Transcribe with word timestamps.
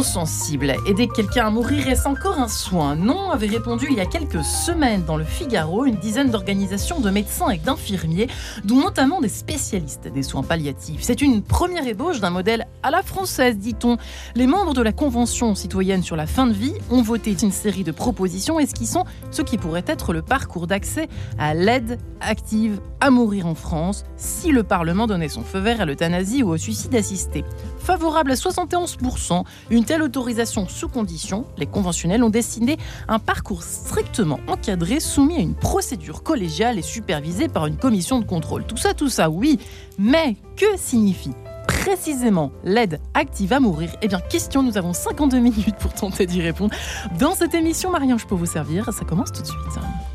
extrêmement 0.00 0.02
sensible. 0.02 0.74
Aider 0.86 1.08
quelqu'un 1.08 1.46
à 1.46 1.50
mourir 1.50 1.88
est 1.88 2.06
encore 2.06 2.38
un 2.38 2.48
soin? 2.48 2.96
Non, 2.96 3.30
avait 3.30 3.46
répondu 3.46 3.86
il 3.90 3.96
y 3.96 4.00
a 4.00 4.06
quelques 4.06 4.42
semaines 4.44 5.04
dans 5.04 5.16
le 5.16 5.24
Figaro 5.24 5.84
une 5.84 5.96
dizaine 5.96 6.30
d'organisations 6.30 7.00
de 7.00 7.10
médecins 7.10 7.50
et 7.50 7.58
d'infirmiers, 7.58 8.28
dont 8.64 8.80
notamment 8.80 9.20
des 9.20 9.28
spécialistes 9.28 10.08
des 10.08 10.22
soins 10.22 10.42
palliatifs. 10.42 11.02
C'est 11.02 11.22
une 11.22 11.42
première 11.42 11.86
ébauche 11.86 12.20
d'un 12.20 12.30
modèle 12.30 12.66
à 12.82 12.90
la 12.90 13.02
française, 13.02 13.58
dit-on. 13.58 13.96
Les 14.34 14.46
membres 14.46 14.74
de 14.74 14.82
la 14.82 14.92
Convention 14.92 15.54
citoyenne 15.54 16.02
sur 16.02 16.16
la 16.16 16.26
fin 16.26 16.46
de 16.46 16.52
vie 16.52 16.74
ont 16.90 17.02
voté 17.02 17.36
une 17.40 17.52
série 17.52 17.84
de 17.84 17.92
propositions 17.92 18.58
esquissant 18.58 19.04
ce 19.30 19.42
qui 19.42 19.58
pourrait 19.58 19.84
être 19.86 20.12
le 20.12 20.22
parcours 20.22 20.66
d'accès 20.66 21.08
à 21.38 21.54
l'aide 21.54 21.98
active 22.20 22.80
à 23.00 23.10
mourir 23.10 23.46
en 23.46 23.54
France 23.54 24.04
si 24.16 24.50
le 24.50 24.62
Parlement 24.62 25.06
donnait 25.06 25.28
son 25.28 25.42
feu 25.42 25.58
vert 25.58 25.80
à 25.80 25.84
l'euthanasie 25.84 26.42
ou 26.42 26.50
au 26.50 26.56
suicide 26.56 26.94
assisté. 26.94 27.44
Favorable 27.78 28.32
à 28.32 28.34
71%, 28.34 29.44
une 29.70 29.84
telle 29.84 30.02
autorisation 30.02 30.68
sous 30.68 30.88
condition, 30.88 31.46
les 31.56 31.66
conventionnels 31.66 32.22
ont 32.22 32.30
dessiné 32.30 32.76
un 33.08 33.18
parcours 33.18 33.62
strictement 33.62 34.40
encadré 34.48 35.00
soumis 35.00 35.36
à 35.36 35.40
une 35.40 35.54
procédure 35.54 36.22
collégiale 36.22 36.78
et 36.78 36.82
supervisée 36.82 37.48
par 37.48 37.66
une 37.66 37.76
commission 37.76 38.20
de 38.20 38.24
contrôle. 38.24 38.64
Tout 38.64 38.76
ça, 38.76 38.94
tout 38.94 39.08
ça, 39.08 39.30
oui, 39.30 39.58
mais 39.98 40.36
que 40.56 40.66
signifie 40.76 41.32
précisément 41.70 42.50
l'aide 42.64 43.00
active 43.14 43.52
à 43.52 43.60
mourir 43.60 43.90
Eh 44.02 44.08
bien, 44.08 44.20
question, 44.20 44.62
nous 44.62 44.76
avons 44.76 44.92
52 44.92 45.38
minutes 45.38 45.76
pour 45.76 45.92
tenter 45.94 46.26
d'y 46.26 46.42
répondre. 46.42 46.74
Dans 47.18 47.34
cette 47.34 47.54
émission, 47.54 47.90
Marianne, 47.90 48.18
je 48.18 48.26
peux 48.26 48.34
vous 48.34 48.46
servir, 48.46 48.92
ça 48.92 49.04
commence 49.04 49.32
tout 49.32 49.42
de 49.42 49.46
suite. 49.46 50.09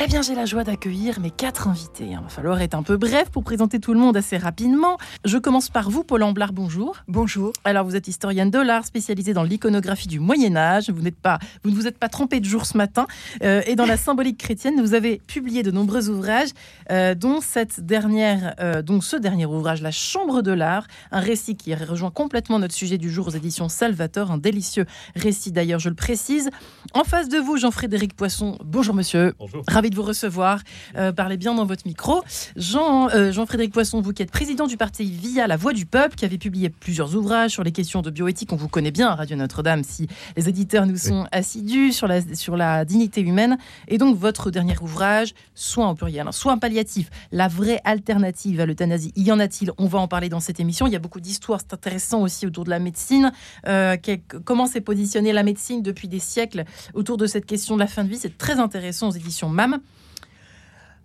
Eh 0.00 0.06
bien, 0.06 0.22
j'ai 0.22 0.36
la 0.36 0.44
joie 0.44 0.62
d'accueillir 0.62 1.18
mes 1.18 1.32
quatre 1.32 1.66
invités. 1.66 2.06
Il 2.06 2.16
va 2.16 2.28
falloir 2.28 2.60
être 2.60 2.74
un 2.74 2.84
peu 2.84 2.96
bref 2.96 3.30
pour 3.30 3.42
présenter 3.42 3.80
tout 3.80 3.92
le 3.92 3.98
monde 3.98 4.16
assez 4.16 4.36
rapidement. 4.36 4.96
Je 5.24 5.38
commence 5.38 5.70
par 5.70 5.90
vous, 5.90 6.04
Paul 6.04 6.22
Amblard, 6.22 6.52
bonjour. 6.52 6.98
Bonjour. 7.08 7.52
Alors, 7.64 7.84
vous 7.84 7.96
êtes 7.96 8.06
historienne 8.06 8.52
de 8.52 8.60
l'art, 8.60 8.84
spécialisée 8.84 9.34
dans 9.34 9.42
l'iconographie 9.42 10.06
du 10.06 10.20
Moyen-Âge. 10.20 10.90
Vous, 10.90 11.02
n'êtes 11.02 11.18
pas, 11.18 11.40
vous 11.64 11.70
ne 11.70 11.74
vous 11.74 11.88
êtes 11.88 11.98
pas 11.98 12.08
trompé 12.08 12.38
de 12.38 12.44
jour 12.44 12.64
ce 12.64 12.76
matin. 12.76 13.08
Euh, 13.42 13.60
et 13.66 13.74
dans 13.74 13.86
la 13.86 13.96
symbolique 13.96 14.38
chrétienne, 14.38 14.80
vous 14.80 14.94
avez 14.94 15.20
publié 15.26 15.64
de 15.64 15.72
nombreux 15.72 16.08
ouvrages, 16.10 16.50
euh, 16.92 17.16
dont, 17.16 17.40
cette 17.40 17.80
dernière, 17.80 18.54
euh, 18.60 18.82
dont 18.82 19.00
ce 19.00 19.16
dernier 19.16 19.46
ouvrage, 19.46 19.82
La 19.82 19.90
Chambre 19.90 20.42
de 20.42 20.52
l'art, 20.52 20.86
un 21.10 21.20
récit 21.20 21.56
qui 21.56 21.74
rejoint 21.74 22.12
complètement 22.12 22.60
notre 22.60 22.74
sujet 22.74 22.98
du 22.98 23.10
jour 23.10 23.26
aux 23.26 23.32
éditions 23.32 23.68
Salvator, 23.68 24.30
un 24.30 24.38
délicieux 24.38 24.86
récit 25.16 25.50
d'ailleurs, 25.50 25.80
je 25.80 25.88
le 25.88 25.96
précise. 25.96 26.50
En 26.94 27.02
face 27.02 27.28
de 27.28 27.38
vous, 27.38 27.56
Jean-Frédéric 27.56 28.14
Poisson. 28.14 28.58
Bonjour, 28.64 28.94
monsieur. 28.94 29.34
Bonjour. 29.40 29.64
Ravi 29.66 29.87
de 29.90 29.96
vous 29.96 30.02
recevoir. 30.02 30.60
Euh, 30.96 31.12
parlez 31.12 31.36
bien 31.36 31.54
dans 31.54 31.64
votre 31.64 31.86
micro. 31.86 32.22
Jean, 32.56 33.08
euh, 33.10 33.32
Jean-Frédéric 33.32 33.72
Poisson, 33.72 34.00
vous 34.00 34.12
qui 34.12 34.22
êtes 34.22 34.30
président 34.30 34.66
du 34.66 34.76
parti 34.76 35.04
Via 35.04 35.46
La 35.46 35.56
Voix 35.56 35.72
du 35.72 35.86
Peuple, 35.86 36.16
qui 36.16 36.24
avait 36.24 36.38
publié 36.38 36.68
plusieurs 36.70 37.14
ouvrages 37.16 37.52
sur 37.52 37.62
les 37.62 37.72
questions 37.72 38.02
de 38.02 38.10
bioéthique. 38.10 38.52
On 38.52 38.56
vous 38.56 38.68
connaît 38.68 38.90
bien 38.90 39.08
à 39.08 39.14
Radio 39.14 39.36
Notre-Dame 39.36 39.84
si 39.84 40.08
les 40.36 40.48
éditeurs 40.48 40.86
nous 40.86 40.96
sont 40.96 41.26
assidus 41.32 41.92
sur 41.92 42.06
la, 42.06 42.20
sur 42.34 42.56
la 42.56 42.84
dignité 42.84 43.20
humaine. 43.20 43.58
Et 43.88 43.98
donc, 43.98 44.16
votre 44.16 44.50
dernier 44.50 44.76
ouvrage, 44.80 45.34
Soins 45.54 45.90
au 45.90 45.94
pluriel, 45.94 46.26
hein, 46.26 46.32
Soins 46.32 46.58
palliatifs, 46.58 47.10
la 47.32 47.48
vraie 47.48 47.80
alternative 47.84 48.60
à 48.60 48.66
l'euthanasie. 48.66 49.12
Y 49.16 49.30
en 49.32 49.40
a-t-il? 49.40 49.72
On 49.78 49.86
va 49.86 49.98
en 49.98 50.08
parler 50.08 50.28
dans 50.28 50.40
cette 50.40 50.60
émission. 50.60 50.86
Il 50.86 50.92
y 50.92 50.96
a 50.96 51.00
beaucoup 51.00 51.20
d'histoires. 51.20 51.60
C'est 51.60 51.74
intéressant 51.74 52.22
aussi 52.22 52.46
autour 52.46 52.64
de 52.64 52.70
la 52.70 52.78
médecine. 52.78 53.32
Euh, 53.66 53.96
comment 54.44 54.66
s'est 54.66 54.80
positionnée 54.80 55.32
la 55.32 55.42
médecine 55.42 55.82
depuis 55.82 56.08
des 56.08 56.18
siècles 56.18 56.64
autour 56.94 57.16
de 57.16 57.26
cette 57.26 57.46
question 57.46 57.74
de 57.74 57.80
la 57.80 57.86
fin 57.86 58.04
de 58.04 58.08
vie? 58.08 58.18
C'est 58.18 58.38
très 58.38 58.58
intéressant 58.58 59.08
aux 59.08 59.12
éditions 59.12 59.48
MAM. 59.48 59.77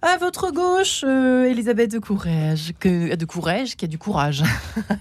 À 0.06 0.18
votre 0.18 0.52
gauche, 0.52 1.06
euh, 1.08 1.46
Elisabeth 1.46 1.90
de 1.94 1.97
Courage, 1.97 2.74
que, 2.78 3.16
de 3.16 3.24
Courage, 3.25 3.78
qui 3.78 3.86
a 3.86 3.88
du 3.88 3.97
courage. 3.97 4.44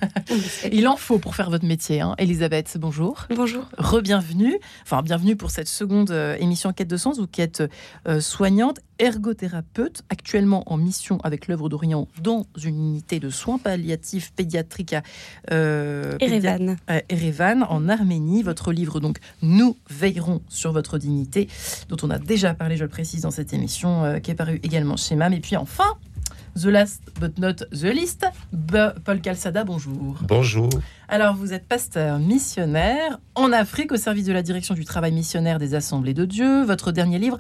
Il 0.73 0.87
en 0.87 0.97
faut 0.97 1.19
pour 1.19 1.35
faire 1.35 1.51
votre 1.51 1.65
métier. 1.65 2.01
Hein. 2.01 2.15
Elisabeth, 2.19 2.77
bonjour. 2.79 3.27
Bonjour. 3.35 3.65
Re-bienvenue. 3.79 4.61
Enfin, 4.85 5.03
bienvenue 5.03 5.35
pour 5.35 5.51
cette 5.51 5.67
seconde 5.67 6.13
euh, 6.13 6.37
émission 6.39 6.73
Quête 6.73 6.87
de 6.87 6.97
sens. 6.97 7.19
Vous 7.19 7.27
qui 7.27 7.41
êtes 7.43 7.65
euh, 8.07 8.21
soignante, 8.21 8.79
ergothérapeute, 9.03 10.03
actuellement 10.11 10.63
en 10.73 10.77
mission 10.77 11.19
avec 11.25 11.49
l'œuvre 11.49 11.69
d'Orient 11.69 12.07
dans 12.23 12.47
une 12.63 12.77
unité 12.79 13.19
de 13.21 13.29
soins 13.31 13.59
palliatifs 13.59 14.33
pédiatriques 14.33 14.93
à 14.95 15.03
euh, 15.51 16.17
Erevan. 16.21 16.77
à 16.87 17.03
Erevan, 17.09 17.67
en 17.69 17.89
Arménie. 17.89 18.43
Votre 18.43 18.73
livre, 18.73 19.01
donc, 19.01 19.19
Nous 19.43 19.77
veillerons 19.91 20.41
sur 20.49 20.73
votre 20.73 20.99
dignité, 20.99 21.49
dont 21.89 21.97
on 22.03 22.11
a 22.11 22.19
déjà 22.19 22.55
parlé, 22.55 22.77
je 22.77 22.85
le 22.85 22.89
précise, 22.89 23.23
dans 23.23 23.31
cette 23.33 23.53
émission, 23.53 24.05
euh, 24.05 24.19
qui 24.21 24.31
est 24.31 24.35
paru 24.37 24.61
également 24.63 24.97
chez 24.97 25.17
MAM. 25.17 25.33
Et 25.33 25.41
puis 25.41 25.57
enfin, 25.57 25.97
The 26.61 26.67
Last 26.67 27.03
But 27.21 27.39
Not 27.39 27.55
The 27.73 27.83
Least, 27.93 28.25
B- 28.55 28.93
Paul 29.05 29.21
Calçada, 29.21 29.65
bonjour. 29.65 30.19
Bonjour. 30.29 30.71
Alors, 31.09 31.35
vous 31.35 31.53
êtes 31.53 31.67
pasteur 31.67 32.19
missionnaire 32.19 33.19
en 33.35 33.53
Afrique 33.53 33.91
au 33.91 33.97
service 33.97 34.27
de 34.27 34.33
la 34.33 34.43
direction 34.43 34.75
du 34.75 34.85
travail 34.85 35.13
missionnaire 35.13 35.59
des 35.59 35.75
Assemblées 35.75 36.15
de 36.15 36.25
Dieu. 36.25 36.63
Votre 36.65 36.93
dernier 36.93 37.19
livre, 37.19 37.39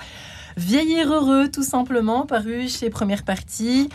Vieillir 0.56 1.10
heureux, 1.12 1.48
tout 1.50 1.62
simplement, 1.62 2.26
paru 2.26 2.68
chez 2.68 2.90
Première 2.90 3.24
Partie. 3.24 3.88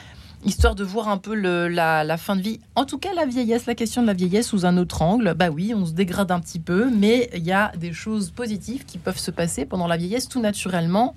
Histoire 0.44 0.76
de 0.76 0.84
voir 0.84 1.08
un 1.08 1.18
peu 1.18 1.36
la 1.36 2.18
fin 2.18 2.36
de 2.36 2.42
vie, 2.42 2.60
en 2.76 2.86
tout 2.86 2.98
cas 2.98 3.14
la 3.14 3.26
vieillesse, 3.26 3.66
la 3.66 3.76
question 3.76 4.02
de 4.02 4.08
la 4.08 4.14
vieillesse 4.14 4.48
sous 4.48 4.66
un 4.66 4.78
autre 4.78 5.02
angle. 5.02 5.34
Bah 5.36 5.50
oui, 5.50 5.74
on 5.76 5.86
se 5.86 5.92
dégrade 5.92 6.32
un 6.32 6.40
petit 6.40 6.60
peu, 6.60 6.90
mais 6.90 7.30
il 7.36 7.44
y 7.44 7.52
a 7.52 7.72
des 7.78 7.94
choses 7.94 8.32
positives 8.32 8.86
qui 8.86 8.98
peuvent 8.98 9.18
se 9.18 9.32
passer 9.32 9.66
pendant 9.66 9.88
la 9.88 9.98
vieillesse 9.98 10.30
tout 10.30 10.40
naturellement. 10.40 11.16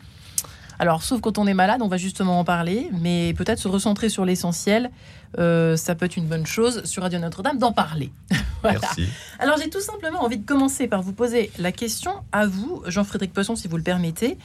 Alors, 0.78 1.02
sauf 1.02 1.20
quand 1.20 1.38
on 1.38 1.46
est 1.46 1.54
malade, 1.54 1.80
on 1.82 1.88
va 1.88 1.98
justement 1.98 2.40
en 2.40 2.44
parler, 2.44 2.90
mais 3.00 3.34
peut-être 3.34 3.58
se 3.58 3.68
recentrer 3.68 4.08
sur 4.08 4.24
l'essentiel, 4.24 4.90
euh, 5.38 5.76
ça 5.76 5.94
peut 5.94 6.06
être 6.06 6.16
une 6.16 6.26
bonne 6.26 6.46
chose 6.46 6.84
sur 6.84 7.02
Radio 7.02 7.18
Notre-Dame 7.18 7.58
d'en 7.58 7.72
parler. 7.72 8.12
Voilà. 8.62 8.78
Merci. 8.82 9.04
Alors 9.38 9.56
j'ai 9.58 9.70
tout 9.70 9.80
simplement 9.80 10.22
envie 10.22 10.36
de 10.38 10.44
commencer 10.46 10.86
par 10.86 11.02
vous 11.02 11.12
poser 11.12 11.50
la 11.58 11.72
question 11.72 12.12
à 12.32 12.46
vous, 12.46 12.82
Jean-Frédéric 12.86 13.32
Poisson, 13.32 13.56
si 13.56 13.68
vous 13.68 13.76
le 13.76 13.82
permettez. 13.82 14.36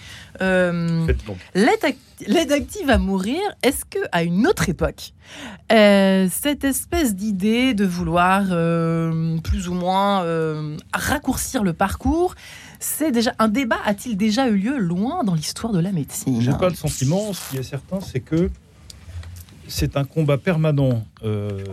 Euh. 0.42 1.06
L'aide 1.54 1.82
ac- 1.84 1.96
l'aide 2.28 2.52
active 2.52 2.90
à 2.90 2.98
mourir, 2.98 3.40
est-ce 3.64 3.84
que 3.86 4.00
à 4.12 4.24
une 4.24 4.48
autre 4.48 4.70
époque, 4.70 5.14
euh, 5.72 6.28
cette 6.32 6.64
espèce 6.64 7.16
d'idée 7.16 7.74
de 7.74 7.86
vouloir 7.86 8.44
euh, 8.52 9.38
plus 9.40 9.68
ou 9.68 9.74
moins 9.74 10.24
euh, 10.24 10.78
raccourcir 10.94 11.64
le 11.64 11.74
parcours, 11.74 12.36
c'est 12.80 13.12
déjà 13.12 13.34
un 13.40 13.48
débat 13.50 13.80
a-t-il 13.86 14.16
déjà 14.16 14.48
eu 14.48 14.56
lieu 14.58 14.78
loin 14.78 15.24
dans 15.24 15.34
l'histoire 15.34 15.74
de 15.74 15.80
la 15.80 15.92
médecine? 15.92 16.40
J'ai 16.42 16.52
pas 16.54 16.70
le 16.70 16.76
sentiment. 16.76 17.34
Ce 17.34 17.50
qui 17.52 17.58
est 17.58 17.64
certain, 17.64 18.00
c'est 18.00 18.20
que 18.20 18.50
c'est 19.68 19.98
un 19.98 20.04
combat 20.04 20.38
permanent 20.38 21.04
euh, 21.24 21.64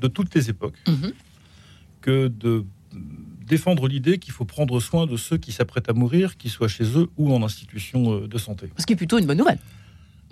de 0.00 0.08
toutes 0.08 0.34
les 0.34 0.50
époques 0.50 0.76
Mhm. 0.86 1.12
Que 2.06 2.28
de 2.28 2.64
défendre 3.46 3.88
l'idée 3.88 4.18
qu'il 4.18 4.32
faut 4.32 4.44
prendre 4.44 4.78
soin 4.80 5.06
de 5.06 5.16
ceux 5.16 5.38
qui 5.38 5.52
s'apprêtent 5.52 5.88
à 5.88 5.92
mourir, 5.92 6.36
qu'ils 6.36 6.50
soient 6.50 6.68
chez 6.68 6.84
eux 6.98 7.08
ou 7.16 7.32
en 7.34 7.42
institution 7.42 8.00
euh, 8.14 8.28
de 8.28 8.38
santé. 8.38 8.70
Ce 8.78 8.86
qui 8.86 8.92
est 8.92 8.96
plutôt 8.96 9.18
une 9.18 9.26
bonne 9.26 9.38
nouvelle. 9.38 9.58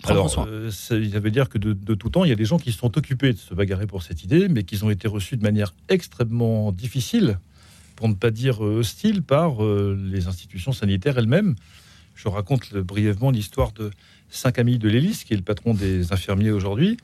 Prendre 0.01 0.19
Alors, 0.19 0.29
soin. 0.29 0.47
euh, 0.47 0.71
ça, 0.71 0.95
ça 1.11 1.19
veut 1.19 1.31
dire 1.31 1.47
que 1.49 1.57
de, 1.57 1.73
de 1.73 1.93
tout 1.95 2.09
temps, 2.09 2.23
il 2.25 2.29
y 2.29 2.33
a 2.33 2.35
des 2.35 2.45
gens 2.45 2.57
qui 2.57 2.71
se 2.71 2.79
sont 2.79 2.97
occupés 2.97 3.33
de 3.33 3.37
se 3.37 3.53
bagarrer 3.53 3.87
pour 3.87 4.03
cette 4.03 4.23
idée, 4.23 4.47
mais 4.47 4.63
qui 4.63 4.81
ont 4.83 4.89
été 4.89 5.07
reçus 5.07 5.37
de 5.37 5.43
manière 5.43 5.73
extrêmement 5.89 6.71
difficile, 6.71 7.39
pour 7.95 8.07
ne 8.09 8.13
pas 8.13 8.31
dire 8.31 8.63
euh, 8.65 8.79
hostile, 8.79 9.21
par 9.21 9.63
euh, 9.63 9.97
les 10.11 10.27
institutions 10.27 10.73
sanitaires 10.73 11.17
elles-mêmes. 11.17 11.55
Je 12.15 12.27
raconte 12.29 12.73
brièvement 12.75 13.31
l'histoire 13.31 13.71
de 13.73 13.91
Saint-Camille 14.29 14.79
de 14.79 14.89
Lélis, 14.89 15.23
qui 15.25 15.33
est 15.33 15.37
le 15.37 15.43
patron 15.43 15.73
des 15.73 16.13
infirmiers 16.13 16.51
aujourd'hui, 16.51 16.97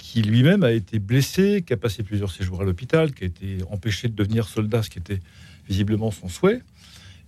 qui 0.00 0.22
lui-même 0.22 0.64
a 0.64 0.72
été 0.72 0.98
blessé, 0.98 1.62
qui 1.66 1.72
a 1.72 1.76
passé 1.76 2.02
plusieurs 2.02 2.30
séjours 2.32 2.60
à 2.62 2.64
l'hôpital, 2.64 3.12
qui 3.12 3.24
a 3.24 3.26
été 3.26 3.58
empêché 3.70 4.08
de 4.08 4.14
devenir 4.14 4.48
soldat, 4.48 4.82
ce 4.82 4.90
qui 4.90 4.98
était 4.98 5.20
visiblement 5.68 6.10
son 6.10 6.28
souhait. 6.28 6.62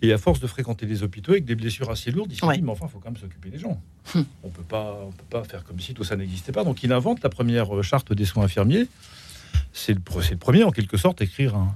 Et 0.00 0.12
à 0.12 0.18
force 0.18 0.40
de 0.40 0.48
fréquenter 0.48 0.84
les 0.86 1.04
hôpitaux 1.04 1.30
avec 1.32 1.44
des 1.44 1.54
blessures 1.54 1.88
assez 1.90 2.10
lourdes, 2.10 2.32
il 2.32 2.44
Ouais. 2.44 2.56
dit, 2.56 2.62
mais 2.62 2.70
enfin, 2.72 2.86
il 2.88 2.92
faut 2.92 2.98
quand 2.98 3.10
même 3.12 3.20
s'occuper 3.20 3.50
des 3.50 3.58
gens. 3.58 3.80
Hum. 4.16 4.24
On 4.42 4.48
on 4.48 4.50
peut 4.50 4.64
pas 5.30 5.44
faire 5.44 5.62
comme 5.62 5.78
si 5.78 5.94
tout 5.94 6.02
ça 6.02 6.16
n'existait 6.16 6.50
pas. 6.50 6.64
Donc 6.64 6.82
il 6.82 6.92
invente 6.92 7.22
la 7.22 7.28
première 7.28 7.84
charte 7.84 8.12
des 8.12 8.24
soins 8.24 8.44
infirmiers. 8.44 8.86
C'est 9.72 9.92
le, 9.94 10.00
le 10.30 10.36
premier, 10.36 10.64
en 10.64 10.70
quelque 10.72 10.96
sorte, 10.96 11.20
à 11.20 11.24
écrire 11.24 11.54
un- 11.54 11.74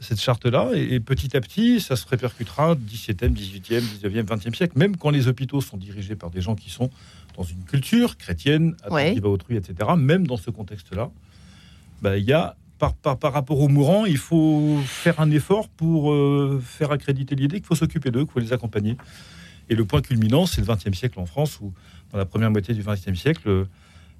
cette 0.00 0.20
charte-là. 0.20 0.70
Et, 0.74 0.94
et 0.94 1.00
petit 1.00 1.36
à 1.36 1.40
petit, 1.42 1.80
ça 1.80 1.96
se 1.96 2.06
répercutera 2.06 2.74
17e, 2.76 3.34
18e, 3.34 3.80
19e, 3.82 4.22
20e 4.24 4.54
siècle, 4.54 4.78
même 4.78 4.96
quand 4.96 5.10
les 5.10 5.28
hôpitaux 5.28 5.60
sont 5.60 5.76
dirigés 5.76 6.16
par 6.16 6.30
des 6.30 6.40
gens 6.40 6.54
qui 6.54 6.70
sont 6.70 6.90
dans 7.36 7.42
une 7.42 7.64
culture 7.64 8.16
chrétienne, 8.16 8.76
attentive 8.82 9.24
à 9.26 9.28
autrui, 9.28 9.56
etc. 9.56 9.90
Même 9.96 10.26
dans 10.26 10.36
ce 10.36 10.50
contexte-là, 10.50 11.10
bah, 12.02 12.16
il 12.16 12.24
y 12.24 12.32
a, 12.32 12.56
par, 12.78 12.94
par, 12.94 13.18
par 13.18 13.32
rapport 13.32 13.60
aux 13.60 13.68
mourants, 13.68 14.04
il 14.04 14.18
faut 14.18 14.78
faire 14.84 15.20
un 15.20 15.30
effort 15.30 15.68
pour 15.68 16.12
euh, 16.12 16.60
faire 16.64 16.92
accréditer 16.92 17.34
l'idée 17.34 17.56
qu'il 17.56 17.66
faut 17.66 17.74
s'occuper 17.74 18.10
d'eux, 18.10 18.24
qu'il 18.24 18.32
faut 18.32 18.40
les 18.40 18.52
accompagner. 18.52 18.96
Et 19.68 19.74
le 19.74 19.84
point 19.84 20.00
culminant, 20.00 20.46
c'est 20.46 20.60
le 20.60 20.66
XXe 20.66 20.96
siècle 20.96 21.18
en 21.18 21.26
France, 21.26 21.58
où 21.60 21.72
dans 22.12 22.18
la 22.18 22.26
première 22.26 22.50
moitié 22.50 22.74
du 22.74 22.82
XXe 22.82 23.18
siècle, 23.18 23.48
euh, 23.48 23.64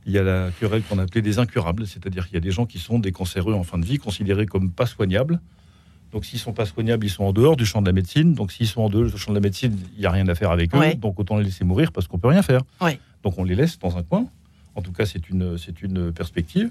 il 0.07 0.13
y 0.13 0.19
a 0.19 0.23
la 0.23 0.51
querelle 0.61 0.83
qu'on 0.83 0.99
appelait 0.99 1.23
des 1.23 1.39
incurables, 1.39 1.87
c'est-à-dire 1.87 2.27
qu'il 2.27 2.35
y 2.35 2.39
a 2.39 2.41
des 2.41 2.53
gens 2.53 2.65
qui 2.67 2.79
sont 2.79 2.99
des 2.99 3.13
cancéreux 3.13 3.55
en 3.55 3.65
fin 3.65 3.79
de 3.79 3.85
vie, 3.85 3.99
considérés 3.99 4.47
comme 4.47 4.71
pas 4.71 4.87
soignables. 4.87 5.41
Donc 6.17 6.25
s'ils 6.25 6.39
sont 6.39 6.55
pas 6.55 6.65
soignables, 6.65 7.05
ils 7.05 7.11
sont 7.11 7.25
en 7.25 7.35
dehors 7.35 7.57
du 7.57 7.67
champ 7.67 7.83
de 7.83 7.87
la 7.87 7.93
médecine. 7.93 8.33
Donc 8.33 8.51
s'ils 8.51 8.67
sont 8.67 8.81
en 8.81 8.89
dehors 8.89 9.11
du 9.11 9.19
champ 9.19 9.33
de 9.33 9.37
la 9.37 9.43
médecine, 9.43 9.79
il 9.97 10.01
n'y 10.01 10.07
a 10.07 10.11
rien 10.11 10.27
à 10.29 10.35
faire 10.35 10.51
avec 10.51 10.75
eux. 10.75 10.79
Ouais. 10.79 10.95
Donc 10.95 11.21
autant 11.21 11.37
les 11.37 11.45
laisser 11.45 11.63
mourir 11.63 11.93
parce 11.93 12.07
qu'on 12.09 12.19
peut 12.19 12.29
rien 12.29 12.41
faire. 12.43 12.63
Ouais. 12.81 12.99
Donc 13.23 13.37
on 13.37 13.45
les 13.45 13.55
laisse 13.55 13.79
dans 13.79 13.99
un 13.99 14.03
coin. 14.03 14.27
En 14.77 14.81
tout 14.81 14.93
cas, 14.93 15.05
c'est 15.05 15.29
une, 15.29 15.59
c'est 15.59 15.83
une 15.83 16.13
perspective. 16.13 16.71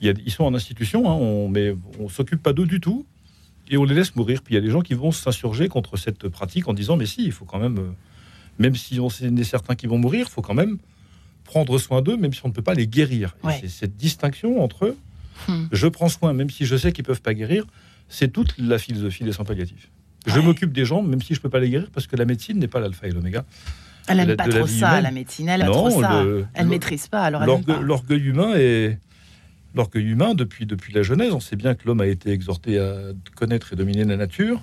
Il 0.00 0.06
y 0.06 0.10
a- 0.10 0.14
ils 0.24 0.32
sont 0.32 0.44
en 0.44 0.54
institution, 0.54 1.10
hein, 1.10 1.12
on, 1.12 1.46
mais 1.46 1.74
on 2.00 2.08
s'occupe 2.08 2.42
pas 2.42 2.54
d'eux 2.54 2.64
du 2.64 2.80
tout. 2.80 3.04
et 3.68 3.76
on 3.76 3.84
les 3.84 3.94
laisse 3.94 4.16
mourir. 4.16 4.40
Puis 4.42 4.54
il 4.54 4.56
y 4.56 4.58
a 4.58 4.62
des 4.62 4.70
gens 4.70 4.80
qui 4.80 4.94
vont 4.94 5.12
s'insurger 5.12 5.68
contre 5.68 5.98
cette 5.98 6.28
pratique 6.30 6.66
en 6.66 6.72
disant 6.72 6.96
mais 6.96 7.04
si, 7.04 7.22
il 7.22 7.32
faut 7.32 7.44
quand 7.44 7.58
même, 7.58 7.78
euh, 7.78 7.90
même 8.58 8.74
si 8.76 8.98
on 8.98 9.10
sait 9.10 9.30
certains 9.44 9.74
qui 9.74 9.86
vont 9.86 9.98
mourir, 9.98 10.24
il 10.26 10.32
faut 10.32 10.40
quand 10.40 10.54
même 10.54 10.78
prendre 11.44 11.76
soin 11.76 12.00
d'eux, 12.00 12.16
même 12.16 12.32
si 12.32 12.40
on 12.44 12.48
ne 12.48 12.54
peut 12.54 12.62
pas 12.62 12.72
les 12.72 12.86
guérir. 12.86 13.36
C'est 13.60 13.68
cette 13.68 13.96
distinction 13.98 14.62
entre 14.62 14.96
hmm. 15.48 15.66
je 15.70 15.86
prends 15.86 16.08
soin, 16.08 16.32
même 16.32 16.48
si 16.48 16.64
je 16.64 16.76
sais 16.78 16.92
qu'ils 16.92 17.04
peuvent 17.04 17.20
pas 17.20 17.34
guérir, 17.34 17.66
c'est 18.08 18.32
toute 18.32 18.54
la 18.58 18.78
philosophie 18.78 19.24
des 19.24 19.32
soins 19.32 19.44
palliatifs. 19.44 19.90
Je 20.26 20.40
m'occupe 20.40 20.72
des 20.72 20.84
gens, 20.84 21.02
même 21.02 21.22
si 21.22 21.34
je 21.34 21.40
peux 21.40 21.48
pas 21.48 21.60
les 21.60 21.70
guérir, 21.70 21.88
parce 21.92 22.06
que 22.06 22.16
la 22.16 22.24
médecine 22.24 22.58
n'est 22.58 22.68
pas 22.68 22.80
l'alpha 22.80 23.06
et 23.06 23.10
l'oméga. 23.10 23.44
Elle 24.08 24.18
n'aime 24.18 24.36
pas 24.36 24.48
trop 24.48 24.66
ça, 24.66 25.00
la 25.00 25.10
médecine. 25.10 25.48
Elle 25.48 25.62
aime 25.62 25.70
trop 25.70 25.90
ça. 25.90 26.24
elle 26.54 26.66
maîtrise 26.66 27.08
pas. 27.08 27.22
Alors 27.22 27.44
l'orgueil 27.80 28.24
humain 28.24 28.54
est 28.56 28.98
l'orgueil 29.74 30.04
humain 30.04 30.34
depuis 30.34 30.66
depuis 30.66 30.92
la 30.92 31.02
Genèse. 31.02 31.32
On 31.32 31.40
sait 31.40 31.56
bien 31.56 31.74
que 31.74 31.86
l'homme 31.86 32.00
a 32.00 32.06
été 32.06 32.30
exhorté 32.30 32.78
à 32.78 32.94
connaître 33.34 33.72
et 33.72 33.76
dominer 33.76 34.04
la 34.04 34.16
nature. 34.16 34.62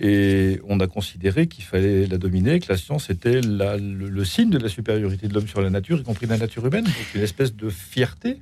Et 0.00 0.60
on 0.68 0.80
a 0.80 0.88
considéré 0.88 1.46
qu'il 1.46 1.62
fallait 1.62 2.06
la 2.06 2.18
dominer, 2.18 2.58
que 2.58 2.66
la 2.68 2.76
science 2.76 3.10
était 3.10 3.40
le, 3.42 4.24
signe 4.24 4.50
de 4.50 4.58
la 4.58 4.68
supériorité 4.68 5.28
de 5.28 5.34
l'homme 5.34 5.46
sur 5.46 5.60
la 5.60 5.70
nature, 5.70 6.00
y 6.00 6.02
compris 6.02 6.26
la 6.26 6.36
nature 6.36 6.66
humaine. 6.66 6.84
Donc 6.84 7.14
une 7.14 7.22
espèce 7.22 7.54
de 7.54 7.68
fierté 7.68 8.40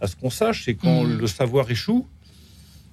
à 0.00 0.06
ce 0.06 0.16
qu'on 0.16 0.30
sache. 0.30 0.66
Et 0.66 0.76
quand 0.76 1.04
hmm. 1.04 1.18
le 1.18 1.26
savoir 1.26 1.70
échoue, 1.70 2.06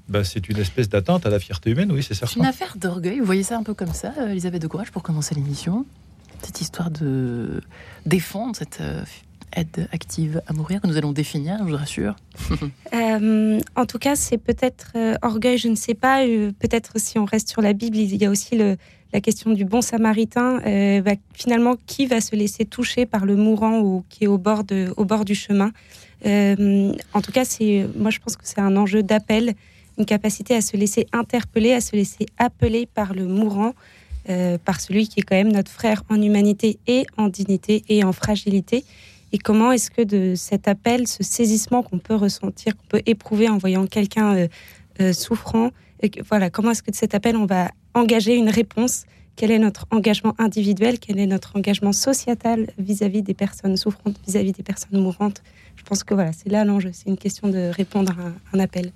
bah, 0.07 0.23
c'est 0.23 0.47
une 0.49 0.57
espèce 0.57 0.87
d'atteinte 0.87 1.25
à 1.25 1.29
la 1.29 1.39
fierté 1.39 1.71
humaine, 1.71 1.91
oui, 1.91 2.03
c'est 2.03 2.13
certain. 2.13 2.33
C'est 2.33 2.39
une 2.39 2.45
affaire 2.45 2.75
d'orgueil. 2.77 3.19
Vous 3.19 3.25
voyez 3.25 3.43
ça 3.43 3.57
un 3.57 3.63
peu 3.63 3.73
comme 3.73 3.93
ça, 3.93 4.13
euh, 4.19 4.29
Elisabeth 4.29 4.61
de 4.61 4.67
Courage, 4.67 4.91
pour 4.91 5.01
commencer 5.01 5.33
l'émission 5.33 5.85
Cette 6.43 6.61
histoire 6.61 6.91
de 6.91 7.61
défendre 8.05 8.55
cette 8.55 8.81
euh, 8.81 9.01
aide 9.55 9.87
active 9.91 10.41
à 10.45 10.53
mourir 10.53 10.79
que 10.81 10.87
nous 10.87 10.97
allons 10.97 11.11
définir, 11.11 11.57
je 11.59 11.71
vous 11.71 11.77
rassure 11.77 12.15
euh, 12.93 13.59
En 13.75 13.85
tout 13.87 13.97
cas, 13.97 14.15
c'est 14.15 14.37
peut-être 14.37 14.93
orgueil, 15.23 15.57
je 15.57 15.69
ne 15.69 15.75
sais 15.75 15.95
pas. 15.95 16.23
peut-être 16.59 16.99
si 16.99 17.17
on 17.17 17.25
reste 17.25 17.49
sur 17.49 17.61
la 17.61 17.73
Bible, 17.73 17.97
il 17.97 18.15
y 18.15 18.25
a 18.25 18.29
aussi 18.29 18.55
le, 18.55 18.77
la 19.11 19.21
question 19.21 19.53
du 19.53 19.65
bon 19.65 19.81
samaritain. 19.81 20.59
Bah, 21.01 21.13
finalement, 21.33 21.77
qui 21.87 22.05
va 22.05 22.21
se 22.21 22.35
laisser 22.35 22.65
toucher 22.65 23.07
par 23.07 23.25
le 23.25 23.35
mourant 23.35 23.79
ou 23.79 24.03
qui 24.09 24.25
est 24.25 24.27
au 24.27 24.37
bord, 24.37 24.65
de, 24.65 24.93
au 24.97 25.05
bord 25.05 25.25
du 25.25 25.33
chemin? 25.33 25.71
En 26.25 27.21
tout 27.23 27.31
cas, 27.31 27.45
moi, 27.95 28.11
je 28.11 28.19
pense 28.19 28.35
que 28.35 28.43
c'est 28.43 28.59
un 28.59 28.75
enjeu 28.75 29.01
d'appel 29.01 29.55
une 29.97 30.05
capacité 30.05 30.55
à 30.55 30.61
se 30.61 30.77
laisser 30.77 31.07
interpeller, 31.13 31.73
à 31.73 31.81
se 31.81 31.95
laisser 31.95 32.25
appeler 32.37 32.85
par 32.85 33.13
le 33.13 33.25
mourant, 33.25 33.73
euh, 34.29 34.57
par 34.57 34.81
celui 34.81 35.07
qui 35.07 35.19
est 35.19 35.23
quand 35.23 35.35
même 35.35 35.51
notre 35.51 35.71
frère 35.71 36.03
en 36.09 36.21
humanité 36.21 36.79
et 36.87 37.05
en 37.17 37.29
dignité 37.29 37.83
et 37.89 38.03
en 38.03 38.11
fragilité. 38.11 38.83
Et 39.31 39.37
comment 39.37 39.71
est-ce 39.71 39.91
que 39.91 40.01
de 40.01 40.33
cet 40.35 40.67
appel, 40.67 41.07
ce 41.07 41.23
saisissement 41.23 41.83
qu'on 41.83 41.99
peut 41.99 42.15
ressentir, 42.15 42.75
qu'on 42.75 42.87
peut 42.87 43.01
éprouver 43.05 43.49
en 43.49 43.57
voyant 43.57 43.85
quelqu'un 43.85 44.35
euh, 44.35 44.47
euh, 45.01 45.13
souffrant, 45.13 45.71
voilà, 46.29 46.49
comment 46.49 46.71
est-ce 46.71 46.83
que 46.83 46.91
de 46.91 46.95
cet 46.95 47.15
appel 47.15 47.35
on 47.35 47.45
va 47.45 47.71
engager 47.93 48.35
une 48.35 48.49
réponse? 48.49 49.05
Quel 49.35 49.51
est 49.51 49.59
notre 49.59 49.85
engagement 49.91 50.33
individuel? 50.37 50.99
Quel 50.99 51.19
est 51.19 51.25
notre 51.25 51.55
engagement 51.57 51.91
sociétal 51.91 52.67
vis-à-vis 52.77 53.21
des 53.21 53.33
personnes 53.33 53.75
souffrantes, 53.75 54.15
vis-à-vis 54.25 54.53
des 54.53 54.63
personnes 54.63 55.01
mourantes 55.01 55.43
Je 55.75 55.83
pense 55.83 56.03
que 56.03 56.13
voilà, 56.13 56.31
c'est 56.31 56.49
là 56.49 56.63
l'enjeu. 56.63 56.91
C'est 56.93 57.09
une 57.09 57.17
question 57.17 57.49
de 57.49 57.69
répondre 57.75 58.13
à 58.17 58.55
un 58.55 58.59
appel. 58.59 58.91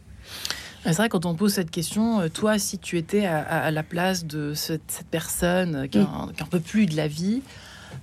C'est 0.84 0.96
vrai, 0.96 1.10
quand 1.10 1.26
on 1.26 1.36
pose 1.36 1.54
cette 1.54 1.72
question, 1.72 2.22
euh, 2.22 2.30
toi, 2.30 2.58
si 2.58 2.78
tu 2.78 2.98
étais 2.98 3.26
à, 3.26 3.70
la 3.72 3.84
place 3.84 4.26
de 4.26 4.54
cette, 4.54 5.06
personne 5.12 5.88
qui 5.90 6.00
n'en 6.00 6.48
peut 6.50 6.60
plus 6.60 6.86
de 6.86 6.96
la 6.96 7.08
vie, 7.08 7.42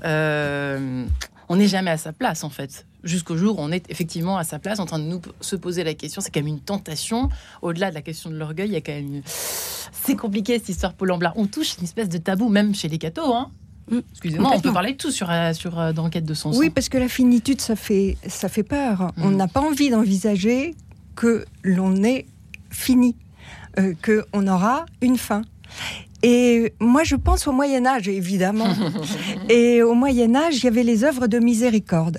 euh, 0.05 1.05
on 1.49 1.57
n'est 1.57 1.69
jamais 1.69 1.91
à 1.91 1.97
sa 1.97 2.13
place, 2.13 2.45
en 2.45 2.51
fait. 2.51 2.87
Jusqu'au 3.05 3.37
jour 3.37 3.59
où 3.59 3.63
on 3.63 3.71
est 3.71 3.89
effectivement 3.91 4.37
à 4.37 4.45
sa 4.45 4.59
place, 4.59 4.81
en 4.81 4.87
train 4.87 4.99
de 4.99 5.05
nous 5.05 5.21
se 5.41 5.55
poser 5.55 5.85
la 5.85 5.95
question. 5.95 6.21
C'est 6.21 6.31
quand 6.33 6.41
même 6.41 6.49
une 6.49 6.61
tentation. 6.61 7.29
Au-delà 7.63 7.91
de 7.91 7.95
la 7.95 8.03
question 8.03 8.31
de 8.31 8.37
l'orgueil, 8.37 8.69
il 8.69 8.73
y 8.73 8.77
a 8.77 8.81
quand 8.81 8.93
même. 8.93 9.23
C'est 9.25 10.17
compliqué 10.17 10.59
cette 10.59 10.69
histoire 10.71 10.93
Paul 10.93 11.13
Amblat. 11.13 11.33
On 11.37 11.47
touche 11.47 11.79
une 11.79 11.85
espèce 11.85 12.09
de 12.09 12.19
tabou, 12.19 12.49
même 12.49 12.75
chez 12.75 12.89
les 12.89 12.99
cathos. 12.99 13.33
Hein. 13.33 13.51
Mm. 13.91 13.99
Excusez-moi, 14.11 14.51
on 14.55 14.61
peut 14.61 14.73
parler 14.73 14.93
de 14.93 14.97
tout 14.97 15.13
sur, 15.13 15.31
euh, 15.31 15.53
sur 15.53 15.95
dans 15.95 16.11
Quête 16.11 16.25
de 16.25 16.35
son 16.35 16.57
Oui, 16.57 16.71
parce 16.71 16.89
que 16.89 16.99
la 16.99 17.09
finitude, 17.09 17.61
ça 17.61 17.77
fait, 17.77 18.17
ça 18.27 18.49
fait 18.49 18.65
peur. 18.65 19.13
On 19.19 19.29
mm. 19.29 19.37
n'a 19.37 19.47
pas 19.47 19.61
envie 19.61 19.91
d'envisager 19.91 20.75
que 21.15 21.45
l'on 21.63 22.03
est 22.03 22.27
fini, 22.71 23.17
euh, 23.79 23.95
qu'on 24.05 24.47
aura 24.47 24.87
une 25.01 25.19
fin. 25.19 25.43
Et 26.23 26.73
moi, 26.81 27.05
je 27.05 27.15
pense 27.15 27.47
au 27.47 27.53
Moyen 27.53 27.87
Âge, 27.87 28.09
évidemment. 28.09 28.73
et 29.49 29.83
au 29.83 29.95
Moyen 29.95 30.35
Âge, 30.35 30.57
il 30.57 30.65
y 30.65 30.69
avait 30.69 30.83
les 30.83 31.05
œuvres 31.05 31.27
de 31.27 31.39
miséricorde. 31.39 32.19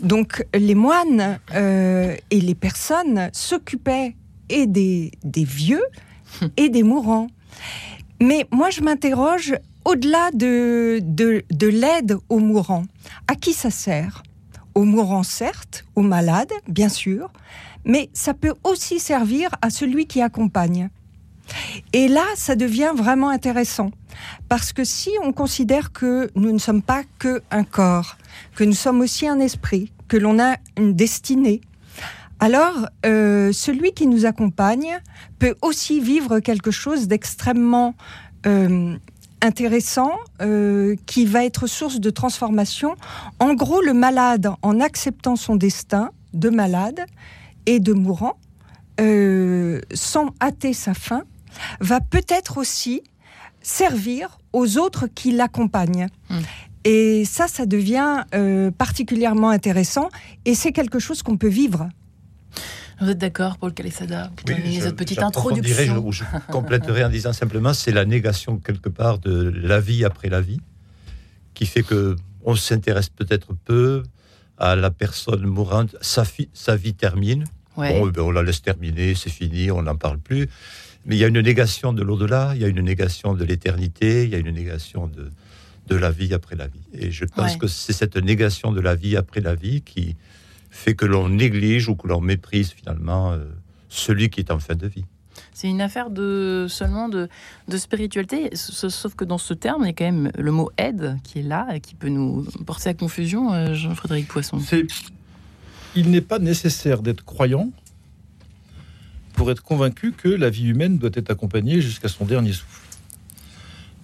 Donc, 0.00 0.46
les 0.54 0.74
moines 0.74 1.38
euh, 1.54 2.16
et 2.30 2.40
les 2.40 2.54
personnes 2.54 3.28
s'occupaient 3.32 4.14
et 4.48 4.66
des, 4.66 5.10
des 5.24 5.44
vieux 5.44 5.82
et 6.56 6.68
des 6.68 6.82
mourants. 6.82 7.26
Mais 8.22 8.46
moi, 8.50 8.70
je 8.70 8.80
m'interroge 8.80 9.54
au-delà 9.84 10.30
de, 10.32 11.00
de, 11.02 11.44
de 11.50 11.66
l'aide 11.66 12.16
aux 12.28 12.38
mourants. 12.38 12.84
À 13.28 13.34
qui 13.34 13.52
ça 13.52 13.70
sert? 13.70 14.22
Aux 14.74 14.84
mourants, 14.84 15.22
certes, 15.22 15.84
aux 15.94 16.02
malades, 16.02 16.52
bien 16.68 16.88
sûr, 16.88 17.30
mais 17.86 18.10
ça 18.12 18.34
peut 18.34 18.52
aussi 18.64 19.00
servir 19.00 19.48
à 19.62 19.70
celui 19.70 20.06
qui 20.06 20.20
accompagne. 20.20 20.90
Et 21.92 22.08
là, 22.08 22.24
ça 22.34 22.56
devient 22.56 22.92
vraiment 22.94 23.30
intéressant. 23.30 23.90
Parce 24.48 24.72
que 24.72 24.84
si 24.84 25.10
on 25.22 25.32
considère 25.32 25.92
que 25.92 26.28
nous 26.34 26.52
ne 26.52 26.58
sommes 26.58 26.82
pas 26.82 27.02
que 27.18 27.42
un 27.50 27.64
corps, 27.64 28.16
que 28.56 28.64
nous 28.64 28.74
sommes 28.74 29.00
aussi 29.00 29.26
un 29.28 29.38
esprit, 29.38 29.92
que 30.08 30.16
l'on 30.16 30.38
a 30.38 30.56
une 30.76 30.94
destinée, 30.94 31.60
alors 32.40 32.88
euh, 33.06 33.52
celui 33.52 33.92
qui 33.92 34.06
nous 34.06 34.26
accompagne 34.26 34.98
peut 35.38 35.54
aussi 35.62 36.00
vivre 36.00 36.40
quelque 36.40 36.70
chose 36.70 37.08
d'extrêmement 37.08 37.94
euh, 38.46 38.96
intéressant 39.40 40.12
euh, 40.42 40.96
qui 41.06 41.24
va 41.24 41.44
être 41.44 41.66
source 41.66 42.00
de 42.00 42.10
transformation. 42.10 42.96
En 43.38 43.54
gros, 43.54 43.80
le 43.80 43.94
malade, 43.94 44.50
en 44.62 44.80
acceptant 44.80 45.36
son 45.36 45.56
destin 45.56 46.10
de 46.34 46.50
malade, 46.50 47.06
et 47.66 47.80
de 47.80 47.92
mourant, 47.92 48.38
euh, 49.00 49.80
sans 49.92 50.30
hâter 50.40 50.72
sa 50.72 50.94
fin, 50.94 51.24
va 51.80 52.00
peut-être 52.00 52.58
aussi 52.58 53.02
servir 53.60 54.38
aux 54.52 54.78
autres 54.78 55.06
qui 55.06 55.32
l'accompagnent. 55.32 56.08
Hmm. 56.30 56.40
Et 56.84 57.24
ça, 57.24 57.48
ça 57.48 57.66
devient 57.66 58.24
euh, 58.34 58.70
particulièrement 58.70 59.50
intéressant 59.50 60.08
et 60.44 60.54
c'est 60.54 60.72
quelque 60.72 60.98
chose 61.00 61.22
qu'on 61.22 61.36
peut 61.36 61.48
vivre. 61.48 61.88
Vous 63.00 63.10
êtes 63.10 63.18
d'accord, 63.18 63.58
Paul 63.58 63.74
Calessada 63.74 64.30
oui, 64.48 64.80
cette 64.80 64.96
petite 64.96 65.18
introduction. 65.18 66.10
Je, 66.10 66.24
je 66.24 66.52
compléterai 66.52 67.04
en 67.04 67.10
disant 67.10 67.32
simplement, 67.32 67.74
c'est 67.74 67.90
la 67.90 68.06
négation 68.06 68.58
quelque 68.58 68.88
part 68.88 69.18
de 69.18 69.50
la 69.50 69.80
vie 69.80 70.04
après 70.04 70.28
la 70.28 70.40
vie 70.40 70.60
qui 71.52 71.66
fait 71.66 71.82
que 71.82 72.16
on 72.44 72.54
s'intéresse 72.54 73.08
peut-être 73.08 73.54
peu 73.64 74.04
à 74.58 74.76
la 74.76 74.90
personne 74.90 75.44
mourante. 75.46 75.96
Sa, 76.00 76.24
sa 76.52 76.76
vie 76.76 76.94
termine, 76.94 77.44
Bon, 77.76 78.06
ben, 78.06 78.22
on 78.22 78.30
la 78.30 78.42
laisse 78.42 78.62
terminer, 78.62 79.14
c'est 79.14 79.30
fini, 79.30 79.70
on 79.70 79.82
n'en 79.82 79.96
parle 79.96 80.18
plus. 80.18 80.48
Mais 81.04 81.16
il 81.16 81.18
y 81.18 81.24
a 81.24 81.28
une 81.28 81.40
négation 81.40 81.92
de 81.92 82.02
l'au-delà, 82.02 82.52
il 82.54 82.62
y 82.62 82.64
a 82.64 82.68
une 82.68 82.80
négation 82.80 83.34
de 83.34 83.44
l'éternité, 83.44 84.24
il 84.24 84.30
y 84.30 84.34
a 84.34 84.38
une 84.38 84.50
négation 84.50 85.06
de, 85.06 85.30
de 85.88 85.96
la 85.96 86.10
vie 86.10 86.34
après 86.34 86.56
la 86.56 86.66
vie. 86.66 86.80
Et 86.94 87.10
je 87.10 87.24
pense 87.24 87.56
que 87.56 87.66
c'est 87.66 87.92
cette 87.92 88.16
négation 88.16 88.72
de 88.72 88.80
la 88.80 88.94
vie 88.94 89.16
après 89.16 89.40
la 89.40 89.54
vie 89.54 89.82
qui 89.82 90.16
fait 90.70 90.94
que 90.94 91.06
l'on 91.06 91.28
néglige 91.28 91.88
ou 91.88 91.94
que 91.94 92.08
l'on 92.08 92.20
méprise 92.20 92.72
finalement 92.72 93.32
euh, 93.32 93.44
celui 93.88 94.30
qui 94.30 94.40
est 94.40 94.50
en 94.50 94.58
fin 94.58 94.74
de 94.74 94.86
vie. 94.86 95.04
C'est 95.56 95.70
une 95.70 95.80
affaire 95.80 96.10
de 96.10 96.66
seulement 96.68 97.08
de, 97.08 97.30
de, 97.66 97.78
spiritualité, 97.78 98.50
sauf 98.54 99.14
que 99.14 99.24
dans 99.24 99.38
ce 99.38 99.54
terme, 99.54 99.84
il 99.84 99.86
y 99.86 99.88
a 99.88 99.92
quand 99.94 100.04
même 100.04 100.30
le 100.36 100.52
mot 100.52 100.70
aide 100.76 101.16
qui 101.24 101.38
est 101.38 101.42
là 101.42 101.66
et 101.74 101.80
qui 101.80 101.94
peut 101.94 102.10
nous 102.10 102.46
porter 102.66 102.90
à 102.90 102.94
confusion, 102.94 103.54
euh, 103.54 103.72
Jean-Frédéric 103.72 104.28
Poisson 104.28 104.60
il 105.94 106.10
n'est 106.10 106.20
pas 106.20 106.38
nécessaire 106.38 107.00
d'être 107.00 107.24
croyant 107.24 107.72
pour 109.32 109.50
être 109.50 109.62
convaincu 109.62 110.12
que 110.12 110.28
la 110.28 110.50
vie 110.50 110.66
humaine 110.66 110.98
doit 110.98 111.08
être 111.14 111.30
accompagnée 111.30 111.80
jusqu'à 111.80 112.08
son 112.08 112.26
dernier 112.26 112.52
souffle. 112.52 112.82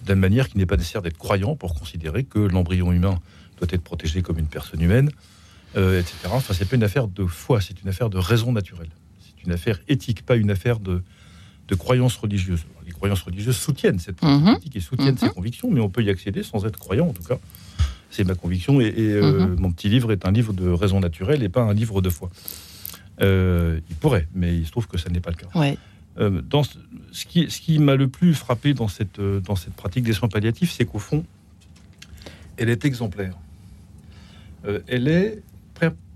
De 0.05 0.09
la 0.09 0.15
manière 0.15 0.49
qu'il 0.49 0.57
n'est 0.57 0.65
pas 0.65 0.75
nécessaire 0.75 1.03
d'être 1.03 1.19
croyant 1.19 1.55
pour 1.55 1.75
considérer 1.75 2.23
que 2.23 2.39
l'embryon 2.39 2.91
humain 2.91 3.19
doit 3.59 3.67
être 3.69 3.83
protégé 3.83 4.23
comme 4.23 4.39
une 4.39 4.47
personne 4.47 4.81
humaine, 4.81 5.11
euh, 5.77 5.99
etc. 5.99 6.15
Enfin, 6.31 6.55
c'est 6.55 6.67
pas 6.67 6.77
une 6.77 6.83
affaire 6.83 7.07
de 7.07 7.27
foi, 7.27 7.61
c'est 7.61 7.79
une 7.79 7.89
affaire 7.89 8.09
de 8.09 8.17
raison 8.17 8.51
naturelle. 8.51 8.89
C'est 9.19 9.45
une 9.45 9.51
affaire 9.51 9.79
éthique, 9.87 10.25
pas 10.25 10.35
une 10.35 10.49
affaire 10.49 10.79
de, 10.79 11.03
de 11.67 11.75
croyance 11.75 12.15
religieuse. 12.17 12.65
Les 12.85 12.91
croyances 12.91 13.21
religieuses 13.21 13.57
soutiennent 13.57 13.99
cette 13.99 14.17
pratique 14.17 14.45
mhm. 14.45 14.57
et 14.75 14.79
soutiennent 14.79 15.17
ces 15.17 15.27
mhm. 15.27 15.33
convictions, 15.33 15.71
mais 15.71 15.79
on 15.79 15.89
peut 15.89 16.03
y 16.03 16.09
accéder 16.09 16.43
sans 16.43 16.65
être 16.65 16.77
croyant, 16.77 17.07
en 17.07 17.13
tout 17.13 17.23
cas. 17.23 17.37
C'est 18.09 18.23
ma 18.25 18.35
conviction. 18.35 18.79
Et, 18.81 18.93
euh, 18.97 19.47
mhm. 19.47 19.59
mon 19.59 19.71
petit 19.71 19.89
livre 19.89 20.11
est 20.11 20.25
un 20.25 20.31
livre 20.31 20.53
de 20.53 20.69
raison 20.69 20.99
naturelle 20.99 21.41
et 21.43 21.49
pas 21.49 21.61
un 21.61 21.73
livre 21.73 22.01
de 22.01 22.09
foi. 22.09 22.29
Euh, 23.21 23.79
il 23.89 23.95
pourrait, 23.95 24.27
mais 24.33 24.55
il 24.55 24.65
se 24.65 24.71
trouve 24.71 24.87
que 24.87 24.97
ça 24.97 25.09
n'est 25.09 25.19
pas 25.19 25.31
le 25.31 25.37
cas. 25.37 25.77
Euh, 26.19 26.41
dans 26.41 26.61
ce, 26.63 27.25
qui, 27.25 27.49
ce 27.49 27.59
qui 27.59 27.79
m'a 27.79 27.95
le 27.95 28.07
plus 28.07 28.35
frappé 28.35 28.75
dans 28.75 28.87
cette, 28.87 29.19
dans 29.19 29.55
cette 29.55 29.73
pratique 29.73 30.03
des 30.03 30.13
soins 30.13 30.29
palliatifs, 30.29 30.71
c'est 30.71 30.85
qu'au 30.85 30.99
fond, 30.99 31.25
elle 32.57 32.69
est 32.69 32.85
exemplaire. 32.85 33.35
elle 34.87 35.07
est 35.07 35.41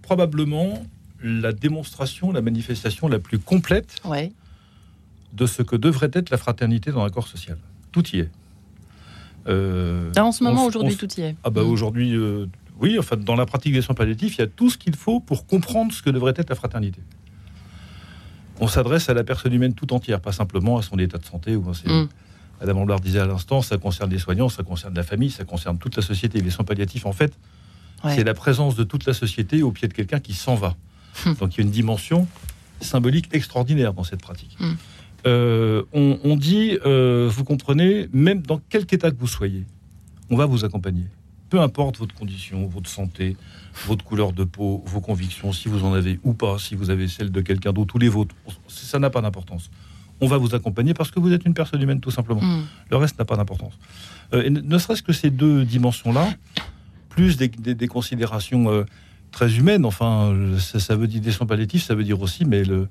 probablement 0.04 0.84
la 1.24 1.52
démonstration, 1.52 2.32
la 2.32 2.42
manifestation 2.42 3.08
la 3.08 3.20
plus 3.20 3.40
complète 3.40 3.96
de 5.34 5.46
ce 5.46 5.62
que 5.62 5.76
devrait 5.76 6.12
être 6.14 6.30
la 6.30 6.38
fraternité 6.38 6.92
dans 6.92 7.04
l'accord 7.04 7.28
social. 7.28 7.58
Tout 7.92 8.08
y 8.16 8.20
est. 8.20 8.30
Euh, 9.48 10.12
en 10.18 10.32
ce 10.32 10.44
moment, 10.44 10.66
aujourd'hui, 10.66 10.96
tout 10.96 11.10
y 11.18 11.22
est. 11.22 11.36
Ah 11.44 11.50
bah 11.50 11.64
mm. 11.64 11.68
aujourd'hui, 11.70 12.16
euh, 12.16 12.48
oui, 12.80 12.98
enfin, 13.00 13.16
dans 13.16 13.36
la 13.36 13.46
pratique 13.46 13.74
des 13.74 13.82
soins 13.82 13.96
palliatifs, 13.96 14.36
il 14.38 14.42
y 14.42 14.44
a 14.44 14.48
tout 14.48 14.70
ce 14.70 14.78
qu'il 14.78 14.96
faut 14.96 15.20
pour 15.20 15.46
comprendre 15.46 15.94
ce 15.94 16.02
que 16.02 16.10
devrait 16.10 16.34
être 16.36 16.50
la 16.50 16.56
fraternité. 16.56 17.02
On 18.60 18.68
s'adresse 18.68 19.10
à 19.10 19.14
la 19.14 19.24
personne 19.24 19.54
humaine 19.54 19.74
tout 19.74 19.94
entière, 19.94 20.20
pas 20.20 20.32
simplement 20.32 20.78
à 20.78 20.82
son 20.82 20.98
état 20.98 21.18
de 21.18 21.26
santé. 21.26 21.56
Ou 21.56 21.62
mm. 21.62 22.10
Madame 22.60 22.78
Amblard 22.78 23.00
disait 23.00 23.20
à 23.20 23.26
l'instant, 23.26 23.62
ça 23.62 23.78
concerne 23.78 24.10
les 24.10 24.20
soignants, 24.20 24.50
ça 24.50 24.64
concerne 24.64 24.96
la 24.96 25.04
famille, 25.04 25.32
ça 25.32 25.46
concerne 25.46 25.78
toute 25.78 25.96
la 25.96 26.02
société. 26.02 26.42
Les 26.42 26.50
soins 26.50 26.66
palliatifs, 26.66 27.06
en 27.06 27.14
fait, 27.14 27.34
c'est 28.04 28.24
la 28.24 28.34
présence 28.34 28.76
de 28.76 28.84
toute 28.84 29.06
la 29.06 29.14
société 29.14 29.64
au 29.64 29.72
pied 29.72 29.88
de 29.88 29.94
quelqu'un 29.94 30.20
qui 30.20 30.34
s'en 30.34 30.56
va. 30.56 30.76
Hum. 31.26 31.36
Donc 31.36 31.56
il 31.56 31.58
y 31.60 31.62
a 31.62 31.66
une 31.66 31.72
dimension 31.72 32.28
symbolique 32.82 33.30
extraordinaire 33.34 33.94
dans 33.94 34.04
cette 34.04 34.22
pratique. 34.22 34.56
Hum. 34.60 34.78
Euh, 35.28 35.84
on, 35.94 36.38
dit, 36.38 36.78
euh, 36.86 37.30
vous 37.30 37.44
comprenez, 37.44 38.08
même 38.14 38.42
dans 38.42 38.60
quelque 38.70 38.94
état 38.94 39.12
que 39.12 39.20
vous 39.20 39.28
soyez, 39.28 39.66
on 40.30 40.38
va 40.38 40.46
vous 40.46 40.64
accompagner. 40.64 41.04
Peu 41.50 41.60
importe 41.60 41.98
votre 41.98 42.16
condition, 42.16 42.68
votre 42.68 42.90
santé, 42.90 43.36
votre 43.86 44.06
couleur 44.06 44.32
de 44.32 44.44
peau, 44.44 44.84
vos 44.86 45.02
convictions, 45.02 45.52
si 45.52 45.68
vous 45.68 45.84
en 45.84 45.94
avez 45.94 46.20
ou 46.24 46.34
pas, 46.34 46.58
si 46.60 46.76
vous 46.76 46.90
avez 46.90 47.08
celle 47.08 47.32
de 47.32 47.42
quelqu'un 47.42 47.74
d'autre 47.74 47.96
ou 47.96 48.00
les 48.00 48.10
vôtres, 48.10 48.36
ça 48.68 49.00
n'a 49.00 49.10
pas 49.10 49.22
d'importance. 49.22 49.70
On 50.22 50.28
va 50.28 50.38
vous 50.38 50.56
accompagner 50.56 50.94
parce 50.94 51.12
que 51.12 51.20
vous 51.20 51.32
êtes 51.32 51.46
une 51.46 51.54
personne 51.54 51.82
humaine, 51.82 52.00
tout 52.00 52.12
simplement. 52.12 52.42
Hum. 52.42 52.66
Le 52.90 52.98
reste 52.98 53.20
n'a 53.20 53.26
pas 53.26 53.36
d'importance. 53.36 53.74
Euh, 54.34 54.50
ne 54.50 54.78
serait-ce 54.78 55.04
que 55.04 55.14
ces 55.14 55.30
deux 55.30 55.64
dimensions-là, 55.64 56.28
plus 57.10 57.38
des, 57.38 57.88
considérations 57.88 58.86
très 59.32 59.58
humaine. 59.58 59.86
Enfin, 59.86 60.34
ça, 60.58 60.96
veut 60.96 61.08
dire 61.08 61.22
des 61.22 61.32
soins 61.32 61.48
palliatifs, 61.48 61.84
ça 61.84 61.96
veut 61.96 62.04
dire 62.04 62.22
aussi, 62.22 62.46
mais 62.46 62.64
le, 62.64 62.88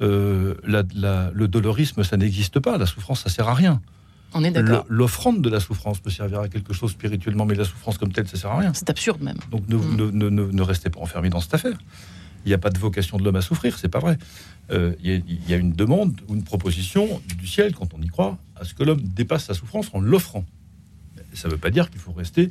euh, 0.00 0.54
le 0.64 1.46
dolorisme, 1.46 2.04
ça 2.04 2.16
n'existe 2.16 2.60
pas. 2.60 2.78
La 2.78 2.86
souffrance, 2.86 3.22
ça 3.22 3.30
sert 3.30 3.48
à 3.48 3.54
rien. 3.54 3.80
On 4.32 4.44
est 4.44 4.50
d'accord. 4.50 4.86
L'offrande 4.88 5.42
de 5.42 5.50
la 5.50 5.60
souffrance 5.60 5.98
peut 5.98 6.10
servir 6.10 6.40
à 6.40 6.48
quelque 6.48 6.72
chose 6.72 6.92
spirituellement, 6.92 7.44
mais 7.44 7.54
la 7.54 7.64
souffrance 7.64 7.98
comme 7.98 8.12
telle, 8.12 8.28
ça 8.28 8.36
sert 8.36 8.50
à 8.50 8.58
rien. 8.58 8.72
C'est 8.74 8.88
absurde 8.90 9.20
même. 9.22 9.38
Donc 9.50 9.68
ne, 9.68 9.76
mm. 9.76 9.96
ne, 9.96 10.28
ne, 10.28 10.44
ne, 10.52 10.62
restez 10.62 10.90
pas 10.90 11.00
enfermé 11.00 11.30
dans 11.30 11.40
cette 11.40 11.54
affaire. 11.54 11.76
Il 12.44 12.48
n'y 12.48 12.54
a 12.54 12.58
pas 12.58 12.70
de 12.70 12.78
vocation 12.78 13.18
de 13.18 13.24
l'homme 13.24 13.36
à 13.36 13.42
souffrir, 13.42 13.78
c'est 13.78 13.88
pas 13.88 13.98
vrai. 13.98 14.18
Euh, 14.70 14.94
il 15.02 15.24
y, 15.48 15.52
a 15.52 15.56
une 15.56 15.72
demande 15.72 16.18
ou 16.28 16.34
une 16.34 16.44
proposition 16.44 17.20
du 17.38 17.46
ciel, 17.46 17.74
quand 17.74 17.92
on 17.92 18.00
y 18.00 18.06
croit, 18.06 18.38
à 18.56 18.64
ce 18.64 18.72
que 18.72 18.82
l'homme 18.82 19.02
dépasse 19.02 19.44
sa 19.44 19.54
souffrance 19.54 19.90
en 19.92 20.00
l'offrant. 20.00 20.44
Ça 21.34 21.48
ne 21.48 21.52
veut 21.52 21.58
pas 21.58 21.70
dire 21.70 21.90
qu'il 21.90 22.00
faut 22.00 22.12
rester 22.12 22.50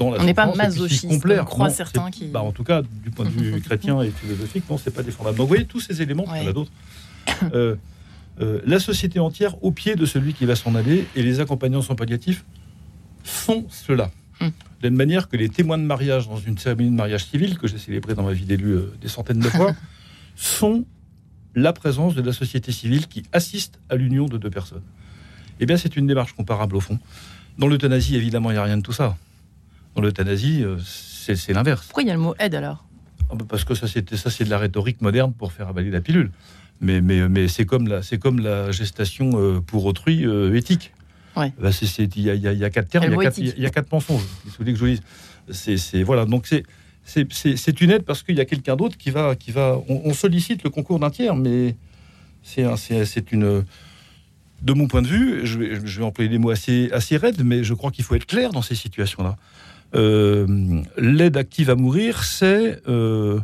on 0.00 0.24
n'est 0.24 0.34
pas 0.34 0.54
masochiste, 0.54 1.06
on 1.08 1.44
croit 1.44 1.70
certains 1.70 2.10
qui... 2.10 2.26
Bah, 2.26 2.42
en 2.42 2.52
tout 2.52 2.64
cas, 2.64 2.82
du 2.82 3.10
point 3.10 3.24
de 3.24 3.30
vue 3.30 3.60
chrétien 3.64 4.00
et 4.02 4.10
philosophique, 4.10 4.64
non, 4.68 4.78
c'est 4.78 4.90
pas 4.90 5.02
défendable. 5.02 5.36
Donc 5.36 5.44
vous 5.44 5.48
voyez 5.48 5.66
tous 5.66 5.80
ces 5.80 6.02
éléments, 6.02 6.24
il 6.34 6.42
y 6.42 6.46
en 6.46 6.50
a 6.50 6.52
d'autres. 6.52 6.72
Euh, 7.54 7.76
euh, 8.40 8.60
la 8.66 8.80
société 8.80 9.20
entière 9.20 9.62
au 9.62 9.70
pied 9.70 9.94
de 9.94 10.06
celui 10.06 10.34
qui 10.34 10.44
va 10.44 10.56
s'en 10.56 10.74
aller 10.74 11.06
et 11.14 11.22
les 11.22 11.40
accompagnants 11.40 11.82
son 11.82 11.94
palliatifs 11.94 12.44
font 13.22 13.66
cela. 13.70 14.10
Hum. 14.40 14.48
De 14.48 14.52
la 14.84 14.90
même 14.90 14.98
manière 14.98 15.28
que 15.28 15.36
les 15.36 15.48
témoins 15.48 15.78
de 15.78 15.84
mariage 15.84 16.28
dans 16.28 16.36
une 16.36 16.58
cérémonie 16.58 16.90
de 16.90 16.96
mariage 16.96 17.24
civil, 17.26 17.58
que 17.58 17.66
j'ai 17.66 17.78
célébré 17.78 18.14
dans 18.14 18.24
ma 18.24 18.32
vie 18.32 18.44
d'élu 18.44 18.72
euh, 18.72 18.92
des 19.00 19.08
centaines 19.08 19.38
de 19.38 19.48
fois, 19.48 19.74
sont 20.36 20.84
la 21.54 21.72
présence 21.72 22.14
de 22.14 22.22
la 22.22 22.32
société 22.32 22.72
civile 22.72 23.06
qui 23.06 23.22
assiste 23.32 23.78
à 23.88 23.94
l'union 23.94 24.26
de 24.26 24.36
deux 24.36 24.50
personnes. 24.50 24.82
Eh 25.60 25.66
bien, 25.66 25.76
c'est 25.76 25.96
une 25.96 26.06
démarche 26.06 26.32
comparable 26.32 26.76
au 26.76 26.80
fond. 26.80 26.98
Dans 27.58 27.68
l'euthanasie, 27.68 28.16
évidemment, 28.16 28.50
il 28.50 28.54
n'y 28.54 28.58
a 28.58 28.64
rien 28.64 28.76
de 28.76 28.82
tout 28.82 28.92
ça. 28.92 29.16
Dans 29.94 30.02
l'euthanasie, 30.02 30.62
euh, 30.64 30.78
c'est 30.78 31.52
l'inverse. 31.52 31.86
Pourquoi 31.86 32.02
il 32.02 32.08
y 32.08 32.10
a 32.10 32.14
le 32.14 32.20
mot 32.20 32.34
aide 32.38 32.54
alors? 32.54 32.84
Ah 33.30 33.34
bah 33.34 33.44
Parce 33.48 33.64
que 33.64 33.74
ça, 33.74 33.86
c'est 33.86 34.44
de 34.44 34.50
la 34.50 34.58
rhétorique 34.58 35.00
moderne 35.00 35.32
pour 35.32 35.52
faire 35.52 35.68
avaler 35.68 35.90
la 35.90 36.00
pilule. 36.00 36.30
Mais, 36.80 37.00
mais, 37.00 37.28
mais 37.28 37.48
c'est 37.48 37.64
comme, 37.64 37.88
la, 37.88 38.00
comme 38.20 38.40
la 38.40 38.72
gestation 38.72 39.32
euh, 39.34 39.60
pour 39.60 39.84
autrui 39.84 40.26
euh, 40.26 40.54
éthique. 40.54 40.92
Ouais. 41.36 41.52
Bah, 41.58 41.70
il 41.80 42.16
y, 42.16 42.22
y, 42.22 42.64
a 42.64 42.70
quatre 42.70 42.88
termes, 42.88 43.04
il 43.38 43.58
y, 43.58 43.66
a 43.66 43.70
quatre 43.70 43.90
mensonges. 43.90 44.22
Il 44.44 44.50
faut 44.52 44.62
que 44.62 44.74
je 44.74 44.84
dise. 44.84 45.02
C'est 45.50 46.02
voilà. 46.02 46.26
Donc 46.26 46.46
c'est 46.46 46.64
c'est 47.04 47.80
une 47.80 47.90
aide 47.90 48.02
parce 48.02 48.22
qu'il 48.22 48.36
y 48.36 48.40
a 48.40 48.44
quelqu'un 48.44 48.76
d'autre 48.76 48.96
qui 48.96 49.10
va 49.10 49.34
qui 49.34 49.50
va. 49.50 49.80
On, 49.88 50.14
sollicite 50.14 50.62
le 50.62 50.70
concours 50.70 51.00
d'un 51.00 51.10
tiers, 51.10 51.34
mais 51.34 51.74
c'est 52.42 53.32
une. 53.32 53.64
De 54.62 54.72
mon 54.72 54.86
point 54.86 55.02
de 55.02 55.08
vue, 55.08 55.44
je 55.44 55.58
vais, 55.58 55.74
je 55.84 55.98
vais 55.98 56.04
employer 56.04 56.30
des 56.30 56.38
mots 56.38 56.50
assez 56.50 56.88
assez 56.92 57.16
raides, 57.16 57.42
mais 57.44 57.64
je 57.64 57.74
crois 57.74 57.90
qu'il 57.90 58.04
faut 58.04 58.14
être 58.14 58.26
clair 58.26 58.52
dans 58.52 58.62
ces 58.62 58.76
situations-là. 58.76 59.36
Euh, 59.94 60.82
l'aide 60.96 61.36
active 61.36 61.70
à 61.70 61.74
mourir, 61.74 62.24
c'est 62.24 62.80
euh, 62.88 63.40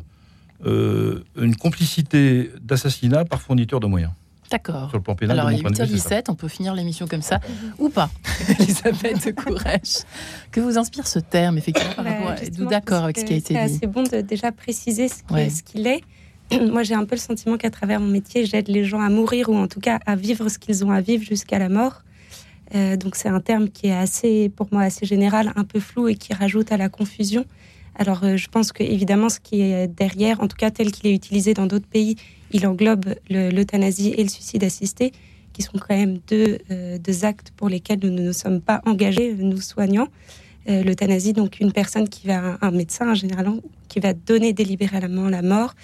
euh, 0.66 1.24
une 1.36 1.56
complicité 1.56 2.50
d'assassinat 2.60 3.24
par 3.24 3.40
fourniture 3.40 3.80
de 3.80 3.86
moyens. 3.86 4.12
D'accord. 4.50 4.88
Sur 4.88 4.98
le 4.98 5.04
plan 5.04 5.14
pénal, 5.14 5.38
Alors, 5.38 5.52
il 5.52 5.60
est 5.60 5.62
8h17, 5.62 6.24
on 6.28 6.34
peut 6.34 6.48
finir 6.48 6.74
l'émission 6.74 7.06
comme 7.06 7.22
ça, 7.22 7.38
ou 7.78 7.88
pas. 7.88 8.10
Elisabeth 8.58 9.32
Courage. 9.36 10.02
Que 10.50 10.60
vous 10.60 10.76
inspire 10.76 11.06
ce 11.06 11.20
terme, 11.20 11.56
effectivement, 11.56 11.94
par 11.94 12.04
rapport 12.04 12.30
à... 12.30 12.64
d'accord 12.68 13.04
avec 13.04 13.18
ce 13.18 13.24
qui 13.24 13.34
a 13.34 13.36
été 13.36 13.54
dit 13.54 13.78
C'est 13.80 13.86
bon 13.86 14.02
de 14.02 14.20
déjà 14.22 14.50
préciser 14.50 15.08
ce 15.08 15.62
qu'il 15.62 15.86
est. 15.86 16.02
Moi, 16.72 16.82
j'ai 16.82 16.94
un 16.94 17.04
peu 17.04 17.14
le 17.14 17.20
sentiment 17.20 17.56
qu'à 17.58 17.70
travers 17.70 18.00
mon 18.00 18.08
métier, 18.08 18.44
j'aide 18.44 18.66
les 18.66 18.84
gens 18.84 19.00
à 19.00 19.08
mourir, 19.08 19.48
ou 19.50 19.54
en 19.54 19.68
tout 19.68 19.78
cas 19.78 20.00
à 20.04 20.16
vivre 20.16 20.48
ce 20.48 20.58
qu'ils 20.58 20.84
ont 20.84 20.90
à 20.90 21.00
vivre 21.00 21.24
jusqu'à 21.24 21.60
la 21.60 21.68
mort. 21.68 22.02
Euh, 22.74 22.96
donc 22.96 23.16
c'est 23.16 23.28
un 23.28 23.40
terme 23.40 23.68
qui 23.68 23.88
est 23.88 23.96
assez, 23.96 24.48
pour 24.48 24.68
moi, 24.70 24.82
assez 24.82 25.06
général, 25.06 25.52
un 25.56 25.64
peu 25.64 25.80
flou 25.80 26.08
et 26.08 26.14
qui 26.14 26.32
rajoute 26.32 26.72
à 26.72 26.76
la 26.76 26.88
confusion. 26.88 27.44
Alors 27.96 28.24
euh, 28.24 28.36
je 28.36 28.48
pense 28.48 28.72
que 28.72 28.82
évidemment 28.82 29.28
ce 29.28 29.40
qui 29.40 29.60
est 29.62 29.88
derrière, 29.88 30.40
en 30.40 30.48
tout 30.48 30.56
cas 30.56 30.70
tel 30.70 30.92
qu'il 30.92 31.06
est 31.08 31.14
utilisé 31.14 31.54
dans 31.54 31.66
d'autres 31.66 31.88
pays, 31.88 32.16
il 32.52 32.66
englobe 32.66 33.14
l'euthanasie 33.28 34.14
et 34.16 34.22
le 34.22 34.28
suicide 34.28 34.64
assisté, 34.64 35.12
qui 35.52 35.62
sont 35.62 35.78
quand 35.78 35.96
même 35.96 36.18
deux, 36.28 36.58
euh, 36.70 36.98
deux, 36.98 37.24
actes 37.24 37.52
pour 37.56 37.68
lesquels 37.68 37.98
nous 38.02 38.10
ne 38.10 38.22
nous 38.22 38.32
sommes 38.32 38.60
pas 38.60 38.80
engagés, 38.86 39.34
nous 39.34 39.60
soignants. 39.60 40.08
l'euthanasie, 40.68 41.32
donc 41.32 41.58
une 41.58 41.72
personne 41.72 42.08
qui 42.08 42.28
va, 42.28 42.58
un 42.60 42.70
médecin 42.70 43.14
généralement, 43.14 43.58
qui 43.88 43.98
va 43.98 44.12
donner 44.12 44.52
délibérément 44.52 45.28
la 45.28 45.42
mort 45.42 45.74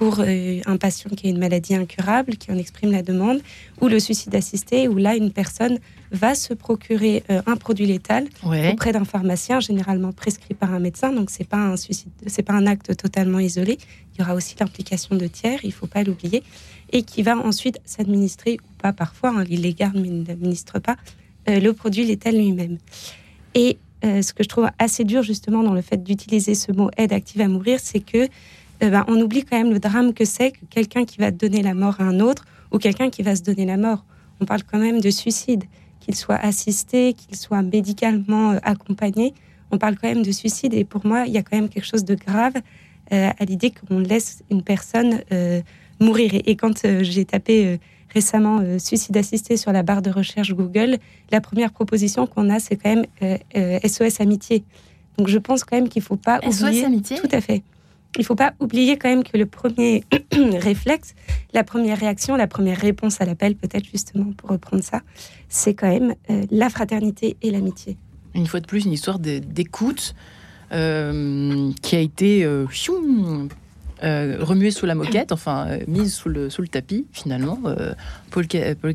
pour 0.00 0.20
un 0.20 0.78
patient 0.78 1.10
qui 1.14 1.26
a 1.26 1.30
une 1.30 1.38
maladie 1.38 1.74
incurable, 1.74 2.38
qui 2.38 2.50
en 2.50 2.56
exprime 2.56 2.90
la 2.90 3.02
demande, 3.02 3.42
ou 3.82 3.88
le 3.88 4.00
suicide 4.00 4.34
assisté, 4.34 4.88
où 4.88 4.96
là, 4.96 5.14
une 5.14 5.30
personne 5.30 5.78
va 6.10 6.34
se 6.34 6.54
procurer 6.54 7.22
euh, 7.28 7.42
un 7.44 7.56
produit 7.56 7.84
létal 7.84 8.26
auprès 8.42 8.92
d'un 8.92 9.04
pharmacien, 9.04 9.60
généralement 9.60 10.12
prescrit 10.12 10.54
par 10.54 10.72
un 10.72 10.78
médecin. 10.78 11.12
Donc 11.12 11.28
c'est 11.28 11.46
pas 11.46 11.58
un 11.58 11.76
suicide, 11.76 12.12
pas 12.46 12.54
un 12.54 12.66
acte 12.66 12.96
totalement 12.96 13.40
isolé. 13.40 13.76
Il 14.14 14.20
y 14.20 14.22
aura 14.22 14.34
aussi 14.34 14.54
l'implication 14.58 15.16
de 15.16 15.26
tiers, 15.26 15.60
il 15.64 15.72
faut 15.72 15.86
pas 15.86 16.02
l'oublier, 16.02 16.42
et 16.92 17.02
qui 17.02 17.20
va 17.20 17.36
ensuite 17.36 17.78
s'administrer 17.84 18.56
ou 18.58 18.72
pas 18.80 18.94
parfois, 18.94 19.34
hein, 19.36 19.44
il 19.50 19.60
les 19.60 19.74
garde 19.74 19.96
mais 19.96 20.08
il 20.08 20.22
n'administre 20.22 20.78
pas 20.78 20.96
euh, 21.50 21.60
le 21.60 21.74
produit 21.74 22.06
létal 22.06 22.38
lui-même. 22.38 22.78
Et 23.54 23.76
euh, 24.02 24.22
ce 24.22 24.32
que 24.32 24.42
je 24.44 24.48
trouve 24.48 24.70
assez 24.78 25.04
dur 25.04 25.22
justement 25.22 25.62
dans 25.62 25.74
le 25.74 25.82
fait 25.82 26.02
d'utiliser 26.02 26.54
ce 26.54 26.72
mot 26.72 26.90
aide 26.96 27.12
active 27.12 27.42
à 27.42 27.48
mourir, 27.48 27.80
c'est 27.82 28.00
que 28.00 28.28
ben, 28.80 29.04
on 29.08 29.20
oublie 29.20 29.44
quand 29.44 29.58
même 29.58 29.72
le 29.72 29.78
drame 29.78 30.14
que 30.14 30.24
c'est 30.24 30.52
que 30.52 30.64
quelqu'un 30.70 31.04
qui 31.04 31.18
va 31.18 31.30
donner 31.30 31.62
la 31.62 31.74
mort 31.74 31.96
à 32.00 32.04
un 32.04 32.20
autre 32.20 32.44
ou 32.72 32.78
quelqu'un 32.78 33.10
qui 33.10 33.22
va 33.22 33.36
se 33.36 33.42
donner 33.42 33.66
la 33.66 33.76
mort. 33.76 34.04
On 34.40 34.46
parle 34.46 34.62
quand 34.62 34.78
même 34.78 35.00
de 35.00 35.10
suicide 35.10 35.64
qu'il 36.00 36.14
soit 36.14 36.36
assisté, 36.36 37.14
qu'il 37.14 37.36
soit 37.36 37.62
médicalement 37.62 38.52
euh, 38.52 38.58
accompagné. 38.62 39.34
On 39.70 39.78
parle 39.78 39.96
quand 39.96 40.08
même 40.08 40.22
de 40.22 40.32
suicide 40.32 40.74
et 40.74 40.84
pour 40.84 41.06
moi, 41.06 41.24
il 41.26 41.32
y 41.32 41.38
a 41.38 41.42
quand 41.42 41.56
même 41.56 41.68
quelque 41.68 41.86
chose 41.86 42.04
de 42.04 42.14
grave 42.14 42.54
euh, 43.12 43.30
à 43.38 43.44
l'idée 43.44 43.70
qu'on 43.70 43.98
laisse 43.98 44.42
une 44.50 44.62
personne 44.62 45.20
euh, 45.32 45.60
mourir. 46.00 46.32
Et, 46.34 46.56
quand 46.56 46.86
j'ai 47.02 47.24
tapé 47.24 47.78
récemment 48.12 48.60
suicide 48.78 49.16
assisté 49.16 49.56
sur 49.56 49.70
la 49.70 49.82
barre 49.82 50.02
de 50.02 50.10
recherche 50.10 50.52
Google, 50.54 50.96
la 51.30 51.40
première 51.40 51.70
proposition 51.70 52.26
qu'on 52.26 52.50
a, 52.50 52.58
c'est 52.58 52.76
quand 52.76 52.96
même 52.96 53.04
SOS 53.86 54.20
Amitié. 54.20 54.64
Donc 55.18 55.28
je 55.28 55.38
pense 55.38 55.62
quand 55.62 55.76
même 55.76 55.88
qu'il 55.88 56.00
ne 56.00 56.06
faut 56.06 56.16
pas 56.16 56.40
SOS 56.40 56.62
oublier. 56.62 56.84
Amitié? 56.86 57.18
Tout 57.18 57.28
à 57.30 57.40
fait 57.40 57.62
il 58.16 58.20
ne 58.20 58.24
faut 58.24 58.34
pas 58.34 58.54
oublier 58.58 58.96
quand 58.96 59.08
même 59.08 59.22
que 59.22 59.36
le 59.36 59.46
premier 59.46 60.04
réflexe, 60.32 61.14
la 61.52 61.64
première 61.64 61.98
réaction, 61.98 62.36
la 62.36 62.46
première 62.46 62.78
réponse 62.78 63.20
à 63.20 63.24
l'appel, 63.24 63.54
peut-être 63.54 63.84
justement 63.84 64.32
pour 64.36 64.50
reprendre 64.50 64.82
ça, 64.82 65.02
c'est 65.48 65.74
quand 65.74 65.88
même 65.88 66.14
euh, 66.28 66.44
la 66.50 66.70
fraternité 66.70 67.36
et 67.42 67.50
l'amitié. 67.50 67.96
Une 68.34 68.46
fois 68.46 68.60
de 68.60 68.66
plus, 68.66 68.84
une 68.84 68.92
histoire 68.92 69.18
d'écoute 69.18 70.14
euh, 70.72 71.70
qui 71.82 71.96
a 71.96 72.00
été 72.00 72.44
euh, 72.44 72.66
remuée 74.02 74.70
sous 74.70 74.86
la 74.86 74.94
moquette, 74.94 75.32
enfin 75.32 75.78
mise 75.86 76.14
sous 76.14 76.28
le, 76.28 76.50
sous 76.50 76.62
le 76.62 76.68
tapis 76.68 77.06
finalement. 77.12 77.58
Paul, 78.30 78.46
Paul, 78.80 78.94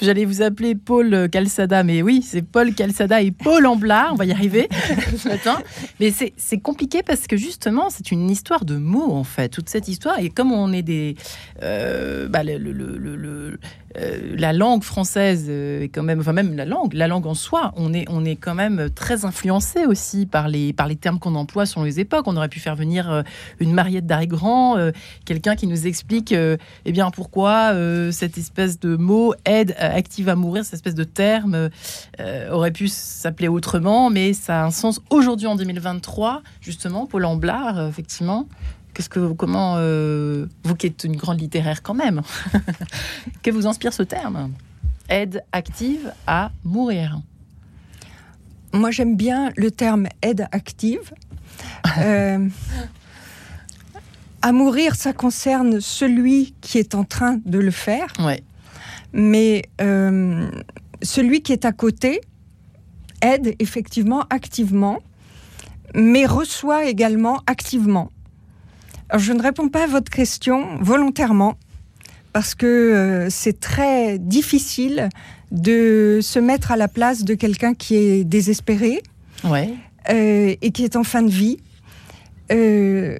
J'allais 0.00 0.24
vous 0.24 0.42
appeler 0.42 0.74
Paul 0.74 1.28
Calçada, 1.28 1.82
mais 1.82 2.02
oui, 2.02 2.22
c'est 2.22 2.42
Paul 2.42 2.72
Calçada 2.72 3.20
et 3.20 3.32
Paul 3.32 3.66
Amblard. 3.66 4.12
On 4.12 4.16
va 4.16 4.26
y 4.26 4.32
arriver 4.32 4.68
ce 5.16 5.28
matin. 5.28 5.58
Mais 5.98 6.12
c'est 6.12 6.58
compliqué 6.58 7.02
parce 7.02 7.26
que 7.26 7.36
justement, 7.36 7.90
c'est 7.90 8.12
une 8.12 8.30
histoire 8.30 8.64
de 8.64 8.76
mots, 8.76 9.12
en 9.12 9.24
fait, 9.24 9.48
toute 9.48 9.68
cette 9.68 9.88
histoire. 9.88 10.18
Et 10.20 10.30
comme 10.30 10.52
on 10.52 10.72
est 10.72 10.82
des. 10.82 11.16
Euh, 11.62 12.28
bah, 12.28 12.42
le, 12.44 13.58
euh, 13.96 14.34
la 14.36 14.52
langue 14.52 14.84
française 14.84 15.46
euh, 15.48 15.82
est 15.82 15.88
quand 15.88 16.02
même, 16.02 16.20
enfin 16.20 16.32
même 16.32 16.54
la 16.56 16.66
langue, 16.66 16.92
la 16.92 17.08
langue 17.08 17.26
en 17.26 17.34
soi, 17.34 17.72
on 17.76 17.94
est, 17.94 18.04
on 18.08 18.24
est 18.24 18.36
quand 18.36 18.54
même 18.54 18.90
très 18.94 19.24
influencé 19.24 19.86
aussi 19.86 20.26
par 20.26 20.48
les, 20.48 20.72
par 20.72 20.86
les 20.86 20.96
termes 20.96 21.18
qu'on 21.18 21.34
emploie 21.34 21.64
selon 21.64 21.84
les 21.84 21.98
époques. 22.00 22.26
On 22.26 22.36
aurait 22.36 22.48
pu 22.48 22.60
faire 22.60 22.76
venir 22.76 23.10
euh, 23.10 23.22
une 23.60 23.72
Mariette 23.72 24.06
d'Arry-Grand, 24.06 24.76
quelqu'un 25.24 25.56
qui 25.56 25.66
nous 25.66 25.86
explique, 25.86 26.32
eh 26.32 26.92
bien 26.92 27.10
pourquoi 27.10 27.72
cette 28.12 28.38
espèce 28.38 28.78
de 28.80 28.96
mot 28.96 29.34
aide 29.44 29.74
active 29.78 30.28
à 30.28 30.34
mourir, 30.34 30.64
cette 30.64 30.74
espèce 30.74 30.94
de 30.94 31.04
terme 31.04 31.70
aurait 32.50 32.70
pu 32.70 32.88
s'appeler 32.88 33.48
autrement, 33.48 34.10
mais 34.10 34.32
ça 34.32 34.62
a 34.62 34.64
un 34.64 34.70
sens 34.70 35.00
aujourd'hui 35.10 35.46
en 35.46 35.56
2023, 35.56 36.42
justement, 36.60 37.06
Paul 37.06 37.24
Amblard, 37.24 37.86
effectivement. 37.86 38.46
Qu'est-ce 38.98 39.08
que, 39.08 39.32
comment, 39.32 39.76
euh, 39.76 40.46
vous 40.64 40.74
qui 40.74 40.88
êtes 40.88 41.04
une 41.04 41.14
grande 41.14 41.40
littéraire 41.40 41.84
quand 41.84 41.94
même, 41.94 42.20
que 43.44 43.52
vous 43.52 43.68
inspire 43.68 43.92
ce 43.92 44.02
terme? 44.02 44.50
Aide 45.08 45.44
active 45.52 46.12
à 46.26 46.50
mourir. 46.64 47.20
Moi, 48.72 48.90
j'aime 48.90 49.14
bien 49.14 49.52
le 49.56 49.70
terme 49.70 50.08
aide 50.20 50.48
active. 50.50 51.12
Euh, 51.98 52.48
à 54.42 54.52
mourir, 54.52 54.94
ça 54.94 55.12
concerne 55.12 55.80
celui 55.80 56.54
qui 56.60 56.78
est 56.78 56.94
en 56.94 57.04
train 57.04 57.40
de 57.44 57.58
le 57.58 57.70
faire. 57.70 58.12
Ouais. 58.18 58.42
Mais 59.12 59.62
euh, 59.80 60.50
celui 61.02 61.42
qui 61.42 61.52
est 61.52 61.64
à 61.64 61.72
côté 61.72 62.20
aide 63.22 63.54
effectivement 63.58 64.24
activement, 64.30 64.98
mais 65.94 66.26
reçoit 66.26 66.84
également 66.86 67.42
activement 67.46 68.10
je 69.16 69.32
ne 69.32 69.42
réponds 69.42 69.68
pas 69.68 69.84
à 69.84 69.86
votre 69.86 70.10
question 70.10 70.76
volontairement 70.80 71.56
parce 72.32 72.54
que 72.54 72.66
euh, 72.66 73.30
c'est 73.30 73.58
très 73.58 74.18
difficile 74.18 75.08
de 75.50 76.20
se 76.22 76.38
mettre 76.38 76.72
à 76.72 76.76
la 76.76 76.88
place 76.88 77.24
de 77.24 77.34
quelqu'un 77.34 77.74
qui 77.74 77.96
est 77.96 78.24
désespéré 78.24 79.02
ouais. 79.44 79.74
Euh, 80.10 80.54
et 80.60 80.70
qui 80.70 80.84
est 80.84 80.96
en 80.96 81.04
fin 81.04 81.22
de 81.22 81.30
vie. 81.30 81.58
Euh, 82.52 83.18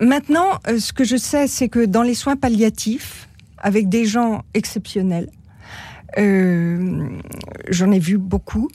maintenant, 0.00 0.58
ce 0.78 0.92
que 0.92 1.04
je 1.04 1.16
sais, 1.16 1.46
c'est 1.46 1.68
que 1.68 1.84
dans 1.84 2.02
les 2.02 2.14
soins 2.14 2.36
palliatifs, 2.36 3.28
avec 3.58 3.88
des 3.88 4.06
gens 4.06 4.42
exceptionnels, 4.54 5.30
j'en 6.16 7.90
ai 7.90 7.98
vu 7.98 8.18
beaucoup, 8.18 8.68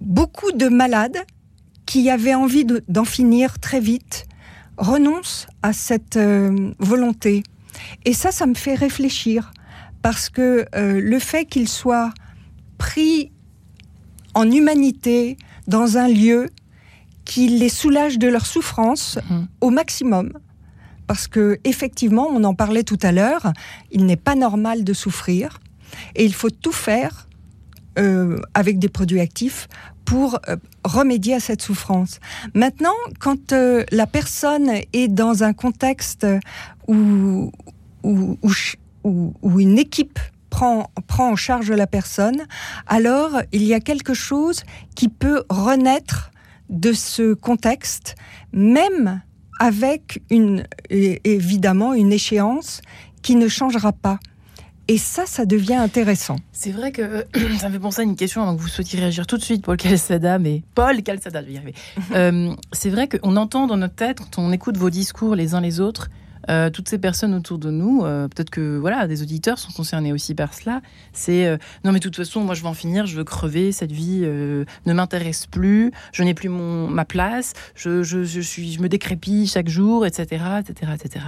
beaucoup 0.00 0.52
de 0.52 0.68
malades 0.68 1.16
qui 1.96 2.10
avait 2.10 2.34
envie 2.34 2.66
d'en 2.88 3.06
finir 3.06 3.58
très 3.58 3.80
vite 3.80 4.26
renonce 4.76 5.46
à 5.62 5.72
cette 5.72 6.18
euh, 6.18 6.74
volonté. 6.78 7.42
Et 8.04 8.12
ça, 8.12 8.32
ça 8.32 8.44
me 8.44 8.52
fait 8.52 8.74
réfléchir, 8.74 9.50
parce 10.02 10.28
que 10.28 10.66
euh, 10.74 11.00
le 11.00 11.18
fait 11.18 11.46
qu'ils 11.46 11.70
soient 11.70 12.12
pris 12.76 13.32
en 14.34 14.50
humanité 14.50 15.38
dans 15.68 15.96
un 15.96 16.06
lieu 16.06 16.50
qui 17.24 17.48
les 17.48 17.70
soulage 17.70 18.18
de 18.18 18.28
leur 18.28 18.44
souffrance 18.44 19.18
mhm. 19.30 19.48
au 19.62 19.70
maximum, 19.70 20.34
parce 21.06 21.26
que 21.26 21.58
effectivement, 21.64 22.28
on 22.30 22.44
en 22.44 22.52
parlait 22.52 22.84
tout 22.84 22.98
à 23.00 23.10
l'heure, 23.10 23.54
il 23.90 24.04
n'est 24.04 24.16
pas 24.16 24.34
normal 24.34 24.84
de 24.84 24.92
souffrir, 24.92 25.60
et 26.14 26.26
il 26.26 26.34
faut 26.34 26.50
tout 26.50 26.72
faire 26.72 27.26
euh, 27.98 28.38
avec 28.52 28.78
des 28.78 28.88
produits 28.88 29.20
actifs 29.20 29.68
pour 30.04 30.38
euh, 30.48 30.56
remédier 30.84 31.34
à 31.34 31.40
cette 31.40 31.62
souffrance. 31.62 32.20
Maintenant, 32.54 32.94
quand 33.20 33.52
euh, 33.52 33.84
la 33.90 34.06
personne 34.06 34.70
est 34.92 35.08
dans 35.08 35.42
un 35.42 35.54
contexte 35.54 36.26
où, 36.88 37.50
où, 38.02 38.38
où, 39.02 39.60
une 39.60 39.78
équipe 39.78 40.18
prend, 40.50 40.90
prend 41.06 41.30
en 41.30 41.36
charge 41.36 41.70
la 41.70 41.86
personne, 41.86 42.44
alors 42.86 43.40
il 43.52 43.62
y 43.62 43.72
a 43.72 43.80
quelque 43.80 44.12
chose 44.12 44.62
qui 44.94 45.08
peut 45.08 45.44
renaître 45.48 46.30
de 46.68 46.92
ce 46.92 47.32
contexte, 47.32 48.14
même 48.52 49.22
avec 49.58 50.22
une, 50.28 50.66
évidemment 50.90 51.94
une 51.94 52.12
échéance 52.12 52.82
qui 53.22 53.36
ne 53.36 53.48
changera 53.48 53.92
pas. 53.92 54.18
Et 54.88 54.98
ça, 54.98 55.26
ça 55.26 55.46
devient 55.46 55.74
intéressant. 55.74 56.36
C'est 56.52 56.70
vrai 56.70 56.92
que 56.92 57.02
euh, 57.02 57.22
ça 57.58 57.68
me 57.68 57.74
fait 57.74 57.80
penser 57.80 58.02
à 58.02 58.04
une 58.04 58.14
question 58.14 58.42
avant 58.42 58.54
que 58.56 58.60
vous 58.60 58.68
souhaitiez 58.68 59.00
réagir 59.00 59.26
tout 59.26 59.36
de 59.36 59.42
suite, 59.42 59.62
Paul 59.62 59.76
Calzada, 59.76 60.38
mais 60.38 60.62
Paul 60.74 61.02
Calzada, 61.02 61.42
je 61.42 61.46
vais 61.46 61.52
y 61.52 61.56
arriver. 61.56 61.74
Euh, 62.14 62.54
c'est 62.72 62.88
vrai 62.88 63.08
qu'on 63.08 63.36
entend 63.36 63.66
dans 63.66 63.76
notre 63.76 63.94
tête, 63.94 64.18
quand 64.20 64.38
on 64.38 64.52
écoute 64.52 64.76
vos 64.76 64.90
discours 64.90 65.34
les 65.34 65.54
uns 65.54 65.60
les 65.60 65.80
autres, 65.80 66.08
euh, 66.48 66.70
toutes 66.70 66.88
ces 66.88 66.98
personnes 66.98 67.34
autour 67.34 67.58
de 67.58 67.70
nous, 67.70 68.02
peut-être 68.02 68.50
que 68.50 68.78
voilà, 68.78 69.06
des 69.06 69.22
auditeurs 69.22 69.58
sont 69.58 69.72
concernés 69.72 70.12
aussi 70.12 70.34
par 70.34 70.54
cela. 70.54 70.80
C'est 71.12 71.58
non, 71.84 71.92
mais 71.92 71.98
de 71.98 72.04
toute 72.04 72.16
façon, 72.16 72.40
moi 72.40 72.54
je 72.54 72.62
vais 72.62 72.68
en 72.68 72.74
finir, 72.74 73.06
je 73.06 73.16
veux 73.16 73.24
crever, 73.24 73.72
cette 73.72 73.92
vie 73.92 74.20
ne 74.20 74.92
m'intéresse 74.92 75.46
plus, 75.46 75.92
je 76.12 76.22
n'ai 76.22 76.34
plus 76.34 76.48
mon, 76.48 76.88
ma 76.88 77.04
place, 77.04 77.52
je, 77.74 78.02
je, 78.02 78.24
je, 78.24 78.40
suis, 78.40 78.72
je 78.72 78.80
me 78.80 78.88
décrépis 78.88 79.46
chaque 79.46 79.68
jour, 79.68 80.06
etc., 80.06 80.44
etc., 80.60 80.92
etc. 80.94 81.24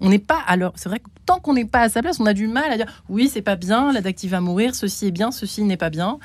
On 0.00 0.08
n'est 0.08 0.18
pas 0.18 0.40
alors, 0.46 0.72
c'est 0.76 0.88
vrai 0.88 0.98
que 0.98 1.08
tant 1.26 1.38
qu'on 1.38 1.54
n'est 1.54 1.64
pas 1.64 1.82
à 1.82 1.88
sa 1.88 2.02
place, 2.02 2.20
on 2.20 2.26
a 2.26 2.34
du 2.34 2.48
mal 2.48 2.70
à 2.70 2.76
dire 2.76 2.86
oui, 3.08 3.30
c'est 3.32 3.42
pas 3.42 3.56
bien, 3.56 3.92
l'active 3.92 4.30
va 4.32 4.40
mourir, 4.40 4.74
ceci 4.74 5.06
est 5.06 5.10
bien, 5.10 5.30
ceci 5.30 5.62
n'est 5.62 5.76
pas 5.76 5.90
bien. 5.90 6.18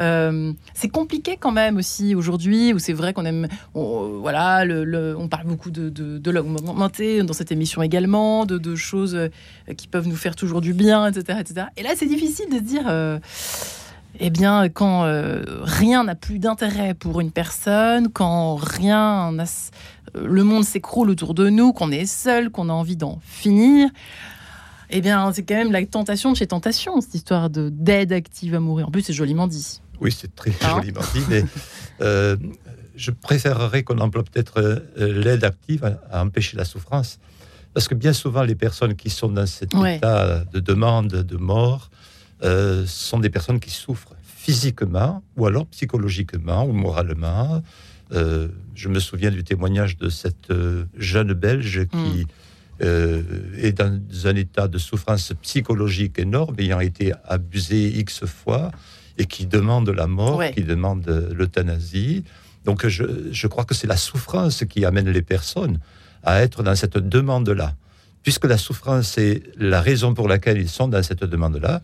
Euh, 0.00 0.52
c'est 0.74 0.88
compliqué 0.88 1.36
quand 1.38 1.52
même 1.52 1.76
aussi 1.76 2.14
aujourd'hui, 2.14 2.72
où 2.72 2.78
c'est 2.78 2.92
vrai 2.92 3.12
qu'on 3.12 3.24
aime, 3.24 3.48
voilà, 3.74 4.64
le, 4.64 5.16
on 5.18 5.28
parle 5.28 5.46
beaucoup 5.46 5.70
de, 5.70 5.88
de, 5.88 6.18
de 6.18 6.30
l'augmenter 6.30 7.22
dans 7.22 7.32
cette 7.32 7.52
émission 7.52 7.81
également, 7.82 8.46
de, 8.46 8.58
de, 8.58 8.76
choses 8.76 9.14
euh, 9.14 9.28
qui 9.76 9.88
peuvent 9.88 10.08
nous 10.08 10.16
faire 10.16 10.36
toujours 10.36 10.60
du 10.60 10.72
bien, 10.72 11.06
etc. 11.06 11.38
etc. 11.40 11.66
Et 11.76 11.82
là, 11.82 11.90
c'est 11.96 12.06
difficile 12.06 12.48
de 12.50 12.56
se 12.56 12.62
dire. 12.62 12.84
Euh, 12.88 13.18
eh 14.20 14.28
bien, 14.28 14.68
quand 14.68 15.04
rien 15.62 16.04
n'a 16.04 16.14
plus 16.14 16.38
d'intérêt 16.38 16.92
pour 16.92 17.20
une 17.20 17.30
personne, 17.30 18.10
quand 18.12 18.56
rien, 18.56 19.34
le 20.14 20.44
monde 20.44 20.64
s'écroule 20.64 21.08
autour 21.08 21.32
de 21.32 21.48
nous, 21.48 21.72
qu'on 21.72 21.90
est 21.90 22.04
seul, 22.04 22.50
qu'on 22.50 22.68
a 22.68 22.72
envie 22.74 22.94
d'en 22.94 23.20
finir, 23.24 23.88
eh 24.92 25.00
bien, 25.00 25.32
c'est 25.32 25.42
quand 25.42 25.54
même 25.54 25.72
la 25.72 25.84
tentation 25.86 26.32
de 26.32 26.36
chez 26.36 26.46
Tentation, 26.46 27.00
cette 27.00 27.14
histoire 27.14 27.48
de 27.48 27.70
d'aide 27.70 28.12
active 28.12 28.54
à 28.54 28.60
mourir. 28.60 28.88
En 28.88 28.90
plus, 28.90 29.02
c'est 29.02 29.14
joliment 29.14 29.46
dit. 29.46 29.80
Oui, 30.00 30.12
c'est 30.12 30.34
très 30.34 30.50
hein 30.50 30.76
joliment 30.76 31.00
dit, 31.14 31.22
mais 31.30 31.44
euh, 32.02 32.36
je 32.94 33.10
préférerais 33.10 33.84
qu'on 33.84 33.98
emploie 33.98 34.22
peut-être 34.22 34.58
euh, 34.60 35.22
l'aide 35.22 35.44
active 35.44 35.96
à, 36.10 36.22
empêcher 36.22 36.58
la 36.58 36.66
souffrance. 36.66 37.18
Parce 37.74 37.88
que 37.88 37.94
bien 37.94 38.12
souvent, 38.12 38.42
les 38.42 38.54
personnes 38.54 38.94
qui 38.94 39.10
sont 39.10 39.28
dans 39.28 39.46
cet 39.46 39.74
état 39.74 40.44
de 40.44 40.60
demande 40.60 41.08
de 41.08 41.36
mort 41.36 41.90
euh, 42.42 42.84
sont 42.86 43.18
des 43.18 43.30
personnes 43.30 43.60
qui 43.60 43.70
souffrent 43.70 44.14
physiquement 44.22 45.22
ou 45.36 45.46
alors 45.46 45.66
psychologiquement 45.66 46.64
ou 46.64 46.72
moralement. 46.72 47.62
je 48.10 48.88
me 48.88 49.00
souviens 49.00 49.30
du 49.30 49.44
témoignage 49.44 49.96
de 49.96 50.08
cette 50.08 50.52
jeune 50.98 51.32
Belge 51.32 51.86
qui 51.86 52.26
euh, 52.82 53.22
est 53.58 53.72
dans 53.72 54.00
un 54.24 54.34
état 54.34 54.66
de 54.66 54.78
souffrance 54.78 55.32
psychologique 55.42 56.18
énorme, 56.18 56.56
ayant 56.58 56.80
été 56.80 57.12
abusé 57.26 57.86
X 57.98 58.24
fois, 58.24 58.72
et 59.18 59.26
qui 59.26 59.46
demande 59.46 59.90
la 59.90 60.08
mort, 60.08 60.42
qui 60.52 60.62
demande 60.62 61.06
l'euthanasie. 61.32 62.24
Donc 62.64 62.86
je, 62.86 63.04
je, 63.30 63.46
crois 63.46 63.64
que 63.64 63.74
c'est 63.74 63.86
la 63.86 63.96
souffrance 63.96 64.64
qui 64.64 64.84
amène 64.84 65.08
les 65.10 65.22
personnes 65.22 65.78
à 66.22 66.42
être 66.42 66.62
dans 66.62 66.74
cette 66.74 66.96
demande-là. 66.98 67.74
Puisque 68.22 68.44
la 68.44 68.58
souffrance 68.58 69.18
est 69.18 69.42
la 69.56 69.80
raison 69.80 70.14
pour 70.14 70.28
laquelle 70.28 70.58
ils 70.58 70.68
sont 70.68 70.88
dans 70.88 71.02
cette 71.02 71.24
demande-là, 71.24 71.82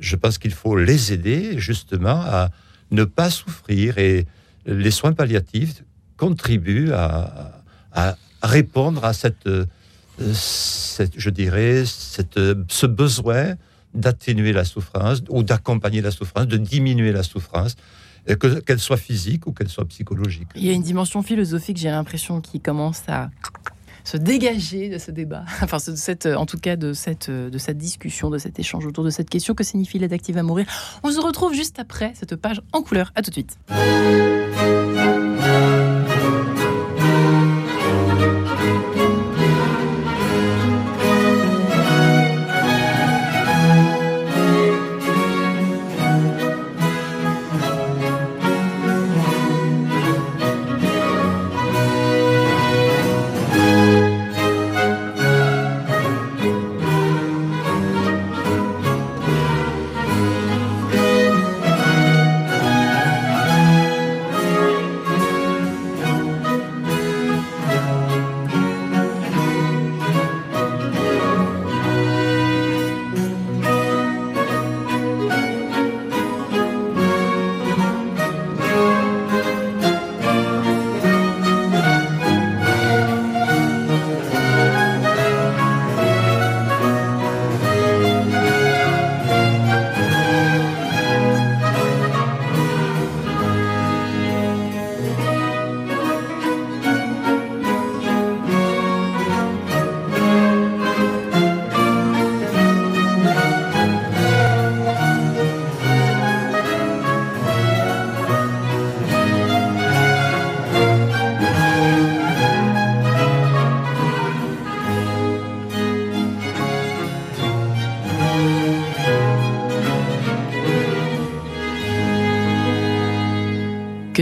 je 0.00 0.16
pense 0.16 0.38
qu'il 0.38 0.52
faut 0.52 0.76
les 0.76 1.12
aider 1.12 1.58
justement 1.58 2.20
à 2.20 2.50
ne 2.90 3.04
pas 3.04 3.30
souffrir 3.30 3.98
et 3.98 4.26
les 4.66 4.90
soins 4.90 5.12
palliatifs 5.12 5.82
contribuent 6.16 6.92
à, 6.92 7.52
répondre 8.42 9.04
à 9.04 9.12
cette 9.12 9.48
je 10.20 11.30
dirais, 11.30 11.84
cette, 11.86 12.38
ce 12.68 12.86
besoin 12.86 13.54
d'atténuer 13.94 14.52
la 14.52 14.64
souffrance 14.64 15.22
ou 15.28 15.42
d'accompagner 15.42 16.00
la 16.00 16.10
souffrance, 16.10 16.46
de 16.46 16.56
diminuer 16.56 17.12
la 17.12 17.22
souffrance, 17.22 17.76
qu'elle 18.66 18.80
soit 18.80 18.96
physique 18.96 19.46
ou 19.46 19.52
qu'elle 19.52 19.68
soit 19.68 19.86
psychologique. 19.86 20.48
Il 20.54 20.64
y 20.64 20.70
a 20.70 20.72
une 20.72 20.82
dimension 20.82 21.22
philosophique, 21.22 21.78
j'ai 21.78 21.90
l'impression, 21.90 22.40
qui 22.40 22.60
commence 22.60 23.02
à 23.08 23.30
se 24.08 24.16
dégager 24.16 24.88
de 24.88 24.96
ce 24.96 25.10
débat, 25.10 25.44
enfin 25.62 25.76
de 25.76 25.96
cette, 25.96 26.24
en 26.24 26.46
tout 26.46 26.56
cas 26.58 26.76
de 26.76 26.94
cette, 26.94 27.30
de 27.30 27.58
cette 27.58 27.76
discussion, 27.76 28.30
de 28.30 28.38
cet 28.38 28.58
échange 28.58 28.86
autour 28.86 29.04
de 29.04 29.10
cette 29.10 29.28
question 29.28 29.54
que 29.54 29.64
signifie 29.64 29.98
l'aide 29.98 30.14
active 30.14 30.38
à 30.38 30.42
mourir. 30.42 30.66
On 31.02 31.10
se 31.10 31.20
retrouve 31.20 31.52
juste 31.52 31.78
après 31.78 32.12
cette 32.14 32.34
page 32.36 32.62
en 32.72 32.80
couleur. 32.80 33.12
À 33.14 33.22
tout 33.22 33.30
de 33.30 33.34
suite. 33.34 33.58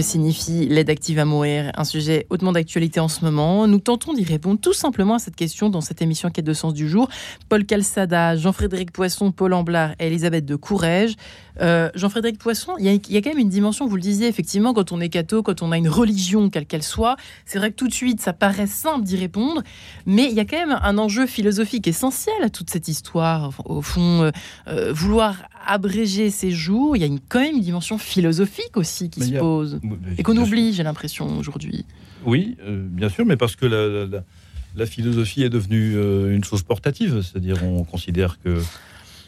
Signifie 0.07 0.67
l'aide 0.67 0.89
active 0.89 1.19
à 1.19 1.25
mourir 1.25 1.73
Un 1.75 1.85
sujet 1.85 2.27
hautement 2.31 2.53
d'actualité 2.53 3.01
en 3.01 3.09
ce 3.09 3.25
moment. 3.25 3.67
Nous 3.67 3.81
tentons 3.81 4.15
d'y 4.15 4.25
répondre 4.25 4.61
tout 4.61 4.73
simplement 4.73 5.15
à 5.15 5.19
cette 5.19 5.37
question 5.37 5.69
dans 5.69 5.81
cette 5.81 6.01
émission 6.01 6.31
Quête 6.31 6.45
de 6.45 6.53
sens 6.53 6.73
du 6.73 6.89
jour. 6.89 7.09
Paul 7.49 7.67
Calçada, 7.67 8.37
Jean-Frédéric 8.37 8.93
Poisson, 8.93 9.33
Paul 9.33 9.53
Amblard 9.53 9.93
et 9.99 10.07
Elisabeth 10.07 10.45
de 10.45 10.57
Courrèges. 10.57 11.17
Euh, 11.61 11.91
Jean-Frédéric 11.95 12.39
Poisson, 12.39 12.75
il 12.79 12.87
y, 12.87 13.17
a, 13.17 13.21
quand 13.21 13.31
même 13.31 13.39
une 13.39 13.49
dimension, 13.49 13.87
vous 13.87 13.97
le 13.97 14.03
disiez, 14.03 14.29
effectivement, 14.29 14.75
quand 14.75 14.93
on 14.93 15.01
est 15.01 15.09
catho, 15.09 15.43
quand 15.43 15.63
on 15.63 15.73
a 15.73 15.79
une 15.79 15.89
religion, 15.89 16.51
quelle 16.51 16.67
qu'elle 16.67 16.83
soit, 16.83 17.17
c'est 17.45 17.59
vrai 17.59 17.71
que 17.71 17.77
tout 17.77 17.89
de 17.89 17.95
suite, 17.95 18.21
ça 18.21 18.33
paraît 18.33 18.67
simple 18.67 19.05
d'y 19.05 19.17
répondre, 19.17 19.63
mais 20.05 20.25
il 20.25 20.35
y 20.35 20.41
a 20.41 20.45
quand 20.45 20.59
même 20.59 20.79
un 20.83 20.99
enjeu 20.99 21.27
philosophique 21.27 21.89
essentiel 21.89 22.37
à 22.43 22.51
toute 22.51 22.71
cette 22.71 22.89
histoire. 22.89 23.53
Au 23.65 23.83
fond, 23.83 24.23
euh, 24.23 24.31
euh, 24.69 24.93
vouloir 24.93 25.37
abréger 25.67 26.31
ces 26.31 26.51
jours, 26.51 26.97
il 26.97 27.01
y 27.01 27.03
a 27.03 27.07
une, 27.07 27.21
quand 27.21 27.41
même 27.41 27.57
une 27.57 27.63
dimension 27.63 27.99
philosophique 27.99 28.77
aussi 28.77 29.11
qui 29.11 29.23
se 29.23 29.39
pose 29.39 29.81
et 30.17 30.23
qu'on 30.23 30.37
oublie, 30.37 30.73
j'ai 30.73 30.83
l'impression, 30.83 31.39
aujourd'hui. 31.39 31.85
Oui, 32.25 32.57
euh, 32.63 32.87
bien 32.89 33.09
sûr, 33.09 33.27
mais 33.27 33.37
parce 33.37 33.57
que 33.57 33.67
la, 33.67 34.87
philosophie 34.87 35.43
est 35.43 35.49
devenue 35.49 35.95
euh, 35.97 36.35
une 36.35 36.45
chose 36.45 36.63
portative, 36.63 37.23
c'est-à-dire 37.23 37.63
on 37.65 37.85
considère 37.85 38.39
que 38.41 38.61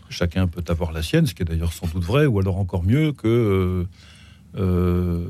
chacun 0.08 0.46
peut 0.46 0.64
avoir 0.68 0.92
la 0.92 1.02
sienne, 1.02 1.26
ce 1.26 1.34
qui 1.34 1.42
est 1.42 1.46
d'ailleurs 1.46 1.72
sans 1.72 1.86
doute 1.86 2.04
vrai, 2.04 2.26
ou 2.26 2.38
alors 2.38 2.58
encore 2.58 2.84
mieux 2.84 3.12
que 3.12 3.86
euh, 4.56 5.24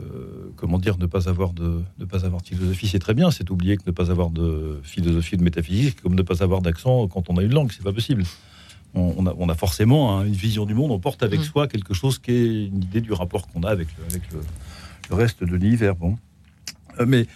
comment 0.56 0.78
dire, 0.78 0.96
ne 0.98 1.06
pas 1.06 1.28
avoir 1.28 1.52
de, 1.52 1.82
ne 1.98 2.04
pas 2.04 2.24
avoir 2.24 2.40
de 2.40 2.46
philosophie, 2.46 2.88
c'est 2.88 2.98
très 2.98 3.14
bien. 3.14 3.30
C'est 3.30 3.50
oublier 3.50 3.76
que 3.76 3.82
ne 3.86 3.92
pas 3.92 4.10
avoir 4.10 4.30
de 4.30 4.78
philosophie 4.82 5.36
de 5.36 5.42
métaphysique, 5.42 6.00
comme 6.02 6.14
ne 6.14 6.22
pas 6.22 6.42
avoir 6.42 6.62
d'accent 6.62 7.08
quand 7.08 7.28
on 7.28 7.36
a 7.36 7.42
une 7.42 7.52
langue, 7.52 7.70
c'est 7.72 7.82
pas 7.82 7.92
possible 7.92 8.24
on, 8.98 9.48
a, 9.48 9.54
forcément 9.54 10.22
une 10.22 10.32
vision 10.32 10.66
du 10.66 10.74
monde, 10.74 10.90
on 10.90 10.98
porte 10.98 11.22
avec 11.22 11.40
mm. 11.40 11.44
soi 11.44 11.68
quelque 11.68 11.94
chose 11.94 12.18
qui 12.18 12.32
est 12.32 12.66
une 12.66 12.82
idée 12.82 13.00
du 13.00 13.12
rapport 13.12 13.46
qu'on 13.46 13.62
a 13.62 13.70
avec, 13.70 13.88
le, 14.32 15.14
reste 15.14 15.42
de 15.42 15.56
l'univers. 15.56 15.94
Bon. 15.94 16.18
Euh, 17.00 17.06
mais 17.06 17.26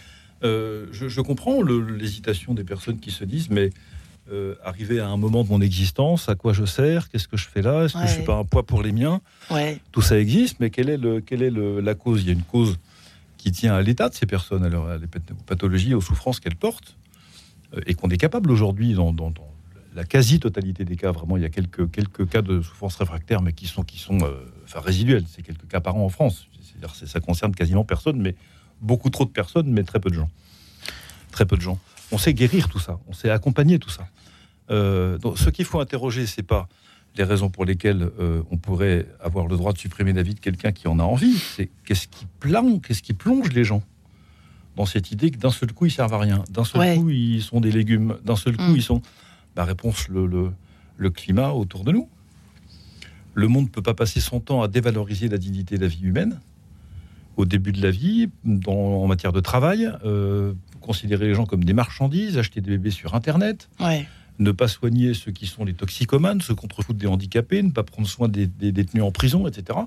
euh, 0.44 0.86
je, 0.92 1.20
comprends 1.20 1.62
l'hésitation 1.62 2.54
des 2.54 2.64
personnes 2.64 2.98
qui 2.98 3.10
se 3.10 3.24
disent, 3.24 3.50
mais 3.50 3.70
euh, 4.30 4.54
arriver 4.64 5.00
à 5.00 5.08
un 5.08 5.16
moment 5.16 5.44
de 5.44 5.48
mon 5.48 5.60
existence, 5.60 6.28
à 6.28 6.34
quoi 6.34 6.52
je 6.52 6.64
sers, 6.64 7.08
qu'est-ce 7.08 7.28
que 7.28 7.36
je 7.36 7.48
fais 7.48 7.62
là, 7.62 7.84
est-ce 7.84 7.94
que 7.94 8.06
je 8.06 8.12
suis 8.12 8.24
pas 8.24 8.36
un 8.36 8.44
poids 8.44 8.64
pour 8.64 8.82
les 8.82 8.92
miens? 8.92 9.20
Tout 9.92 10.02
ça 10.02 10.18
existe, 10.18 10.58
mais 10.60 10.70
quelle 10.70 10.88
est, 10.88 10.96
le, 10.96 11.20
quelle 11.20 11.42
est 11.42 11.50
la 11.50 11.94
cause? 11.94 12.22
Il 12.22 12.26
y 12.26 12.30
a 12.30 12.34
une 12.34 12.42
cause 12.42 12.78
qui 13.36 13.52
tient 13.52 13.74
à 13.74 13.82
l'état 13.82 14.08
de 14.08 14.14
ces 14.14 14.26
personnes, 14.26 14.64
à 14.64 14.98
les 14.98 15.06
pathologies, 15.46 15.94
aux 15.94 16.00
souffrances 16.00 16.40
qu'elles 16.40 16.56
portent, 16.56 16.96
et 17.86 17.94
qu'on 17.94 18.10
est 18.10 18.18
capable 18.18 18.50
aujourd'hui, 18.50 18.94
dans, 18.94 19.12
dans, 19.12 19.32
la 19.94 20.04
quasi-totalité 20.04 20.84
des 20.84 20.96
cas, 20.96 21.12
vraiment, 21.12 21.36
il 21.36 21.42
y 21.42 21.46
a 21.46 21.50
quelques, 21.50 21.90
quelques 21.90 22.28
cas 22.28 22.42
de 22.42 22.62
souffrance 22.62 22.96
réfractaire, 22.96 23.42
mais 23.42 23.52
qui 23.52 23.66
sont, 23.66 23.82
qui 23.82 23.98
sont 23.98 24.18
euh, 24.22 24.44
enfin, 24.64 24.80
résiduels. 24.80 25.24
C'est 25.28 25.42
quelques 25.42 25.68
cas 25.68 25.80
par 25.80 25.96
an 25.96 26.04
en 26.04 26.08
France. 26.08 26.46
C'est-à-dire 26.62 26.94
ça 26.94 27.20
concerne 27.20 27.54
quasiment 27.54 27.84
personne, 27.84 28.20
mais 28.20 28.34
beaucoup 28.80 29.10
trop 29.10 29.24
de 29.24 29.30
personnes, 29.30 29.70
mais 29.70 29.82
très 29.82 30.00
peu 30.00 30.10
de 30.10 30.14
gens. 30.14 30.30
Très 31.30 31.46
peu 31.46 31.56
de 31.56 31.62
gens. 31.62 31.78
On 32.10 32.18
sait 32.18 32.34
guérir 32.34 32.68
tout 32.68 32.78
ça, 32.78 32.98
on 33.08 33.12
sait 33.12 33.30
accompagner 33.30 33.78
tout 33.78 33.90
ça. 33.90 34.06
Euh, 34.70 35.18
donc, 35.18 35.38
ce 35.38 35.50
qu'il 35.50 35.64
faut 35.64 35.80
interroger, 35.80 36.26
c'est 36.26 36.42
pas 36.42 36.68
les 37.16 37.24
raisons 37.24 37.50
pour 37.50 37.64
lesquelles 37.64 38.10
euh, 38.18 38.42
on 38.50 38.56
pourrait 38.56 39.06
avoir 39.20 39.46
le 39.46 39.56
droit 39.56 39.72
de 39.72 39.78
supprimer 39.78 40.12
la 40.12 40.22
vie 40.22 40.34
de 40.34 40.40
quelqu'un 40.40 40.72
qui 40.72 40.88
en 40.88 40.98
a 40.98 41.02
envie. 41.02 41.36
C'est 41.36 41.68
qu'est-ce 41.84 42.08
qui 42.08 42.26
plonge, 42.40 42.80
qu'est-ce 42.80 43.02
qui 43.02 43.12
plonge 43.12 43.50
les 43.52 43.64
gens 43.64 43.82
dans 44.76 44.86
cette 44.86 45.10
idée 45.10 45.30
que 45.30 45.36
d'un 45.36 45.50
seul 45.50 45.72
coup 45.72 45.84
ils 45.84 45.90
servent 45.90 46.14
à 46.14 46.18
rien, 46.18 46.44
d'un 46.50 46.64
seul 46.64 46.96
coup 46.96 47.10
ils 47.10 47.42
sont 47.42 47.60
des 47.60 47.70
légumes, 47.70 48.16
d'un 48.24 48.36
seul 48.36 48.56
coup 48.56 48.72
mm. 48.72 48.76
ils 48.76 48.82
sont 48.82 49.02
la 49.56 49.64
réponse, 49.64 50.08
le, 50.08 50.52
le, 50.96 51.10
climat 51.10 51.50
autour 51.50 51.84
de 51.84 51.92
nous. 51.92 52.08
Le 53.34 53.48
monde 53.48 53.64
ne 53.64 53.70
peut 53.70 53.82
pas 53.82 53.94
passer 53.94 54.20
son 54.20 54.40
temps 54.40 54.62
à 54.62 54.68
dévaloriser 54.68 55.28
la 55.28 55.38
dignité 55.38 55.76
de 55.76 55.82
la 55.82 55.88
vie 55.88 56.02
humaine. 56.02 56.40
Au 57.36 57.46
début 57.46 57.72
de 57.72 57.82
la 57.82 57.90
vie, 57.90 58.28
en 58.66 59.06
matière 59.06 59.32
de 59.32 59.40
travail, 59.40 59.90
euh, 60.04 60.52
considérer 60.80 61.26
les 61.26 61.34
gens 61.34 61.46
comme 61.46 61.64
des 61.64 61.72
marchandises, 61.72 62.36
acheter 62.36 62.60
des 62.60 62.72
bébés 62.72 62.90
sur 62.90 63.14
Internet, 63.14 63.70
ne 64.38 64.50
pas 64.52 64.68
soigner 64.68 65.14
ceux 65.14 65.32
qui 65.32 65.46
sont 65.46 65.64
les 65.64 65.72
toxicomanes, 65.72 66.40
se 66.40 66.52
contrefoutre 66.52 66.98
des 66.98 67.06
handicapés, 67.06 67.62
ne 67.62 67.70
pas 67.70 67.84
prendre 67.84 68.08
soin 68.08 68.28
des, 68.28 68.46
détenus 68.46 69.02
en 69.02 69.12
prison, 69.12 69.46
etc. 69.46 69.78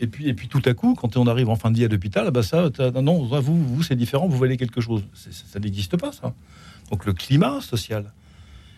Et 0.00 0.08
puis, 0.08 0.28
et 0.28 0.34
puis 0.34 0.48
tout 0.48 0.62
à 0.64 0.74
coup, 0.74 0.94
quand 0.94 1.16
on 1.16 1.26
arrive 1.28 1.48
en 1.48 1.56
fin 1.56 1.70
de 1.70 1.76
vie 1.76 1.84
à 1.84 1.88
l'hôpital, 1.88 2.28
bah 2.32 2.42
ça, 2.42 2.70
non, 3.00 3.24
vous, 3.24 3.64
vous 3.64 3.82
c'est 3.84 3.94
différent, 3.94 4.26
vous 4.26 4.38
valez 4.38 4.56
quelque 4.56 4.80
chose. 4.80 5.04
Ça 5.14 5.60
n'existe 5.60 5.96
pas, 5.96 6.10
ça. 6.10 6.34
Donc 6.90 7.06
le 7.06 7.12
climat 7.12 7.60
social, 7.60 8.12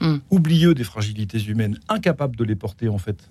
Mm. 0.00 0.16
oublieux 0.30 0.74
des 0.74 0.84
fragilités 0.84 1.42
humaines, 1.42 1.78
incapable 1.88 2.36
de 2.36 2.44
les 2.44 2.54
porter 2.54 2.88
en 2.88 2.98
fait 2.98 3.30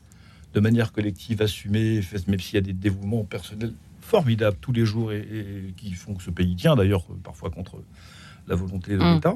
de 0.53 0.59
manière 0.59 0.93
collective, 0.93 1.41
assumée, 1.41 2.01
même 2.27 2.39
s'il 2.39 2.55
y 2.55 2.57
a 2.57 2.61
des 2.61 2.73
dévouements 2.73 3.23
personnels 3.23 3.73
formidables 3.99 4.57
tous 4.61 4.71
les 4.71 4.85
jours 4.85 5.11
et, 5.11 5.73
qui 5.75 5.91
font 5.93 6.13
que 6.13 6.23
ce 6.23 6.29
pays 6.29 6.55
tient 6.55 6.75
d'ailleurs 6.75 7.05
parfois 7.23 7.49
contre 7.49 7.83
la 8.47 8.55
volonté 8.55 8.93
de 8.93 9.03
mm. 9.03 9.13
l'État. 9.15 9.35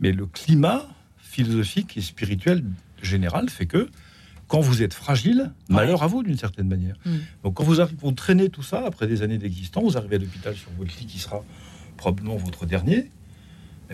Mais 0.00 0.12
le 0.12 0.26
climat 0.26 0.86
philosophique 1.18 1.96
et 1.96 2.00
spirituel 2.00 2.64
général 3.02 3.50
fait 3.50 3.66
que 3.66 3.88
quand 4.48 4.60
vous 4.60 4.82
êtes 4.82 4.94
fragile, 4.94 5.52
malheur 5.68 6.02
à 6.02 6.06
vous 6.06 6.22
d'une 6.22 6.38
certaine 6.38 6.68
manière. 6.68 6.96
Mm. 7.04 7.16
Donc 7.44 7.54
quand 7.54 7.64
vous, 7.64 7.80
arrivez, 7.80 7.98
vous 8.00 8.12
traînez 8.12 8.48
tout 8.48 8.62
ça 8.62 8.84
après 8.86 9.06
des 9.06 9.22
années 9.22 9.38
d'existence, 9.38 9.92
vous 9.92 9.98
arrivez 9.98 10.16
à 10.16 10.18
l'hôpital 10.20 10.54
sur 10.54 10.70
votre 10.78 10.96
lit 10.98 11.06
qui 11.06 11.18
sera 11.18 11.44
probablement 11.96 12.36
votre 12.36 12.66
dernier, 12.66 13.10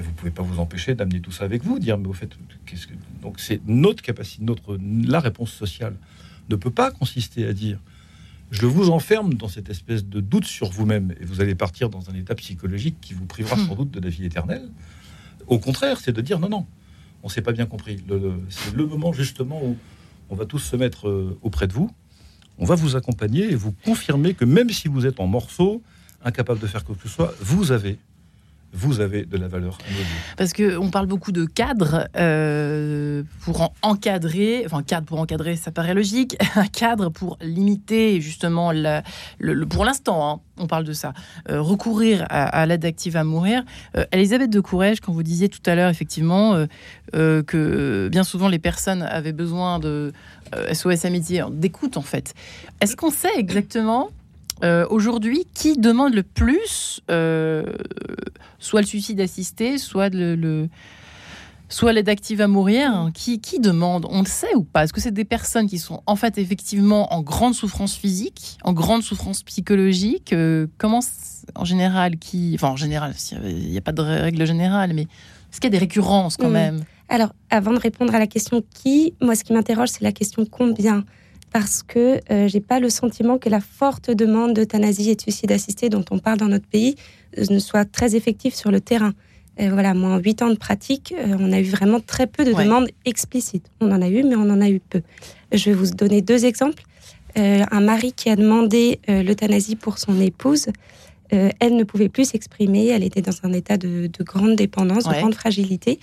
vous 0.00 0.10
ne 0.10 0.14
pouvez 0.14 0.30
pas 0.30 0.42
vous 0.42 0.58
empêcher 0.58 0.94
d'amener 0.94 1.20
tout 1.20 1.32
ça 1.32 1.44
avec 1.44 1.62
vous, 1.64 1.78
dire 1.78 1.98
mais 1.98 2.08
au 2.08 2.12
fait, 2.12 2.30
qu'est-ce 2.66 2.86
que 2.86 2.94
donc 3.20 3.40
c'est 3.40 3.60
notre 3.66 4.02
capacité, 4.02 4.42
notre 4.44 4.78
la 5.04 5.20
réponse 5.20 5.52
sociale 5.52 5.94
ne 6.48 6.56
peut 6.56 6.70
pas 6.70 6.90
consister 6.90 7.46
à 7.46 7.52
dire 7.52 7.78
je 8.50 8.66
vous 8.66 8.90
enferme 8.90 9.34
dans 9.34 9.48
cette 9.48 9.70
espèce 9.70 10.04
de 10.04 10.20
doute 10.20 10.44
sur 10.44 10.70
vous-même 10.70 11.14
et 11.20 11.24
vous 11.24 11.40
allez 11.40 11.54
partir 11.54 11.88
dans 11.88 12.10
un 12.10 12.14
état 12.14 12.34
psychologique 12.34 12.96
qui 13.00 13.14
vous 13.14 13.24
privera 13.24 13.56
hmm. 13.56 13.66
sans 13.66 13.74
doute 13.74 13.90
de 13.90 14.00
la 14.00 14.10
vie 14.10 14.26
éternelle. 14.26 14.68
Au 15.46 15.58
contraire, 15.58 15.98
c'est 16.00 16.12
de 16.12 16.20
dire 16.20 16.38
non 16.38 16.48
non, 16.48 16.66
on 17.22 17.28
s'est 17.28 17.42
pas 17.42 17.52
bien 17.52 17.66
compris. 17.66 18.02
c'est 18.48 18.74
le 18.74 18.86
moment 18.86 19.12
justement 19.12 19.62
où 19.64 19.76
on 20.30 20.36
va 20.36 20.46
tous 20.46 20.58
se 20.58 20.76
mettre 20.76 21.08
euh, 21.08 21.38
auprès 21.42 21.66
de 21.66 21.72
vous, 21.72 21.90
on 22.58 22.64
va 22.64 22.74
vous 22.74 22.96
accompagner 22.96 23.50
et 23.50 23.54
vous 23.54 23.72
confirmer 23.84 24.34
que 24.34 24.44
même 24.44 24.70
si 24.70 24.88
vous 24.88 25.06
êtes 25.06 25.20
en 25.20 25.26
morceaux, 25.26 25.82
incapable 26.24 26.60
de 26.60 26.66
faire 26.66 26.84
quoi 26.84 26.94
que 26.94 27.02
ce 27.02 27.08
soit, 27.08 27.34
vous 27.40 27.72
avez 27.72 27.98
vous 28.72 29.00
avez 29.00 29.24
de 29.24 29.36
la 29.36 29.48
valeur 29.48 29.76
Parce 30.36 30.52
qu'on 30.54 30.90
parle 30.90 31.06
beaucoup 31.06 31.32
de 31.32 31.44
cadre 31.44 32.08
euh, 32.16 33.22
pour 33.42 33.72
encadrer, 33.82 34.62
enfin 34.64 34.82
cadre 34.82 35.06
pour 35.06 35.20
encadrer, 35.20 35.56
ça 35.56 35.70
paraît 35.70 35.94
logique, 35.94 36.36
un 36.56 36.66
cadre 36.66 37.10
pour 37.10 37.36
limiter 37.42 38.20
justement, 38.20 38.72
le, 38.72 39.64
pour 39.66 39.84
l'instant, 39.84 40.28
hein, 40.28 40.40
on 40.56 40.66
parle 40.66 40.84
de 40.84 40.94
ça, 40.94 41.12
euh, 41.50 41.60
recourir 41.60 42.24
à, 42.30 42.64
l'aide 42.64 42.84
active 42.84 43.16
à 43.16 43.24
mourir. 43.24 43.62
Euh, 43.96 44.04
Elisabeth 44.10 44.50
de 44.50 44.60
Courrèges, 44.60 45.00
quand 45.00 45.12
vous 45.12 45.22
disiez 45.22 45.48
tout 45.50 45.62
à 45.66 45.74
l'heure 45.74 45.90
effectivement 45.90 46.66
que 47.12 48.08
bien 48.10 48.24
souvent 48.24 48.48
les 48.48 48.58
personnes 48.58 49.02
avaient 49.02 49.32
besoin 49.32 49.78
de 49.78 50.12
SOS 50.72 51.04
Amitié, 51.04 51.44
d'écoute 51.50 51.96
en 51.96 52.02
fait, 52.02 52.34
est-ce 52.80 52.96
qu'on 52.96 53.10
sait 53.10 53.36
exactement 53.36 54.10
euh, 54.62 54.86
aujourd'hui, 54.90 55.44
qui 55.54 55.76
demande 55.76 56.14
le 56.14 56.22
plus 56.22 57.00
euh, 57.10 57.64
soit 58.58 58.80
le 58.80 58.86
suicide 58.86 59.20
assisté, 59.20 59.78
soit 59.78 60.08
le, 60.08 60.68
soit 61.68 61.92
l'aide 61.92 62.08
active 62.08 62.40
à 62.40 62.46
mourir 62.46 63.10
qui, 63.12 63.40
qui 63.40 63.58
demande 63.58 64.06
On 64.08 64.20
le 64.20 64.26
sait 64.26 64.54
ou 64.54 64.62
pas 64.62 64.84
Est-ce 64.84 64.92
que 64.92 65.00
c'est 65.00 65.12
des 65.12 65.24
personnes 65.24 65.68
qui 65.68 65.78
sont 65.78 66.02
en 66.06 66.16
fait 66.16 66.38
effectivement 66.38 67.12
en 67.12 67.22
grande 67.22 67.54
souffrance 67.54 67.96
physique, 67.96 68.58
en 68.62 68.72
grande 68.72 69.02
souffrance 69.02 69.42
psychologique 69.42 70.32
euh, 70.32 70.66
Comment 70.78 71.00
en 71.54 71.64
général 71.64 72.18
qui 72.18 72.52
Enfin 72.54 72.68
en 72.68 72.76
général, 72.76 73.14
il 73.44 73.70
n'y 73.70 73.78
a 73.78 73.82
pas 73.82 73.92
de 73.92 74.02
règle 74.02 74.46
générale, 74.46 74.92
mais 74.94 75.02
est-ce 75.02 75.60
qu'il 75.60 75.72
y 75.72 75.74
a 75.74 75.78
des 75.78 75.78
récurrences 75.78 76.36
quand 76.36 76.50
même? 76.50 76.84
Alors 77.08 77.34
avant 77.50 77.72
de 77.72 77.78
répondre 77.78 78.14
à 78.14 78.18
la 78.18 78.26
question 78.26 78.62
qui, 78.74 79.14
moi 79.20 79.34
ce 79.34 79.42
qui 79.44 79.52
m'interroge 79.52 79.88
c'est 79.88 80.02
la 80.02 80.12
question 80.12 80.46
combien 80.46 81.04
parce 81.52 81.82
que 81.82 82.20
euh, 82.30 82.48
j'ai 82.48 82.60
pas 82.60 82.80
le 82.80 82.88
sentiment 82.88 83.38
que 83.38 83.48
la 83.48 83.60
forte 83.60 84.10
demande 84.10 84.54
d'euthanasie 84.54 85.10
et 85.10 85.14
de 85.14 85.20
suicide 85.20 85.52
assisté 85.52 85.90
dont 85.90 86.04
on 86.10 86.18
parle 86.18 86.38
dans 86.38 86.48
notre 86.48 86.66
pays 86.66 86.96
euh, 87.38 87.44
ne 87.50 87.58
soit 87.58 87.84
très 87.84 88.16
effective 88.16 88.54
sur 88.54 88.70
le 88.70 88.80
terrain. 88.80 89.12
voilà, 89.58 89.92
moi, 89.92 90.10
en 90.10 90.18
huit 90.18 90.40
ans 90.40 90.48
de 90.48 90.56
pratique, 90.56 91.14
euh, 91.16 91.36
on 91.38 91.52
a 91.52 91.60
eu 91.60 91.64
vraiment 91.64 92.00
très 92.00 92.26
peu 92.26 92.44
de 92.44 92.52
demandes 92.52 92.88
explicites. 93.04 93.66
On 93.80 93.92
en 93.92 94.00
a 94.00 94.08
eu, 94.08 94.22
mais 94.22 94.34
on 94.34 94.48
en 94.48 94.60
a 94.62 94.70
eu 94.70 94.80
peu. 94.80 95.02
Je 95.52 95.70
vais 95.70 95.76
vous 95.76 95.90
donner 95.90 96.22
deux 96.22 96.46
exemples. 96.46 96.84
un 97.36 97.80
mari 97.80 98.12
qui 98.12 98.30
a 98.30 98.36
demandé 98.36 98.98
l'euthanasie 99.08 99.76
pour 99.76 99.98
son 99.98 100.20
épouse, 100.20 100.66
elle 101.30 101.76
ne 101.76 101.84
pouvait 101.84 102.10
plus 102.10 102.26
s'exprimer, 102.30 102.88
elle 102.88 103.04
était 103.04 103.22
dans 103.22 103.38
un 103.42 103.52
état 103.54 103.78
de, 103.78 104.10
grande 104.20 104.56
dépendance, 104.56 105.04
de 105.04 105.14
grande 105.20 105.34
fragilité. 105.34 105.98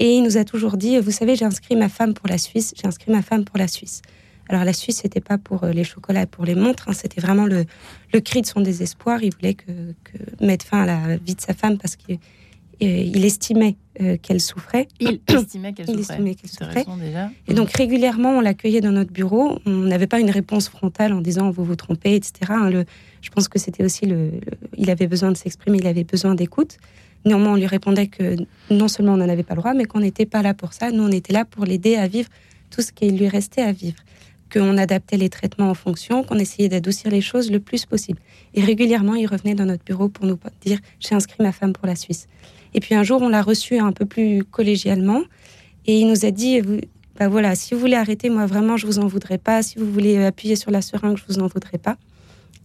Et 0.00 0.14
il 0.16 0.22
nous 0.22 0.36
a 0.36 0.44
toujours 0.44 0.76
dit, 0.76 0.98
vous 0.98 1.10
savez, 1.10 1.34
j'ai 1.34 1.44
inscrit 1.44 1.74
ma 1.74 1.88
femme 1.88 2.14
pour 2.14 2.28
la 2.28 2.38
Suisse, 2.38 2.74
j'ai 2.76 2.86
inscrit 2.86 3.10
ma 3.10 3.22
femme 3.22 3.44
pour 3.44 3.58
la 3.58 3.66
Suisse. 3.66 4.02
Alors 4.48 4.64
la 4.64 4.72
Suisse, 4.72 5.00
c'était 5.02 5.20
pas 5.20 5.38
pour 5.38 5.64
euh, 5.64 5.72
les 5.72 5.84
chocolats, 5.84 6.26
pour 6.26 6.44
les 6.44 6.54
montres, 6.54 6.88
hein, 6.88 6.92
c'était 6.92 7.20
vraiment 7.20 7.46
le, 7.46 7.64
cri 8.20 8.42
de 8.42 8.46
son 8.46 8.60
désespoir. 8.60 9.22
Il 9.22 9.32
voulait 9.34 9.54
que, 9.54 9.72
mettre 10.40 10.64
fin 10.64 10.82
à 10.82 10.86
la 10.86 11.16
vie 11.16 11.34
de 11.34 11.40
sa 11.40 11.54
femme 11.54 11.78
parce 11.78 11.96
qu'il 11.96 12.18
il 12.80 13.24
estimait 13.24 13.76
qu'elle 14.22 14.40
souffrait. 14.40 14.86
Il 15.00 15.20
estimait 15.28 15.72
qu'elle 15.72 15.88
souffrait. 15.88 16.18
souffrait. 16.44 16.84
Et 17.48 17.54
donc 17.54 17.72
régulièrement, 17.72 18.38
on 18.38 18.40
l'accueillait 18.40 18.80
dans 18.80 18.92
notre 18.92 19.12
bureau. 19.12 19.58
On 19.66 19.70
n'avait 19.70 20.06
pas 20.06 20.20
une 20.20 20.30
réponse 20.30 20.68
frontale 20.68 21.12
en 21.12 21.20
disant 21.20 21.50
vous 21.50 21.64
vous 21.64 21.74
trompez, 21.74 22.14
etc. 22.14 22.32
Hein, 22.50 22.70
le, 22.70 22.84
je 23.20 23.30
pense 23.30 23.48
que 23.48 23.58
c'était 23.58 23.84
aussi 23.84 24.06
le, 24.06 24.30
il 24.76 24.90
avait 24.90 25.08
besoin 25.08 25.32
de 25.32 25.36
s'exprimer, 25.36 25.78
il 25.78 25.88
avait 25.88 26.04
besoin 26.04 26.36
d'écoute. 26.36 26.78
Néanmoins, 27.24 27.52
on 27.52 27.56
lui 27.56 27.66
répondait 27.66 28.06
que 28.06 28.36
non 28.70 28.88
seulement 28.88 29.14
on 29.14 29.16
n'en 29.16 29.28
avait 29.28 29.42
pas 29.42 29.54
le 29.54 29.60
droit, 29.60 29.74
mais 29.74 29.84
qu'on 29.84 30.00
n'était 30.00 30.26
pas 30.26 30.42
là 30.42 30.54
pour 30.54 30.72
ça. 30.72 30.90
Nous, 30.90 31.02
on 31.02 31.10
était 31.10 31.32
là 31.32 31.44
pour 31.44 31.64
l'aider 31.64 31.96
à 31.96 32.06
vivre 32.06 32.28
tout 32.70 32.82
ce 32.82 32.92
qui 32.92 33.10
lui 33.10 33.28
restait 33.28 33.62
à 33.62 33.72
vivre 33.72 33.98
qu'on 34.52 34.76
adaptait 34.78 35.16
les 35.16 35.28
traitements 35.28 35.70
en 35.70 35.74
fonction, 35.74 36.22
qu'on 36.22 36.38
essayait 36.38 36.68
d'adoucir 36.68 37.10
les 37.10 37.20
choses 37.20 37.50
le 37.50 37.60
plus 37.60 37.86
possible. 37.86 38.20
Et 38.54 38.62
régulièrement, 38.62 39.14
il 39.14 39.26
revenait 39.26 39.54
dans 39.54 39.66
notre 39.66 39.84
bureau 39.84 40.08
pour 40.08 40.26
nous 40.26 40.38
dire 40.60 40.78
j'ai 41.00 41.14
inscrit 41.14 41.42
ma 41.42 41.52
femme 41.52 41.72
pour 41.72 41.86
la 41.86 41.96
Suisse. 41.96 42.28
Et 42.74 42.80
puis 42.80 42.94
un 42.94 43.02
jour, 43.02 43.22
on 43.22 43.28
l'a 43.28 43.42
reçu 43.42 43.78
un 43.78 43.92
peu 43.92 44.06
plus 44.06 44.44
collégialement 44.44 45.22
et 45.86 45.98
il 45.98 46.08
nous 46.08 46.24
a 46.24 46.30
dit 46.30 46.60
bah 47.18 47.28
voilà, 47.28 47.56
si 47.56 47.74
vous 47.74 47.80
voulez 47.80 47.96
arrêter, 47.96 48.30
moi 48.30 48.46
vraiment, 48.46 48.76
je 48.76 48.86
vous 48.86 49.00
en 49.00 49.06
voudrais 49.08 49.38
pas. 49.38 49.62
Si 49.62 49.78
vous 49.78 49.90
voulez 49.90 50.24
appuyer 50.24 50.54
sur 50.54 50.70
la 50.70 50.80
seringue, 50.80 51.16
je 51.16 51.24
vous 51.28 51.40
en 51.40 51.48
voudrais 51.48 51.78
pas. 51.78 51.96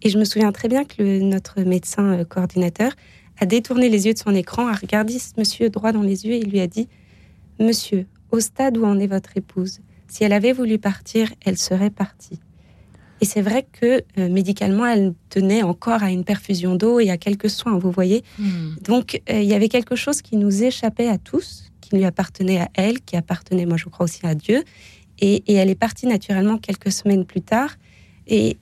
Et 0.04 0.10
je 0.10 0.20
me 0.20 0.26
souviens 0.26 0.52
très 0.52 0.68
bien 0.68 0.84
que 0.84 1.22
notre 1.22 1.62
médecin 1.62 2.20
euh, 2.20 2.26
coordinateur 2.26 2.92
a 3.40 3.46
détourné 3.46 3.90
les 3.90 4.06
yeux 4.06 4.14
de 4.14 4.20
son 4.20 4.36
écran, 4.36 4.68
a 4.68 4.74
regardé 4.74 5.18
ce 5.18 5.32
monsieur 5.38 5.70
droit 5.70 5.92
dans 5.92 6.04
les 6.04 6.26
yeux 6.28 6.34
et 6.34 6.42
lui 6.42 6.60
a 6.60 6.68
dit 6.68 6.88
Monsieur, 7.60 8.06
au 8.32 8.40
stade 8.40 8.78
où 8.78 8.86
en 8.86 9.00
est 9.00 9.08
votre 9.08 9.38
épouse, 9.38 9.80
si 10.14 10.24
elle 10.24 10.34
avait 10.34 10.54
voulu 10.54 10.78
partir, 10.78 11.34
elle 11.44 11.58
serait 11.58 11.90
partie. 11.90 12.40
Et 13.20 13.26
c'est 13.26 13.42
vrai 13.42 13.66
que 13.72 14.04
euh, 14.20 14.30
médicalement, 14.30 14.86
elle 14.86 15.16
tenait 15.30 15.64
encore 15.64 16.04
à 16.04 16.12
une 16.12 16.24
perfusion 16.24 16.76
d'eau 16.76 17.00
et 17.00 17.10
à 17.10 17.18
quelques 17.18 17.50
soins, 17.50 17.80
vous 17.80 17.90
voyez. 17.90 18.24
Hmm. 18.38 18.76
Donc, 18.84 19.24
euh, 19.32 19.42
il 19.42 19.50
y 19.50 19.56
avait 19.56 19.70
quelque 19.70 19.96
chose 19.96 20.22
qui 20.22 20.38
nous 20.38 20.64
échappait 20.64 21.08
à 21.08 21.18
tous, 21.18 21.72
qui 21.82 21.96
lui 21.96 22.06
appartenait 22.06 22.60
à 22.60 22.70
elle, 22.76 23.02
qui 23.02 23.16
appartenait, 23.16 23.66
moi, 23.66 23.78
je 23.78 23.86
crois 23.86 24.04
aussi 24.04 24.24
à 24.24 24.36
Dieu. 24.36 24.64
Et, 25.18 25.52
elle 25.52 25.72
est 25.72 25.76
partie 25.88 26.06
naturellement 26.06 26.60
quelques 26.60 26.92
semaines 26.92 27.26
plus 27.26 27.42
tard. 27.42 27.76
Et 28.28 28.58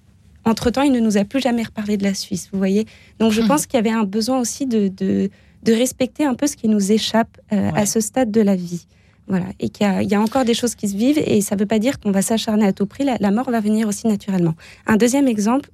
entre-temps, 0.45 0.83
il 0.83 0.93
ne 0.93 1.01
nous 1.01 1.17
a 1.17 1.25
plus 1.25 1.41
jamais 1.41 1.63
reparlé 1.63 1.97
de 1.97 2.03
la 2.03 2.13
Suisse, 2.13 2.47
vous 2.53 2.59
voyez. 2.59 2.85
Donc, 3.19 3.33
je 3.33 3.41
hmm. 3.41 3.47
pense 3.47 3.65
qu'il 3.65 3.75
y 3.75 3.79
avait 3.79 3.89
un 3.89 4.05
besoin 4.05 4.39
aussi 4.39 4.67
de, 4.67 4.87
de, 4.87 5.29
respecter 5.67 6.23
un 6.23 6.33
peu 6.33 6.47
ce 6.47 6.55
qui 6.55 6.69
nous 6.69 6.93
échappe 6.93 7.37
euh, 7.51 7.71
à 7.75 7.85
ce 7.85 7.99
stade 7.99 8.31
de 8.31 8.39
la 8.39 8.55
vie. 8.55 8.87
Voilà, 9.31 9.45
et 9.61 9.69
qu'il 9.69 9.87
y, 9.87 10.13
a 10.13 10.19
encore 10.19 10.43
des 10.43 10.53
choses 10.53 10.75
qui 10.75 10.89
se 10.89 10.97
vivent 10.97 11.17
et 11.17 11.39
ça 11.39 11.55
ne 11.55 11.61
veut 11.61 11.65
pas 11.65 11.79
dire 11.79 12.01
qu'on 12.01 12.11
va 12.11 12.21
s'acharner 12.21 12.65
à 12.65 12.73
tout 12.73 12.85
prix. 12.85 13.05
La, 13.05 13.31
mort 13.31 13.49
va 13.49 13.61
venir 13.61 13.87
aussi 13.87 14.05
naturellement. 14.07 14.55
Un 14.85 14.97
deuxième 14.97 15.25
exemple, 15.25 15.69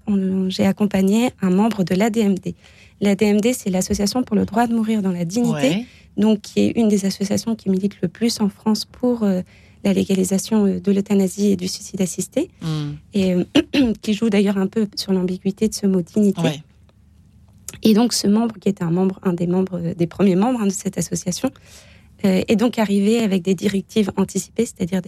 j'ai 0.49 0.63
accompagné 0.63 1.31
un 1.41 1.49
membre 1.49 1.83
de 1.83 1.95
l'ADMD. 1.95 2.53
L'ADMD, 3.01 3.47
c'est 3.53 3.71
l'Association 3.71 4.21
pour 4.21 4.35
le 4.35 4.45
droit 4.45 4.67
de 4.67 4.75
mourir 4.75 5.01
dans 5.01 5.11
la 5.11 5.25
dignité, 5.25 5.87
donc 6.17 6.41
qui 6.41 6.59
est 6.59 6.73
une 6.75 6.87
des 6.87 7.07
associations 7.07 7.55
qui 7.55 7.71
milite 7.71 7.99
le 8.03 8.09
plus 8.09 8.41
en 8.41 8.49
France 8.49 8.85
pour 8.85 9.23
euh, 9.23 9.41
la 9.83 9.91
légalisation 9.91 10.67
euh, 10.67 10.79
de 10.79 10.91
l'euthanasie 10.91 11.53
et 11.53 11.55
du 11.55 11.67
suicide 11.67 11.99
assisté, 11.99 12.51
hmm. 12.61 12.91
et 13.15 13.33
euh, 13.33 13.43
qui 14.03 14.13
joue 14.13 14.29
d'ailleurs 14.29 14.59
un 14.59 14.67
peu 14.67 14.87
sur 14.95 15.13
l'ambiguïté 15.13 15.67
de 15.67 15.73
ce 15.73 15.87
mot 15.87 16.03
dignité. 16.03 16.61
Et 17.81 17.95
donc 17.95 18.13
ce 18.13 18.27
membre, 18.27 18.59
qui 18.59 18.69
était 18.69 18.83
un 18.83 18.91
membre, 18.91 19.19
un 19.23 19.33
des 19.33 19.47
membres, 19.47 19.79
des 19.79 20.07
premiers 20.07 20.35
membres 20.35 20.61
hein, 20.61 20.67
de 20.67 20.71
cette 20.71 20.99
association, 20.99 21.49
et 22.23 22.55
donc 22.55 22.79
arriver 22.79 23.19
avec 23.19 23.43
des 23.43 23.53
directives 23.53 24.11
anticipées, 24.17 24.65
c'est-à-dire 24.65 25.01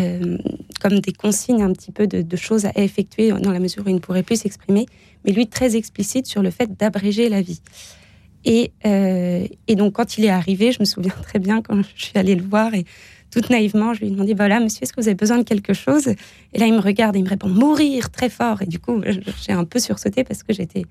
euh, 0.00 0.38
comme 0.80 1.00
des 1.00 1.12
consignes 1.12 1.62
un 1.62 1.72
petit 1.72 1.90
peu 1.90 2.06
de, 2.06 2.36
choses 2.36 2.66
à 2.66 2.72
effectuer 2.76 3.32
dans 3.32 3.50
la 3.50 3.58
mesure 3.58 3.84
où 3.84 3.88
il 3.88 3.96
ne 3.96 4.00
pourrait 4.00 4.22
plus 4.22 4.36
s'exprimer, 4.36 4.86
mais 5.24 5.32
lui 5.32 5.48
très 5.48 5.74
explicite 5.74 6.26
sur 6.26 6.40
le 6.40 6.50
fait 6.50 6.78
d'abréger 6.78 7.28
la 7.28 7.42
vie. 7.42 7.60
Et, 8.44 8.70
euh, 8.86 9.44
et, 9.66 9.74
donc 9.74 9.94
quand 9.94 10.16
il 10.16 10.24
est 10.24 10.30
arrivé, 10.30 10.70
je 10.70 10.78
me 10.78 10.84
souviens 10.84 11.14
très 11.22 11.40
bien 11.40 11.62
quand 11.62 11.82
je 11.82 12.04
suis 12.04 12.16
allée 12.16 12.36
le 12.36 12.44
voir 12.44 12.74
et 12.74 12.84
toute 13.32 13.50
naïvement, 13.50 13.92
je 13.92 14.00
lui 14.00 14.06
ai 14.06 14.10
demandé, 14.10 14.34
voilà, 14.34 14.60
monsieur, 14.60 14.84
est-ce 14.84 14.92
que 14.92 15.00
vous 15.00 15.08
avez 15.08 15.16
besoin 15.16 15.38
de 15.38 15.42
quelque 15.42 15.72
chose? 15.72 16.06
Et 16.52 16.58
là, 16.58 16.66
il 16.66 16.74
me 16.74 16.80
regarde 16.80 17.16
et 17.16 17.18
il 17.18 17.24
me 17.24 17.28
répond, 17.28 17.48
mourir 17.48 18.10
très 18.10 18.28
fort. 18.28 18.62
Et 18.62 18.66
du 18.66 18.78
coup, 18.78 19.02
j'ai 19.46 19.52
un 19.52 19.64
peu 19.64 19.80
sursauté 19.80 20.22
parce 20.22 20.44
que 20.44 20.52
j'étais 20.52 20.84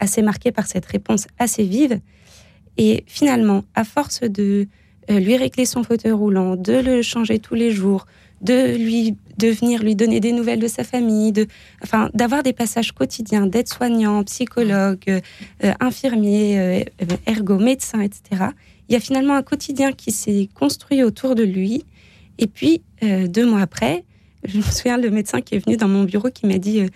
assez 0.00 0.20
marquée 0.20 0.52
par 0.52 0.66
cette 0.66 0.86
réponse 0.86 1.28
assez 1.38 1.62
vive. 1.62 2.00
Et 2.78 3.04
finalement, 3.06 3.64
à 3.74 3.84
force 3.84 4.20
de 4.20 4.66
euh, 5.10 5.18
lui 5.18 5.36
régler 5.36 5.66
son 5.66 5.82
fauteuil 5.82 6.12
roulant, 6.12 6.56
de 6.56 6.74
le 6.74 7.02
changer 7.02 7.38
tous 7.38 7.54
les 7.54 7.70
jours, 7.70 8.06
de 8.40 8.76
lui 8.76 9.16
venir 9.40 9.82
lui 9.82 9.96
donner 9.96 10.20
des 10.20 10.32
nouvelles 10.32 10.60
de 10.60 10.68
sa 10.68 10.84
famille, 10.84 11.32
de, 11.32 11.46
enfin, 11.82 12.10
d'avoir 12.14 12.42
des 12.42 12.52
passages 12.52 12.92
quotidiens 12.92 13.46
d'aide 13.46 13.68
soignant, 13.68 14.22
psychologue, 14.24 15.02
euh, 15.08 15.20
euh, 15.64 15.72
infirmier, 15.80 16.86
ergo, 17.26 17.58
médecin, 17.58 18.00
etc. 18.00 18.50
Il 18.88 18.92
y 18.92 18.96
a 18.96 19.00
finalement 19.00 19.34
un 19.34 19.42
quotidien 19.42 19.92
qui 19.92 20.12
s'est 20.12 20.48
construit 20.54 21.02
autour 21.02 21.34
de 21.34 21.42
lui. 21.42 21.84
Et 22.38 22.46
puis, 22.46 22.82
deux 23.00 23.46
mois 23.46 23.60
après, 23.60 24.04
je 24.44 24.58
me 24.58 24.62
souviens 24.62 24.98
le 24.98 25.10
médecin 25.10 25.40
qui 25.40 25.54
est 25.54 25.64
venu 25.64 25.76
dans 25.76 25.88
mon 25.88 26.04
bureau 26.04 26.30
qui 26.30 26.46
m'a 26.46 26.58
dit 26.58 26.86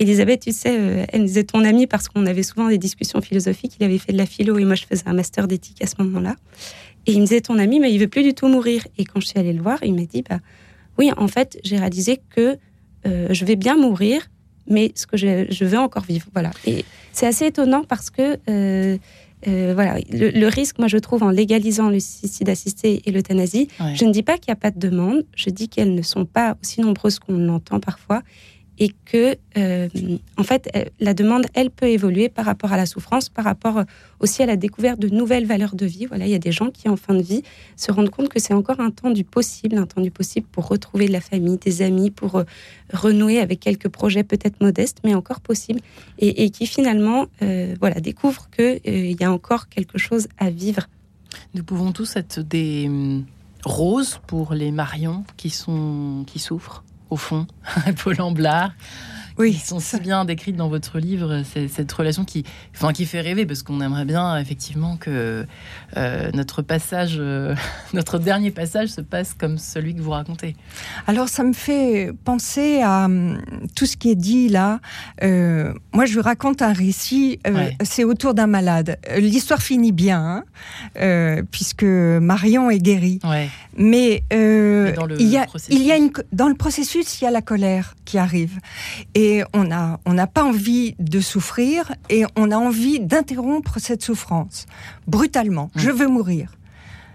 Elisabeth, 0.00 0.40
tu 0.40 0.52
sais, 0.52 0.76
euh, 0.78 1.04
elle 1.12 1.26
disait 1.26 1.44
ton 1.44 1.62
amie 1.62 1.86
parce 1.86 2.08
qu'on 2.08 2.24
avait 2.24 2.42
souvent 2.42 2.68
des 2.68 2.78
discussions 2.78 3.20
philosophiques. 3.20 3.74
Il 3.78 3.84
avait 3.84 3.98
fait 3.98 4.12
de 4.12 4.18
la 4.18 4.24
philo 4.24 4.58
et 4.58 4.64
moi 4.64 4.74
je 4.74 4.86
faisais 4.86 5.04
un 5.06 5.12
master 5.12 5.46
d'éthique 5.46 5.82
à 5.82 5.86
ce 5.86 5.94
moment-là. 5.98 6.36
Et 7.06 7.12
il 7.12 7.20
me 7.20 7.26
disait 7.26 7.42
ton 7.42 7.58
ami, 7.58 7.80
mais 7.80 7.92
il 7.92 7.98
veut 7.98 8.08
plus 8.08 8.22
du 8.22 8.32
tout 8.32 8.48
mourir. 8.48 8.82
Et 8.96 9.04
quand 9.04 9.20
je 9.20 9.26
suis 9.26 9.38
allée 9.38 9.52
le 9.52 9.62
voir, 9.62 9.78
il 9.84 9.94
m'a 9.94 10.06
dit 10.06 10.22
bah 10.28 10.38
oui, 10.98 11.10
en 11.16 11.28
fait, 11.28 11.58
j'ai 11.64 11.76
réalisé 11.76 12.18
que 12.34 12.56
euh, 13.06 13.28
je 13.30 13.44
vais 13.44 13.56
bien 13.56 13.76
mourir, 13.76 14.22
mais 14.66 14.90
ce 14.94 15.06
que 15.06 15.18
je, 15.18 15.64
veux 15.64 15.78
encore 15.78 16.04
vivre. 16.04 16.26
Voilà. 16.32 16.50
Et 16.66 16.84
c'est 17.12 17.26
assez 17.26 17.46
étonnant 17.46 17.84
parce 17.84 18.08
que 18.08 18.38
euh, 18.48 19.72
voilà, 19.74 19.96
le, 20.10 20.48
risque, 20.48 20.78
moi, 20.78 20.88
je 20.88 20.98
trouve, 20.98 21.22
en 21.22 21.30
légalisant 21.30 21.88
le 21.88 22.00
suicide 22.00 22.48
assisté 22.48 23.02
et 23.06 23.10
l'euthanasie, 23.10 23.68
je 23.94 24.04
ne 24.04 24.12
dis 24.12 24.22
pas 24.22 24.36
qu'il 24.36 24.50
n'y 24.50 24.58
a 24.58 24.60
pas 24.60 24.70
de 24.70 24.78
demande, 24.78 25.24
je 25.34 25.50
dis 25.50 25.68
qu'elles 25.68 25.94
ne 25.94 26.02
sont 26.02 26.26
pas 26.26 26.56
aussi 26.62 26.80
nombreuses 26.80 27.18
qu'on 27.18 27.38
l'entend 27.38 27.80
parfois, 27.80 28.22
et 28.80 28.94
que, 29.04 29.36
euh, 29.58 29.88
en 30.38 30.42
fait, 30.42 30.70
euh, 30.74 30.86
la 31.00 31.12
demande, 31.12 31.44
elle 31.52 31.70
peut 31.70 31.88
évoluer 31.88 32.30
par 32.30 32.46
rapport 32.46 32.72
à 32.72 32.78
la 32.78 32.86
souffrance, 32.86 33.28
par 33.28 33.44
rapport 33.44 33.84
aussi 34.20 34.42
à 34.42 34.46
la 34.46 34.56
découverte 34.56 34.98
de 34.98 35.10
nouvelles 35.10 35.44
valeurs 35.44 35.74
de 35.74 35.84
vie. 35.84 36.06
Voilà, 36.06 36.24
il 36.24 36.30
y 36.30 36.34
a 36.34 36.38
des 36.38 36.50
gens 36.50 36.70
qui, 36.70 36.88
en 36.88 36.96
fin 36.96 37.14
de 37.14 37.20
vie, 37.20 37.42
se 37.76 37.92
rendent 37.92 38.08
compte 38.08 38.30
que 38.30 38.40
c'est 38.40 38.54
encore 38.54 38.80
un 38.80 38.90
temps 38.90 39.10
du 39.10 39.22
possible, 39.22 39.76
un 39.76 39.84
temps 39.84 40.00
du 40.00 40.10
possible 40.10 40.46
pour 40.50 40.66
retrouver 40.66 41.08
de 41.08 41.12
la 41.12 41.20
famille, 41.20 41.58
des 41.58 41.82
amis, 41.82 42.10
pour 42.10 42.36
euh, 42.36 42.44
renouer 42.90 43.38
avec 43.38 43.60
quelques 43.60 43.90
projets 43.90 44.24
peut-être 44.24 44.62
modestes, 44.62 44.98
mais 45.04 45.14
encore 45.14 45.40
possibles, 45.40 45.80
et, 46.18 46.48
qui 46.48 46.66
finalement, 46.66 47.26
voilà, 47.80 48.00
découvrent 48.00 48.48
qu'il 48.50 48.80
il 48.84 49.20
y 49.20 49.24
a 49.24 49.32
encore 49.32 49.68
quelque 49.68 49.98
chose 49.98 50.28
à 50.38 50.50
vivre. 50.50 50.88
Nous 51.54 51.62
pouvons 51.62 51.92
tous 51.92 52.16
être 52.16 52.40
des 52.40 52.86
hum, 52.86 53.24
roses 53.64 54.20
pour 54.26 54.54
les 54.54 54.70
Marions 54.70 55.24
qui 55.36 55.50
souffrent 55.50 56.82
au 57.10 57.16
fond, 57.16 57.46
Paul 58.02 58.20
Amblard. 58.20 58.72
Oui. 59.40 59.54
Sont 59.54 59.80
si 59.80 59.98
bien 60.00 60.24
décrites 60.26 60.56
dans 60.56 60.68
votre 60.68 60.98
livre, 60.98 61.42
cette 61.44 61.90
relation 61.92 62.24
qui, 62.24 62.44
enfin, 62.74 62.92
qui 62.92 63.06
fait 63.06 63.22
rêver, 63.22 63.46
parce 63.46 63.62
qu'on 63.62 63.80
aimerait 63.80 64.04
bien 64.04 64.36
effectivement 64.36 64.98
que 64.98 65.46
euh, 65.96 66.30
notre 66.34 66.60
passage, 66.60 67.16
euh, 67.18 67.54
notre 67.94 68.18
dernier 68.18 68.50
passage 68.50 68.88
se 68.88 69.00
passe 69.00 69.32
comme 69.32 69.56
celui 69.56 69.94
que 69.94 70.02
vous 70.02 70.10
racontez. 70.10 70.56
Alors 71.06 71.28
ça 71.28 71.42
me 71.42 71.54
fait 71.54 72.12
penser 72.24 72.82
à 72.82 73.06
hum, 73.06 73.40
tout 73.74 73.86
ce 73.86 73.96
qui 73.96 74.10
est 74.10 74.14
dit 74.14 74.48
là. 74.48 74.80
Euh, 75.22 75.72
moi, 75.92 76.04
je 76.04 76.20
raconte 76.20 76.60
un 76.60 76.74
récit, 76.74 77.40
c'est 77.82 78.04
autour 78.04 78.34
d'un 78.34 78.46
malade. 78.46 78.98
L'histoire 79.16 79.62
finit 79.62 79.92
bien, 79.92 80.44
hein, 80.96 81.42
puisque 81.50 81.84
Marion 81.84 82.68
est 82.68 82.78
guérie. 82.78 83.20
Mais, 83.76 84.22
il 84.30 85.28
y 85.28 85.38
a, 85.38 85.46
il 85.70 85.82
y 85.82 85.92
a 85.92 85.96
une, 85.96 86.10
dans 86.32 86.48
le 86.48 86.54
processus, 86.54 87.20
il 87.20 87.24
y 87.24 87.26
a 87.26 87.30
la 87.30 87.40
colère 87.42 87.94
qui 88.04 88.18
arrive. 88.18 88.58
Et 89.14 89.29
on 89.52 89.64
n'a 89.64 90.00
on 90.06 90.14
pas 90.26 90.44
envie 90.44 90.94
de 90.98 91.20
souffrir 91.20 91.92
et 92.08 92.24
on 92.36 92.50
a 92.50 92.56
envie 92.56 93.00
d'interrompre 93.00 93.78
cette 93.78 94.02
souffrance 94.02 94.66
brutalement. 95.06 95.70
Mmh. 95.74 95.80
Je 95.80 95.90
veux 95.90 96.08
mourir. 96.08 96.56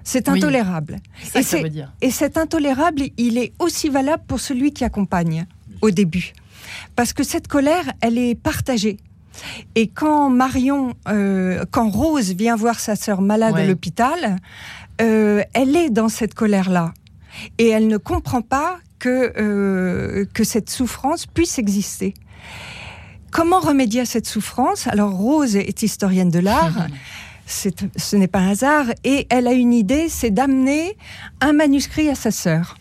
C'est 0.04 0.30
intolérable. 0.30 1.00
et, 1.34 1.42
ça 1.42 1.62
veut 1.62 1.70
dire. 1.70 1.92
et 2.02 2.12
cet 2.12 2.38
intolérable, 2.38 3.02
il 3.18 3.38
est 3.40 3.54
aussi 3.58 3.90
valable 3.90 4.24
pour 4.28 4.40
celui 4.40 4.72
qui 4.72 4.84
accompagne 4.84 5.48
au 5.82 5.90
début. 5.90 6.34
Parce 6.96 7.12
que 7.12 7.24
cette 7.24 7.48
colère, 7.48 7.86
elle 8.02 8.18
est 8.18 8.36
partagée. 8.36 8.98
Et 9.74 9.88
quand 9.88 10.30
Marion, 10.30 10.94
euh, 11.08 11.66
quand 11.72 11.90
Rose 11.90 12.34
vient 12.34 12.56
voir 12.56 12.80
sa 12.80 12.96
sœur 12.96 13.22
malade 13.22 13.56
à 13.58 13.66
l'hôpital, 13.66 14.38
euh, 15.02 15.44
elle 15.54 15.76
est 15.76 15.90
dans 15.90 16.10
cette 16.10 16.34
colère-là. 16.34 16.94
Et 17.58 17.68
elle 17.68 17.88
ne 17.88 17.98
comprend 17.98 18.42
pas 18.42 18.78
que, 19.00 19.34
euh, 19.38 20.26
que 20.34 20.44
cette 20.44 20.70
souffrance 20.70 21.26
puisse 21.26 21.60
exister. 21.60 22.14
Comment 23.32 23.60
remédier 23.60 24.02
à 24.02 24.06
cette 24.06 24.28
souffrance? 24.28 24.88
Alors 24.88 25.12
Rose 25.12 25.56
est 25.56 25.84
historienne 25.84 26.30
de 26.30 26.40
l'art. 26.40 26.88
ce 27.46 28.16
n'est 28.16 28.28
pas 28.28 28.40
un 28.40 28.50
hasard. 28.50 28.86
Et 29.04 29.28
elle 29.30 29.48
a 29.48 29.54
une 29.54 29.74
idée, 29.74 30.10
c'est 30.10 30.32
d'amener 30.32 30.98
un 31.42 31.54
manuscrit 31.54 32.10
à 32.10 32.16
sa 32.16 32.32
sœur. 32.32 32.78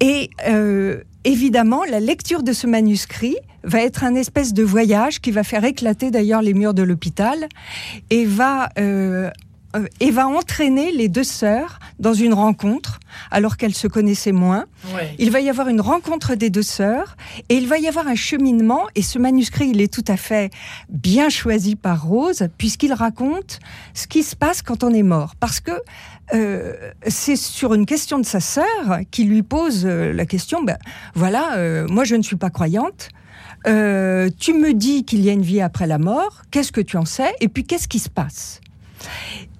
Et 0.00 0.30
euh, 0.48 1.02
évidemment, 1.24 1.84
la 1.84 2.00
lecture 2.00 2.42
de 2.42 2.52
ce 2.52 2.66
manuscrit 2.66 3.36
va 3.64 3.80
être 3.80 4.04
un 4.04 4.14
espèce 4.14 4.52
de 4.52 4.62
voyage 4.62 5.20
qui 5.20 5.30
va 5.30 5.42
faire 5.42 5.64
éclater 5.64 6.10
d'ailleurs 6.10 6.42
les 6.42 6.54
murs 6.54 6.74
de 6.74 6.82
l'hôpital 6.82 7.48
et 8.10 8.24
va 8.24 8.68
euh, 8.78 9.30
euh, 9.30 9.30
et 10.00 10.10
va 10.10 10.26
entraîner 10.26 10.92
les 10.92 11.08
deux 11.08 11.24
sœurs 11.24 11.78
dans 11.98 12.12
une 12.12 12.34
rencontre, 12.34 13.00
alors 13.30 13.56
qu'elles 13.56 13.74
se 13.74 13.88
connaissaient 13.88 14.32
moins. 14.32 14.66
Il 15.18 15.30
va 15.30 15.40
y 15.40 15.48
avoir 15.48 15.68
une 15.68 15.80
rencontre 15.80 16.34
des 16.34 16.50
deux 16.50 16.62
sœurs, 16.62 17.16
et 17.48 17.56
il 17.56 17.66
va 17.66 17.78
y 17.78 17.88
avoir 17.88 18.06
un 18.06 18.14
cheminement, 18.14 18.86
et 18.94 19.02
ce 19.02 19.18
manuscrit, 19.18 19.68
il 19.70 19.80
est 19.80 19.92
tout 19.92 20.04
à 20.08 20.16
fait 20.16 20.52
bien 20.88 21.28
choisi 21.28 21.76
par 21.76 22.04
Rose, 22.04 22.48
puisqu'il 22.58 22.92
raconte 22.92 23.60
ce 23.94 24.06
qui 24.06 24.22
se 24.22 24.36
passe 24.36 24.62
quand 24.62 24.84
on 24.84 24.92
est 24.92 25.02
mort. 25.02 25.34
Parce 25.36 25.60
que 25.60 25.72
euh, 26.34 26.74
c'est 27.06 27.36
sur 27.36 27.74
une 27.74 27.86
question 27.86 28.18
de 28.18 28.26
sa 28.26 28.40
sœur 28.40 29.00
qui 29.10 29.24
lui 29.24 29.42
pose 29.42 29.84
euh, 29.84 30.12
la 30.12 30.26
question, 30.26 30.62
ben, 30.62 30.76
voilà, 31.14 31.56
moi 31.88 32.04
je 32.04 32.16
ne 32.16 32.22
suis 32.22 32.36
pas 32.36 32.50
croyante, 32.50 33.10
euh, 33.66 34.30
tu 34.38 34.52
me 34.52 34.74
dis 34.74 35.04
qu'il 35.04 35.20
y 35.20 35.30
a 35.30 35.32
une 35.32 35.42
vie 35.42 35.60
après 35.60 35.86
la 35.86 35.98
mort, 35.98 36.42
qu'est-ce 36.50 36.72
que 36.72 36.80
tu 36.80 36.96
en 36.96 37.04
sais 37.04 37.34
Et 37.40 37.48
puis 37.48 37.64
qu'est-ce 37.64 37.88
qui 37.88 37.98
se 37.98 38.08
passe? 38.08 38.60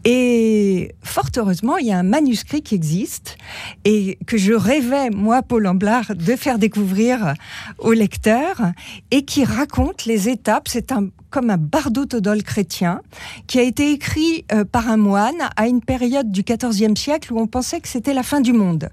Et 0.09 0.95
fort 1.03 1.31
heureusement, 1.37 1.79
il 1.79 1.89
y 1.89 1.91
a 1.91 1.99
un 1.99 2.05
manuscrit 2.05 2.63
qui 2.63 2.77
existe 2.77 3.37
et 3.85 4.21
que 4.29 4.37
je 4.37 4.53
rêvais, 4.53 5.11
moi, 5.11 5.43
Paul 5.43 5.67
Amblard, 5.67 6.15
de 6.15 6.37
faire 6.37 6.61
découvrir 6.61 7.35
aux 7.81 7.93
lecteurs 7.93 8.71
et 9.11 9.25
qui 9.25 9.43
raconte 9.45 10.05
les 10.05 10.29
étapes. 10.29 10.69
C'est 10.69 10.93
un, 10.93 11.09
comme 11.31 11.51
un 11.51 11.57
bardo 11.57 12.07
todol 12.07 12.45
chrétien 12.45 13.01
qui 13.49 13.59
a 13.59 13.63
été 13.63 13.91
écrit 13.91 14.45
euh, 14.53 14.65
par 14.65 14.89
un 14.89 14.97
moine 14.97 15.51
à 15.57 15.67
une 15.67 15.81
période 15.81 16.31
du 16.31 16.45
XIVe 16.45 16.95
siècle 16.95 17.33
où 17.33 17.41
on 17.41 17.49
pensait 17.49 17.81
que 17.81 17.89
c'était 17.89 18.15
la 18.15 18.23
fin 18.23 18.41
du 18.41 18.53
monde. 18.53 18.91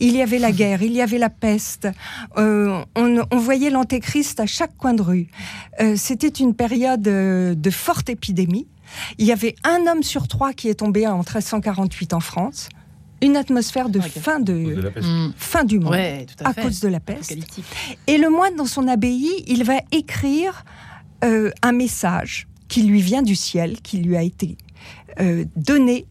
Il 0.00 0.16
y 0.16 0.22
avait 0.22 0.38
la 0.38 0.52
guerre, 0.52 0.80
il 0.80 0.92
y 0.92 1.02
avait 1.02 1.18
la 1.18 1.28
peste, 1.28 1.86
euh, 2.38 2.82
on, 2.94 3.36
voyait 3.36 3.68
l'antéchrist 3.68 4.40
à 4.40 4.46
chaque 4.46 4.74
coin 4.78 4.94
de 4.94 5.02
rue. 5.02 5.28
Euh, 5.82 5.96
c'était 5.96 6.28
une 6.28 6.54
période 6.54 7.02
de 7.02 7.70
forte 7.70 8.08
épidémie. 8.08 8.66
Il 9.18 9.26
y 9.26 9.32
avait 9.32 9.54
un 9.64 9.86
homme 9.86 10.02
sur 10.02 10.28
trois 10.28 10.52
qui 10.52 10.68
est 10.68 10.76
tombé 10.76 11.06
en 11.06 11.18
1348 11.18 12.12
en 12.14 12.20
France. 12.20 12.68
Une 13.22 13.36
atmosphère 13.36 13.88
de, 13.88 13.98
fin, 14.00 14.40
de, 14.40 14.52
mm. 14.52 15.32
fin 15.36 15.64
du 15.64 15.78
monde 15.78 15.94
à, 16.44 16.52
cause 16.52 16.80
de 16.80 16.88
la 16.88 17.00
peste. 17.00 17.34
Et 18.06 18.18
le 18.18 18.28
moine, 18.28 18.56
dans 18.56 18.66
son 18.66 18.86
abbaye, 18.88 19.42
il 19.46 19.64
va 19.64 19.76
écrire 19.90 20.64
euh, 21.24 21.50
un 21.62 21.72
message 21.72 22.46
qui 22.68 22.82
lui 22.82 23.00
vient 23.00 23.22
du 23.22 23.34
ciel, 23.34 23.80
qui 23.80 23.98
lui 23.98 24.16
a 24.16 24.22
été 24.22 24.58
euh, 25.20 25.46
donné 25.56 26.06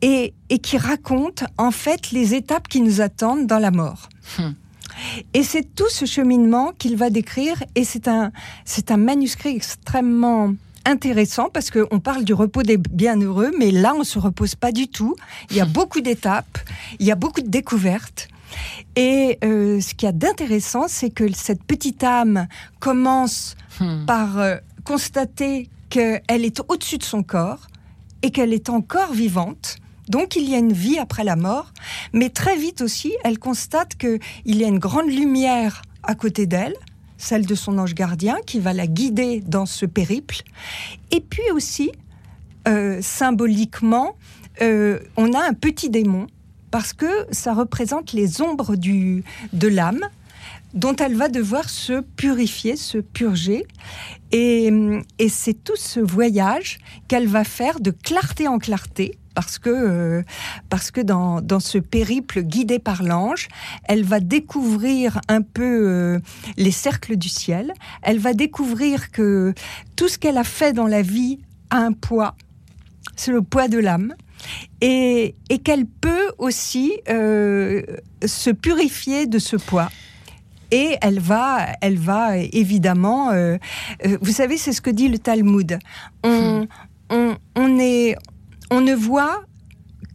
et, 0.00 0.32
qui 0.62 0.78
raconte 0.78 1.44
en 1.56 1.70
fait 1.70 2.12
les 2.12 2.34
étapes 2.34 2.68
qui 2.68 2.80
nous 2.80 3.00
attendent 3.00 3.46
dans 3.46 3.58
la 3.58 3.70
mort. 3.70 4.08
Hmm. 4.38 4.52
Et 5.34 5.42
c'est 5.42 5.74
tout 5.74 5.88
ce 5.88 6.04
cheminement 6.04 6.72
qu'il 6.78 6.96
va 6.96 7.10
décrire 7.10 7.62
et 7.74 7.84
c'est 7.84 8.08
un, 8.08 8.32
c'est 8.64 8.90
un 8.90 8.96
manuscrit 8.96 9.54
extrêmement 9.54 10.54
intéressant 10.88 11.50
parce 11.50 11.70
qu'on 11.70 12.00
parle 12.00 12.24
du 12.24 12.32
repos 12.34 12.62
des 12.62 12.78
bienheureux, 12.78 13.52
mais 13.58 13.70
là, 13.70 13.94
on 13.94 14.04
se 14.04 14.18
repose 14.18 14.54
pas 14.54 14.72
du 14.72 14.88
tout. 14.88 15.14
Il 15.50 15.56
y 15.56 15.60
a 15.60 15.64
beaucoup 15.78 16.00
d'étapes, 16.00 16.58
il 16.98 17.06
y 17.06 17.12
a 17.12 17.14
beaucoup 17.14 17.40
de 17.40 17.48
découvertes. 17.48 18.28
Et 18.96 19.38
euh, 19.44 19.80
ce 19.80 19.94
qu'il 19.94 20.06
y 20.06 20.08
a 20.08 20.12
d'intéressant, 20.12 20.88
c'est 20.88 21.10
que 21.10 21.30
cette 21.32 21.62
petite 21.62 22.02
âme 22.02 22.48
commence 22.80 23.56
hmm. 23.80 24.06
par 24.06 24.38
euh, 24.38 24.56
constater 24.84 25.68
qu'elle 25.90 26.44
est 26.44 26.60
au-dessus 26.68 26.98
de 26.98 27.04
son 27.04 27.22
corps 27.22 27.66
et 28.22 28.30
qu'elle 28.30 28.52
est 28.52 28.70
encore 28.70 29.12
vivante. 29.12 29.76
Donc 30.08 30.36
il 30.36 30.48
y 30.48 30.54
a 30.54 30.58
une 30.58 30.72
vie 30.72 30.98
après 30.98 31.24
la 31.24 31.36
mort, 31.36 31.72
mais 32.14 32.30
très 32.30 32.56
vite 32.56 32.80
aussi, 32.80 33.12
elle 33.24 33.38
constate 33.38 33.94
qu'il 33.96 34.20
y 34.46 34.64
a 34.64 34.68
une 34.68 34.78
grande 34.78 35.10
lumière 35.10 35.82
à 36.02 36.14
côté 36.14 36.46
d'elle, 36.46 36.74
celle 37.18 37.44
de 37.44 37.54
son 37.54 37.78
ange 37.78 37.94
gardien 37.94 38.36
qui 38.46 38.60
va 38.60 38.72
la 38.72 38.86
guider 38.86 39.42
dans 39.46 39.66
ce 39.66 39.84
périple. 39.84 40.42
Et 41.10 41.20
puis 41.20 41.50
aussi, 41.52 41.90
euh, 42.66 42.98
symboliquement, 43.02 44.16
euh, 44.62 45.00
on 45.16 45.32
a 45.34 45.40
un 45.40 45.52
petit 45.52 45.90
démon 45.90 46.26
parce 46.70 46.92
que 46.92 47.26
ça 47.30 47.54
représente 47.54 48.12
les 48.12 48.40
ombres 48.40 48.76
du, 48.76 49.24
de 49.52 49.68
l'âme 49.68 50.00
dont 50.74 50.94
elle 50.96 51.14
va 51.14 51.28
devoir 51.28 51.70
se 51.70 52.00
purifier, 52.00 52.76
se 52.76 52.98
purger. 52.98 53.66
Et, 54.32 54.70
et 55.18 55.28
c'est 55.28 55.54
tout 55.54 55.76
ce 55.76 55.98
voyage 55.98 56.78
qu'elle 57.08 57.26
va 57.26 57.44
faire 57.44 57.80
de 57.80 57.90
clarté 57.90 58.48
en 58.48 58.58
clarté 58.58 59.18
parce 59.38 59.60
que, 59.60 59.70
euh, 59.70 60.22
parce 60.68 60.90
que 60.90 61.00
dans, 61.00 61.40
dans, 61.40 61.60
ce 61.60 61.78
périple 61.78 62.42
guidé 62.42 62.80
par 62.80 63.04
l'ange, 63.04 63.46
elle 63.84 64.02
va 64.02 64.18
découvrir 64.18 65.20
un 65.28 65.42
peu 65.42 65.62
euh, 65.62 66.18
les 66.56 66.72
cercles 66.72 67.14
du 67.14 67.28
ciel, 67.28 67.72
elle 68.02 68.18
va 68.18 68.34
découvrir 68.34 69.12
que 69.12 69.54
tout 69.94 70.08
ce 70.08 70.18
qu'elle 70.18 70.38
a 70.38 70.42
fait 70.42 70.72
dans 70.72 70.88
la 70.88 71.02
vie 71.02 71.38
a 71.70 71.76
un 71.76 71.92
poids, 71.92 72.34
c'est 73.14 73.30
le 73.30 73.42
poids 73.42 73.68
de 73.68 73.78
l'âme. 73.78 74.12
Et, 74.80 75.36
et 75.50 75.58
qu'elle 75.58 75.86
peut 75.86 76.32
aussi 76.38 76.94
euh, 77.08 77.82
se 78.26 78.50
purifier 78.50 79.28
de 79.28 79.38
ce 79.38 79.54
poids. 79.54 79.88
Et 80.72 80.96
elle 81.00 81.20
va, 81.20 81.64
elle 81.80 81.96
va 81.96 82.38
évidemment. 82.38 83.30
vous 84.20 84.32
savez, 84.32 84.58
c'est 84.58 84.72
ce 84.72 84.80
que 84.80 84.90
dit 84.90 85.08
le 85.08 85.18
Talmud. 85.18 85.78
On, 86.24 86.62
hmm. 86.62 86.66
on, 87.10 87.36
on 87.56 87.78
est, 87.78 88.16
on 88.70 88.80
ne 88.80 88.94
voit 88.94 89.42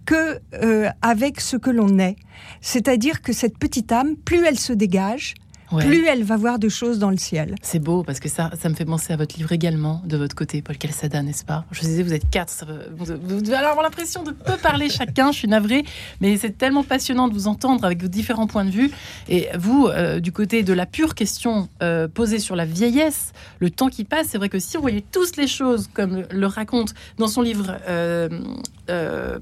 que 0.06 0.39
euh, 0.54 0.89
avec 1.02 1.39
ce 1.39 1.58
que 1.58 1.70
l'on 1.70 2.00
est. 2.00 2.16
C'est-à-dire 2.62 3.22
que 3.22 3.34
cette 3.34 3.58
petite 3.58 3.92
âme, 3.92 4.16
plus 4.16 4.46
elle 4.46 4.60
se 4.60 4.74
dégage, 4.74 5.36
plus 5.77 6.05
elle 6.07 6.23
va 6.23 6.38
voir 6.38 6.59
de 6.59 6.69
choses 6.69 6.99
dans 6.99 7.09
le 7.09 7.17
ciel. 7.17 7.55
C'est 7.62 7.79
beau 7.79 8.03
parce 8.03 8.19
que 8.19 8.29
ça, 8.29 8.51
ça 8.59 8.69
me 8.69 8.75
fait 8.75 8.86
penser 8.86 9.13
à 9.13 9.17
votre 9.17 9.38
livre 9.38 9.51
également, 9.51 10.01
de 10.05 10.17
votre 10.17 10.36
côté, 10.36 10.62
Paul 10.62 10.77
Calçada, 10.77 11.21
n'est-ce 11.21 11.45
pas? 11.45 11.65
Je 11.71 11.81
vous 11.81 11.88
disais, 11.88 12.03
vous 12.03 12.13
êtes 12.13 12.29
quatre, 12.29 12.65
vous, 12.95 13.05
devez 13.05 13.55
avoir 13.55 13.83
l'impression 13.83 14.23
de 14.23 14.31
peu 14.31 14.57
parler 14.57 14.89
chacun, 14.89 15.31
je 15.31 15.39
suis 15.39 15.47
navrée, 15.47 15.83
mais 16.21 16.38
c'est 16.38 16.57
tellement 16.57 16.83
passionnant 16.83 17.27
de 17.27 17.33
vous 17.33 17.47
entendre 17.47 17.86
avec 17.86 18.01
vos 18.01 18.07
différents 18.07 18.47
points 18.47 18.65
de 18.65 18.71
vue. 18.71 18.91
Et 19.30 19.47
vous, 19.57 19.88
euh, 19.88 20.19
du 20.19 20.32
côté 20.32 20.63
de 20.63 20.74
la 20.74 20.86
pure 20.86 21.15
question 21.15 21.69
euh, 21.82 22.07
posée 22.07 22.39
sur 22.39 22.55
la 22.55 22.65
vieillesse, 22.65 23.34
le 23.59 23.69
temps 23.69 23.89
qui 23.89 24.03
passe, 24.03 24.28
c'est 24.30 24.38
vrai 24.38 24.49
que 24.49 24.59
si 24.59 24.78
on 24.78 24.82
voyait 24.82 25.03
tous 25.11 25.36
les 25.38 25.47
choses 25.47 25.89
comme 25.93 26.24
le 26.30 26.47
raconte 26.47 26.93
dans 27.17 27.28
son 27.28 27.41
livre 27.41 27.78
euh, 27.88 28.30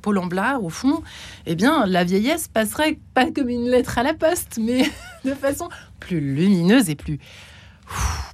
Paul 0.01 0.17
Amblard, 0.17 0.63
au 0.63 0.69
fond, 0.69 1.01
eh 1.45 1.55
bien, 1.55 1.85
la 1.85 2.03
vieillesse 2.03 2.47
passerait 2.47 2.97
pas 3.13 3.31
comme 3.31 3.49
une 3.49 3.67
lettre 3.67 3.97
à 3.97 4.03
la 4.03 4.13
poste, 4.13 4.59
mais 4.61 4.83
de 5.25 5.33
façon 5.33 5.69
plus 6.01 6.19
lumineuse 6.19 6.89
et 6.89 6.95
plus 6.95 7.19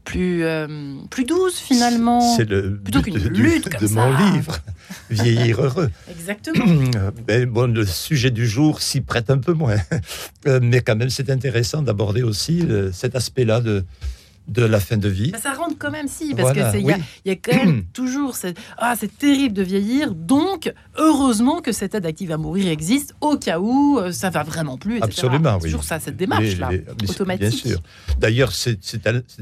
plus 0.03 0.43
euh, 0.43 0.67
plus 1.09 1.25
douce 1.25 1.59
finalement. 1.59 2.35
C'est 2.35 2.49
le 2.49 2.77
plutôt 2.77 3.01
qu'une 3.01 3.17
lutte 3.17 3.69
de 3.81 3.87
mon 3.87 4.09
livre, 4.31 4.59
vieillir 5.09 5.61
heureux. 5.61 5.89
Exactement. 6.09 6.65
Mais 7.27 7.45
bon, 7.45 7.71
le 7.73 7.85
sujet 7.85 8.31
du 8.31 8.47
jour 8.47 8.81
s'y 8.81 9.01
prête 9.01 9.29
un 9.29 9.37
peu 9.37 9.53
moins, 9.53 9.77
euh, 10.47 10.59
mais 10.61 10.81
quand 10.81 10.95
même 10.95 11.09
c'est 11.09 11.29
intéressant 11.29 11.81
d'aborder 11.81 12.23
aussi 12.23 12.61
euh, 12.61 12.91
cet 12.91 13.15
aspect-là 13.15 13.59
de 13.61 13.83
de 14.47 14.63
la 14.63 14.79
fin 14.79 14.97
de 14.97 15.09
vie. 15.09 15.33
ça 15.41 15.53
rentre 15.53 15.77
quand 15.77 15.91
même 15.91 16.07
si, 16.07 16.33
parce 16.33 16.53
qu'il 16.53 16.81
y, 16.81 17.29
y, 17.29 17.31
a 17.31 17.35
quand 17.35 17.55
même 17.55 17.83
toujours 17.93 18.35
cette... 18.35 18.57
Ah, 18.77 18.95
c'est 18.97 19.15
terrible 19.17 19.53
de 19.53 19.63
vieillir, 19.63 20.13
donc 20.13 20.71
heureusement 20.97 21.61
que 21.61 21.71
cette 21.71 21.95
aide 21.95 22.05
active 22.05 22.31
à 22.31 22.37
mourir 22.37 22.69
existe 22.69 23.13
au 23.19 23.37
cas 23.37 23.59
où 23.59 23.99
euh, 23.99 24.11
ça 24.11 24.29
va 24.29 24.43
vraiment 24.43 24.77
plus. 24.77 25.01
Absolument, 25.01 25.55
oui. 25.55 25.63
toujours 25.63 25.83
ça, 25.83 25.99
cette 25.99 26.17
démarche-là, 26.17 26.69
automatique. 27.07 27.41
Bien 27.41 27.51
sûr. 27.51 27.81
D'ailleurs, 28.19 28.53
c'est 28.53 28.79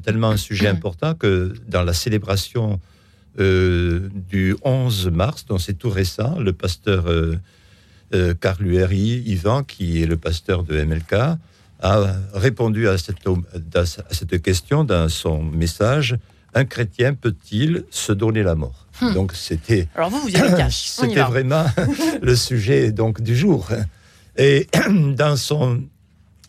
tellement 0.03 0.30
un 0.30 0.38
sujet 0.38 0.68
important 0.76 1.14
que 1.14 1.53
dans 1.68 1.84
la 1.84 1.93
célébration 1.93 2.80
euh, 3.39 4.10
du 4.30 4.56
11 4.64 5.10
mars, 5.10 5.45
donc 5.45 5.62
c'est 5.62 5.74
tout 5.74 5.89
récent, 5.89 6.39
le 6.39 6.53
pasteur 6.53 7.08
euh, 7.08 7.36
euh 8.14 8.34
Carl 8.34 8.66
Yvan, 8.66 9.64
qui 9.64 10.01
est 10.01 10.06
le 10.06 10.18
pasteur 10.18 10.64
de 10.64 10.82
MLK, 10.84 11.38
a 11.82 12.16
répondu 12.34 12.88
à 12.88 12.98
cette, 12.98 13.18
à 13.76 13.86
cette 13.86 14.42
question 14.42 14.84
dans 14.84 15.10
son 15.10 15.44
message 15.44 16.18
Un 16.54 16.66
chrétien 16.66 17.14
peut-il 17.14 17.84
se 17.90 18.14
donner 18.14 18.44
la 18.44 18.56
mort? 18.56 18.88
Hmm. 19.02 19.14
Donc 19.14 19.34
c'était. 19.34 19.88
Alors 19.96 20.10
vous, 20.10 20.20
vous 20.20 20.36
avez 20.36 20.56
cash. 20.56 20.86
C'était 20.88 21.22
vraiment 21.22 21.66
le 22.22 22.36
sujet 22.36 22.92
donc 22.92 23.22
du 23.22 23.36
jour. 23.36 23.70
Et 24.38 24.68
dans 25.16 25.36
son 25.36 25.84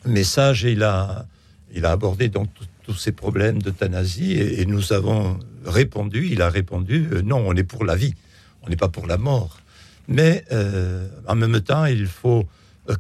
message, 0.05 0.65
il 0.65 0.83
a, 0.83 1.27
il 1.75 1.85
a 1.85 1.93
abordé 1.93 2.29
donc 2.29 2.49
tous 2.85 2.95
ces 2.95 3.13
problèmes 3.13 3.61
d'euthanasie 3.61 4.33
et, 4.33 4.61
et, 4.61 4.67
nous 4.67 4.93
avons 4.93 5.39
répondu. 5.65 6.29
Il 6.31 6.41
a 6.41 6.49
répondu 6.49 7.09
euh, 7.13 7.23
non, 7.23 7.43
on 7.45 7.55
est 7.55 7.65
pour 7.65 7.85
la 7.85 7.97
vie, 7.97 8.15
on 8.63 8.69
n'est 8.69 8.77
pas 8.77 8.89
pour 8.89 9.07
la 9.07 9.19
mort. 9.19 9.59
Mais 10.09 10.45
euh, 10.53 11.09
en 11.27 11.35
même 11.35 11.61
temps, 11.61 11.85
il 11.87 12.07
faut 12.07 12.47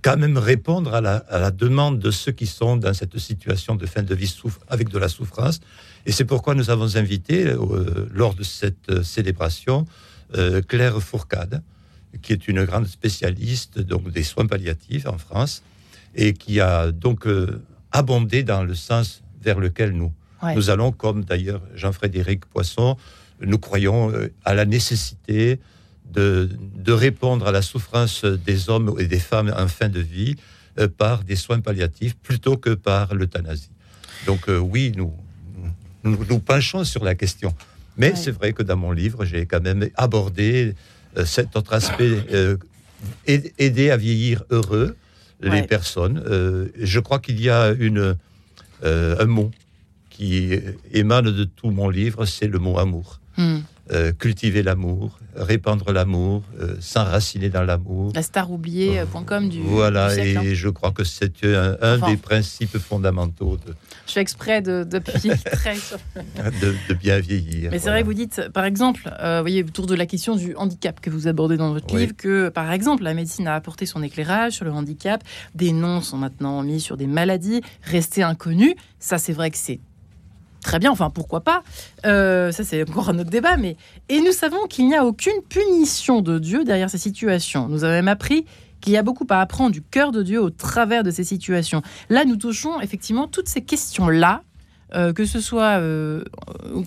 quand 0.03 0.17
même 0.17 0.39
répondre 0.39 0.95
à 0.95 1.01
la, 1.01 1.51
demande 1.51 1.99
de 1.99 2.11
ceux 2.11 2.33
qui 2.33 2.47
sont 2.47 2.77
dans 2.77 2.95
cette 2.95 3.19
situation 3.19 3.75
de 3.75 3.87
fin 3.87 4.03
de 4.03 4.15
vie 4.15 4.35
avec 4.69 4.89
de 4.89 4.99
la 4.99 5.09
souffrance. 5.09 5.61
Et 6.07 6.13
c'est 6.13 6.25
pourquoi 6.25 6.55
nous 6.55 6.71
avons 6.71 6.97
invité, 6.97 7.47
euh, 7.47 8.09
lors 8.13 8.35
de 8.35 8.43
cette 8.43 8.91
euh, 8.91 9.03
célébration, 9.03 9.85
Claire 10.67 11.01
Fourcade, 11.01 11.63
qui 12.21 12.33
est 12.33 12.49
une 12.49 12.65
grande 12.65 12.89
spécialiste 12.89 13.79
donc, 13.79 14.11
des 14.11 14.25
soins 14.25 14.47
palliatifs 14.47 15.07
en 15.07 15.19
France, 15.19 15.63
et 16.17 16.33
qui 16.33 16.59
a 16.59 16.91
donc 16.91 17.29
abondé 17.93 18.43
dans 18.43 18.65
le 18.65 18.75
sens 18.75 19.23
vers 19.41 19.61
lequel 19.61 19.93
nous, 19.93 20.13
nous 20.57 20.69
allons, 20.69 20.91
comme 20.91 21.25
d'ailleurs 21.25 21.63
Jean-Frédéric 21.77 22.45
Poisson, 22.47 22.97
nous 23.41 23.59
croyons 23.59 24.13
à 24.45 24.55
la 24.55 24.65
nécessité 24.65 25.61
de, 26.17 26.49
de, 26.75 26.93
répondre 26.93 27.47
à 27.47 27.53
la 27.53 27.63
souffrance 27.63 28.25
des 28.25 28.71
hommes 28.71 28.95
et 28.99 29.07
des 29.07 29.19
femmes 29.19 29.55
en 29.57 29.69
fin 29.69 29.89
de 29.89 30.01
vie 30.01 30.37
euh, 30.79 30.89
par 30.89 31.25
des 31.25 31.37
soins 31.37 31.61
palliatifs 31.61 32.17
plutôt 32.17 32.59
que 32.59 32.71
par 32.71 33.15
l'euthanasie. 33.15 33.71
Donc 34.27 34.49
euh, 34.49 34.59
oui, 34.59 34.93
nous, 34.95 35.13
nous, 36.05 36.19
nous 36.29 36.39
penchons 36.39 36.85
sur 36.85 37.03
la 37.03 37.15
question. 37.15 37.55
Mais 37.97 38.15
c'est 38.15 38.31
vrai 38.31 38.53
que 38.53 38.63
dans 38.63 38.77
mon 38.77 38.93
livre, 38.93 39.25
j'ai 39.25 39.47
quand 39.47 39.63
même 39.63 39.89
abordé 39.97 40.75
euh, 41.17 41.25
cet 41.25 41.57
autre 41.57 41.73
aspect, 41.73 42.13
aider 43.27 43.91
à 43.91 43.97
vieillir 43.97 44.45
heureux 44.51 44.97
les 45.41 45.63
personnes. 45.63 46.23
je 46.79 47.01
crois 47.01 47.19
qu'il 47.19 47.41
y 47.41 47.51
a 47.51 47.73
une, 47.73 48.17
un 48.83 49.25
mot 49.27 49.51
qui 50.11 50.59
émane 50.93 51.31
de 51.31 51.45
tout 51.45 51.71
mon 51.71 51.91
livre, 51.91 52.25
c'est 52.25 52.49
le 52.49 52.59
mot 52.59 52.79
amour. 52.79 53.21
Hmm. 53.37 53.61
Euh, 53.93 54.11
cultiver 54.11 54.65
l'amour, 54.65 55.21
répandre 55.37 55.93
l'amour, 55.93 56.43
euh, 56.61 56.75
s'enraciner 56.81 57.51
dans 57.51 57.63
l'amour. 57.63 58.11
La 58.17 58.23
staroubliée.com 58.23 59.49
du. 59.49 59.63
Voilà, 59.63 60.13
et 60.17 60.37
hein. 60.37 60.43
je 60.53 60.69
crois 60.69 60.91
que 60.91 61.05
c'est 61.05 61.45
un, 61.45 61.99
des 61.99 62.17
principes 62.17 62.79
fondamentaux. 62.79 63.57
De, 63.65 63.75
je 64.09 64.13
fais 64.13 64.21
exprès 64.21 64.61
de, 64.61 64.83
de, 64.83 64.99
de, 66.89 66.95
bien 66.95 67.21
vieillir. 67.21 67.71
Mais 67.71 67.79
c'est 67.79 67.91
vrai 67.91 68.01
que 68.01 68.07
vous 68.07 68.15
dites, 68.15 68.49
par 68.53 68.65
exemple, 68.65 69.09
euh, 69.21 69.41
voyez, 69.41 69.63
autour 69.63 69.87
de 69.87 69.95
la 69.95 70.07
question 70.07 70.35
du 70.35 70.57
handicap 70.57 70.99
que 71.01 71.09
vous 71.09 71.29
abordez 71.29 71.57
dans 71.57 71.73
votre 71.73 71.97
livre, 71.97 72.17
que 72.17 72.49
par 72.49 72.73
exemple, 72.73 73.05
la 73.05 73.15
médecine 73.15 73.47
a 73.47 73.55
apporté 73.55 73.87
son 73.87 74.03
éclairage 74.03 74.55
sur 74.55 74.65
le 74.65 74.73
handicap, 74.73 75.23
des 75.55 75.71
noms 75.71 76.01
sont 76.01 76.17
maintenant 76.17 76.61
mis 76.65 76.81
sur 76.81 76.97
des 76.97 77.07
maladies 77.07 77.61
restées 77.83 78.25
inconnues. 78.25 78.75
Ça, 78.99 79.19
c'est 79.19 79.33
vrai 79.33 79.53
que 79.53 79.59
c'est 79.59 79.79
très 80.67 80.79
bien, 80.81 80.91
enfin 80.91 81.11
pourquoi 81.11 81.41
pas. 81.41 81.63
Euh, 82.05 82.51
ça 82.51 82.65
c'est 82.65 82.83
encore 82.89 83.09
un 83.09 83.19
autre 83.19 83.31
débat, 83.31 83.57
mais 83.57 83.77
et 84.09 84.21
nous 84.21 84.33
savons 84.33 84.67
qu'il 84.69 84.89
n'y 84.89 84.97
a 84.97 85.07
aucune 85.07 85.41
punition 85.49 86.21
de 86.21 86.39
Dieu 86.39 86.65
derrière 86.65 86.91
ces 86.91 86.99
situations. 86.99 87.69
Nous 87.69 87.85
avons 87.85 87.95
même 87.95 88.09
appris 88.09 88.45
qu'il 88.81 88.93
y 88.93 88.97
a 88.97 89.03
beaucoup 89.03 89.27
à 89.31 89.41
apprendre 89.41 89.71
du 89.71 89.81
cœur 89.81 90.11
de 90.11 90.23
Dieu 90.23 90.43
au 90.43 90.51
travers 90.51 91.05
de 91.05 91.11
ces 91.11 91.25
situations. 91.25 91.83
Là, 92.11 92.25
nous 92.25 92.37
touchons 92.37 92.81
effectivement 92.81 93.29
toutes 93.29 93.49
ces 93.49 93.63
questions-là 93.63 94.43
euh, 94.95 95.13
que 95.13 95.25
ce 95.25 95.41
soit 95.41 95.81
euh, 95.81 96.23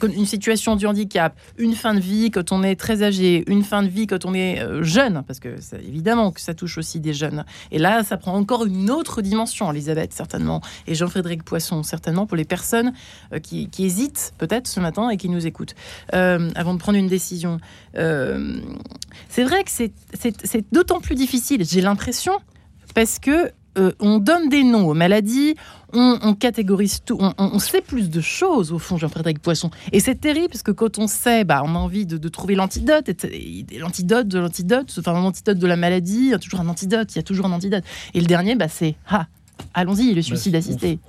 une 0.03 0.25
situation 0.25 0.77
du 0.77 0.87
handicap, 0.87 1.37
une 1.57 1.73
fin 1.73 1.93
de 1.93 1.99
vie 1.99 2.31
quand 2.31 2.53
on 2.53 2.63
est 2.63 2.75
très 2.77 3.03
âgé, 3.03 3.43
une 3.47 3.63
fin 3.63 3.83
de 3.83 3.89
vie 3.89 4.07
quand 4.07 4.23
on 4.23 4.33
est 4.33 4.61
euh, 4.61 4.83
jeune, 4.83 5.23
parce 5.27 5.39
que 5.39 5.55
évidemment 5.85 6.31
que 6.31 6.39
ça 6.39 6.53
touche 6.53 6.77
aussi 6.77 7.01
des 7.01 7.13
jeunes. 7.13 7.43
Et 7.71 7.77
là, 7.77 8.03
ça 8.03 8.15
prend 8.15 8.35
encore 8.35 8.65
une 8.65 8.89
autre 8.89 9.21
dimension, 9.21 9.69
Elisabeth, 9.71 10.13
certainement, 10.13 10.61
et 10.87 10.95
Jean-Frédéric 10.95 11.43
Poisson, 11.43 11.83
certainement, 11.83 12.25
pour 12.25 12.37
les 12.37 12.45
personnes 12.45 12.93
qui, 13.43 13.69
qui, 13.69 13.83
hésitent 13.83 14.33
peut-être 14.37 14.67
ce 14.67 14.79
matin 14.79 15.09
et 15.09 15.17
qui 15.17 15.29
nous 15.29 15.45
écoutent, 15.45 15.75
avant 16.11 16.73
de 16.73 16.79
prendre 16.79 16.97
une 16.97 17.07
décision. 17.07 17.59
c'est 17.93 19.43
vrai 19.43 19.63
que 19.63 19.71
c'est 19.71 20.71
d'autant 20.71 21.01
plus 21.01 21.15
difficile, 21.15 21.65
j'ai 21.65 21.81
l'impression, 21.81 22.33
parce 22.93 23.19
que 23.19 23.51
euh, 23.77 23.91
on 23.99 24.19
donne 24.19 24.49
des 24.49 24.63
noms 24.63 24.87
aux 24.87 24.93
maladies, 24.93 25.55
on, 25.93 26.35
catégorise 26.35 27.01
tout, 27.03 27.17
on, 27.19 27.59
sait 27.59 27.81
plus 27.81 28.09
de 28.09 28.21
choses 28.21 28.71
au 28.71 28.79
fond, 28.79 28.97
Jean-Frédéric 28.97 29.39
Poisson. 29.39 29.71
Et 29.91 29.99
c'est 29.99 30.15
terrible 30.15 30.49
parce 30.49 30.61
que 30.61 30.71
quand 30.71 30.99
on 30.99 31.07
sait, 31.07 31.43
bah, 31.43 31.63
on 31.65 31.75
a 31.75 31.77
envie 31.79 32.05
de, 32.05 32.29
trouver 32.29 32.55
l'antidote, 32.55 33.09
l'antidote 33.79 34.27
de 34.27 34.39
l'antidote, 34.39 34.93
enfin 34.99 35.13
l'antidote 35.13 35.57
de 35.57 35.67
la 35.67 35.75
maladie, 35.75 36.19
il 36.19 36.29
y 36.29 36.33
a 36.33 36.39
toujours 36.39 36.59
un 36.59 36.67
antidote, 36.67 37.13
il 37.13 37.17
y 37.17 37.19
a 37.19 37.23
toujours 37.23 37.47
un 37.47 37.51
antidote. 37.51 37.83
Et 38.13 38.19
le 38.19 38.27
dernier, 38.27 38.55
bah, 38.55 38.67
c'est 38.67 38.95
ah, 39.07 39.27
allons-y, 39.73 40.13
le 40.13 40.21
suicide 40.21 40.55
assisté. 40.55 40.99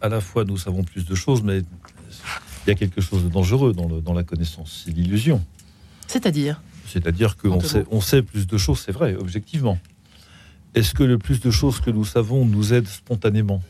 à 0.00 0.08
la 0.08 0.20
fois, 0.20 0.44
nous 0.44 0.56
savons 0.56 0.82
plus 0.82 1.04
de 1.04 1.14
choses, 1.14 1.42
mais 1.42 1.58
il 1.58 2.68
y 2.68 2.70
a 2.70 2.74
quelque 2.74 3.00
chose 3.00 3.22
de 3.22 3.28
dangereux 3.28 3.72
dans, 3.72 3.86
dans 3.86 4.14
la 4.14 4.24
connaissance, 4.24 4.84
c'est 4.84 4.92
l'illusion. 4.92 5.40
C'est-à-dire? 6.08 6.60
C'est-à-dire 6.86 7.36
qu'on 7.36 7.60
sait, 7.60 7.84
on 7.90 8.00
sait 8.00 8.22
plus 8.22 8.46
de 8.46 8.58
choses, 8.58 8.82
c'est 8.84 8.92
vrai, 8.92 9.14
objectivement. 9.16 9.78
Est-ce 10.76 10.92
que 10.92 11.02
le 11.02 11.16
plus 11.16 11.40
de 11.40 11.50
choses 11.50 11.80
que 11.80 11.90
nous 11.90 12.04
savons 12.04 12.44
nous 12.44 12.74
aide 12.74 12.86
spontanément 12.86 13.62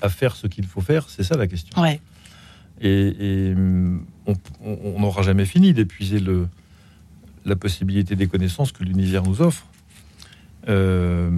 à 0.00 0.08
faire 0.08 0.36
ce 0.36 0.46
qu'il 0.46 0.64
faut 0.64 0.80
faire? 0.80 1.10
C'est 1.10 1.24
ça 1.24 1.36
la 1.36 1.48
question. 1.48 1.82
Ouais. 1.82 2.00
Et, 2.80 3.52
on 4.62 5.00
n'aura 5.00 5.22
jamais 5.22 5.44
fini 5.44 5.74
d'épuiser 5.74 6.22
la 7.44 7.56
possibilité 7.56 8.14
des 8.14 8.28
connaissances 8.28 8.70
que 8.70 8.84
l'univers 8.84 9.24
nous 9.24 9.42
offre. 9.42 9.66
Euh, 10.68 11.30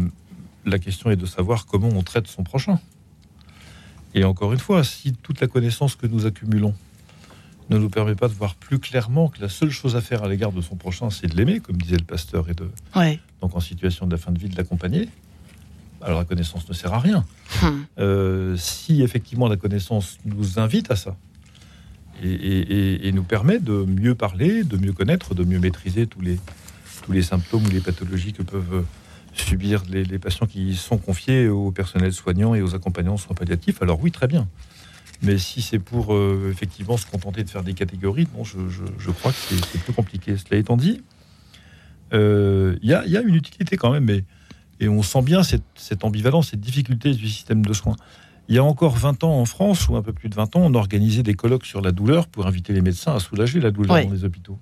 la 0.67 0.79
question 0.79 1.11
est 1.11 1.17
de 1.17 1.25
savoir 1.25 1.65
comment 1.65 1.89
on 1.89 2.03
traite 2.03 2.27
son 2.27 2.45
prochain. 2.45 2.79
Et 4.15 4.25
encore 4.25 4.53
une 4.53 4.59
fois, 4.59 4.85
si 4.85 5.15
toute 5.15 5.41
la 5.41 5.47
connaissance 5.47 5.97
que 5.97 6.07
nous 6.07 6.27
accumulons 6.27 6.75
ne 7.73 7.79
nous 7.79 7.91
permet 7.91 8.15
pas 8.15 8.29
de 8.29 8.35
voir 8.35 8.55
plus 8.55 8.79
clairement 8.79 9.29
que 9.29 9.41
la 9.41 9.49
seule 9.49 9.71
chose 9.71 9.97
à 9.97 10.01
faire 10.01 10.23
à 10.23 10.29
l'égard 10.29 10.53
de 10.53 10.61
son 10.61 10.77
prochain, 10.77 11.11
c'est 11.11 11.27
de 11.27 11.37
l'aimer, 11.37 11.61
comme 11.61 11.77
disait 11.77 11.97
le 11.97 12.05
pasteur, 12.05 12.49
et 12.49 12.55
de 12.55 12.69
donc 13.41 13.57
en 13.57 13.61
situation 13.61 14.07
de 14.07 14.13
la 14.13 14.19
fin 14.19 14.31
de 14.33 14.39
vie, 14.39 14.49
de 14.49 14.57
l'accompagner. 14.57 15.09
Alors 16.01 16.19
la 16.19 16.25
connaissance 16.25 16.69
ne 16.69 16.75
sert 16.75 16.93
à 16.93 16.99
rien. 16.99 17.25
Hmm. 17.63 17.83
Euh, 17.99 18.57
si 18.57 19.03
effectivement 19.03 19.49
la 19.49 19.57
connaissance 19.57 20.19
nous 20.25 20.59
invite 20.59 20.91
à 20.91 20.97
ça 20.97 21.17
et, 22.23 23.11
nous 23.13 23.23
permet 23.23 23.59
de 23.59 23.73
mieux 23.73 24.15
parler, 24.15 24.65
de 24.65 24.77
mieux 24.77 24.93
connaître, 24.93 25.35
de 25.35 25.45
mieux 25.45 25.59
maîtriser 25.59 26.07
tous 26.07 26.21
les, 26.21 26.39
tous 27.05 27.13
les 27.13 27.23
symptômes 27.23 27.65
ou 27.67 27.71
les 27.71 27.81
pathologies 27.81 28.33
que 28.33 28.43
peuvent 28.43 28.85
subir 29.35 29.83
les, 29.89 30.19
patients 30.19 30.47
qui 30.47 30.75
sont 30.77 30.99
confiés 30.99 31.49
au 31.49 31.71
personnel 31.71 32.13
soignant 32.13 32.55
et 32.55 32.63
aux 32.63 32.75
accompagnants 32.75 33.17
soins 33.17 33.35
palliatifs, 33.35 33.83
alors 33.83 34.01
oui, 34.01 34.11
très 34.11 34.27
bien. 34.27 34.47
Mais 35.23 35.39
si 35.39 35.63
c'est 35.63 35.79
pour 35.79 36.15
euh, 36.15 36.51
effectivement 36.51 36.97
se 36.97 37.07
contenter 37.07 37.45
de 37.45 37.51
faire 37.51 37.63
des 37.63 37.75
catégories, 37.75 38.27
non, 38.37 38.45
je, 38.45 39.11
crois 39.11 39.31
que 39.31 39.39
c'est 39.39 39.81
plus 39.81 39.93
compliqué. 39.93 40.37
Cela 40.37 40.59
étant 40.59 40.77
dit, 40.77 41.01
euh, 42.13 42.77
il 42.83 42.91
y, 42.91 42.95
a, 42.95 43.21
une 43.21 43.35
utilité 43.35 43.77
quand 43.77 43.93
même, 43.93 44.09
et 44.81 44.89
on 44.89 45.03
sent 45.03 45.23
bien 45.23 45.43
cette, 45.43 46.05
ambivalence, 46.05 46.51
cette 46.51 46.61
difficulté 46.61 47.15
du 47.15 47.29
système 47.29 47.65
de 47.65 47.73
soins. 47.73 47.97
Il 48.49 48.57
y 48.57 48.59
a 48.59 48.65
encore 48.65 48.97
20 48.97 49.23
ans 49.23 49.41
en 49.41 49.45
France, 49.45 49.89
ou 49.89 49.97
un 49.97 50.03
peu 50.03 50.13
plus 50.13 50.29
de 50.29 50.35
20 50.35 50.57
ans, 50.57 50.61
on 50.65 50.75
organisait 50.75 51.23
des 51.23 51.35
colloques 51.35 51.67
sur 51.67 51.81
la 51.81 51.93
douleur 51.93 52.27
pour 52.27 52.47
inviter 52.47 52.73
les 52.73 52.81
médecins 52.81 53.15
à 53.15 53.21
soulager 53.21 53.61
la 53.61 53.71
douleur 53.71 54.03
dans 54.03 54.11
les 54.11 54.25
hôpitaux. 54.25 54.59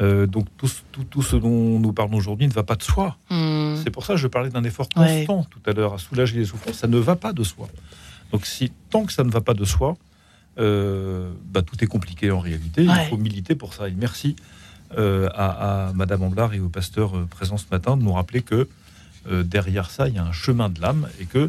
Euh, 0.00 0.26
donc 0.26 0.46
tout, 0.56 0.68
tout, 1.08 1.22
ce 1.22 1.36
dont 1.36 1.78
nous 1.78 1.92
parlons 1.92 2.16
aujourd'hui 2.16 2.48
ne 2.48 2.52
va 2.52 2.64
pas 2.64 2.74
de 2.74 2.82
soi. 2.82 3.16
Hmm. 3.30 3.76
C'est 3.84 3.90
pour 3.90 4.04
ça 4.04 4.14
que 4.14 4.20
je 4.20 4.26
parlais 4.26 4.48
d'un 4.48 4.64
effort 4.64 4.88
constant 4.88 5.44
tout 5.44 5.60
à 5.66 5.72
l'heure 5.72 5.94
à 5.94 5.98
soulager 5.98 6.38
les 6.38 6.46
souffrances. 6.46 6.78
Ça 6.78 6.88
ne 6.88 6.98
va 6.98 7.14
pas 7.14 7.32
de 7.32 7.44
soi. 7.44 7.68
Donc 8.32 8.46
si 8.46 8.72
tant 8.90 9.04
que 9.04 9.12
ça 9.12 9.24
ne 9.24 9.30
va 9.30 9.40
pas 9.40 9.54
de 9.54 9.64
soi, 9.64 9.96
euh, 10.58 11.30
bah, 11.46 11.62
tout 11.62 11.82
est 11.82 11.86
compliqué 11.86 12.30
en 12.30 12.40
réalité. 12.40 12.84
Il 12.84 13.08
faut 13.08 13.16
militer 13.16 13.54
pour 13.54 13.74
ça. 13.74 13.88
Et 13.88 13.94
merci 13.96 14.36
euh, 14.98 15.28
à, 15.34 15.92
Madame 15.94 16.22
Amblard 16.22 16.52
et 16.54 16.60
au 16.60 16.68
pasteur 16.68 17.16
euh, 17.16 17.26
présent 17.26 17.56
ce 17.56 17.64
matin 17.70 17.96
de 17.96 18.02
nous 18.02 18.12
rappeler 18.12 18.42
que 18.42 18.68
derrière 19.44 19.88
ça, 19.88 20.08
il 20.08 20.16
y 20.16 20.18
a 20.18 20.24
un 20.24 20.32
chemin 20.32 20.68
de 20.68 20.80
l'âme 20.80 21.08
et 21.20 21.26
que 21.26 21.48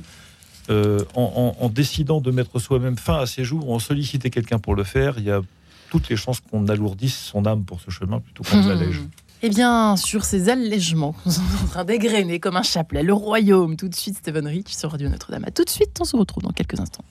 en, 1.16 1.72
décidant 1.74 2.22
de 2.22 2.30
mettre 2.30 2.60
soi-même 2.60 2.98
fin 3.00 3.18
à 3.18 3.26
ses 3.26 3.44
jours, 3.44 3.72
en 3.72 3.80
solliciter 3.80 4.30
quelqu'un 4.30 4.60
pour 4.60 4.76
le 4.76 4.84
faire, 4.84 5.16
il 5.18 5.24
y 5.24 5.32
a 5.32 5.42
toutes 5.90 6.08
les 6.10 6.16
chances 6.16 6.40
qu'on 6.40 6.68
alourdisse 6.68 7.18
son 7.18 7.48
âme 7.48 7.64
pour 7.64 7.82
ce 7.82 7.90
chemin 7.90 8.20
plutôt 8.20 8.44
qu'on 8.44 8.68
l'allège. 8.68 9.02
Eh 9.46 9.50
bien, 9.50 9.98
sur 9.98 10.24
ces 10.24 10.48
allègements, 10.48 11.14
nous 11.26 11.34
sommes 11.34 11.44
en 11.66 11.68
train 11.68 11.84
d'égrener 11.84 12.40
comme 12.40 12.56
un 12.56 12.64
chapelet 12.64 13.04
le 13.04 13.14
royaume. 13.14 13.76
Tout 13.76 13.90
de 13.90 13.96
suite, 13.96 14.16
Stephen 14.16 14.48
Rich 14.48 14.74
sur 14.74 14.90
Radio 14.90 15.10
Notre-Dame. 15.10 15.46
tout 15.54 15.66
de 15.66 15.70
suite, 15.70 15.98
on 16.00 16.06
se 16.06 16.16
retrouve 16.16 16.44
dans 16.44 16.54
quelques 16.54 16.80
instants. 16.80 17.04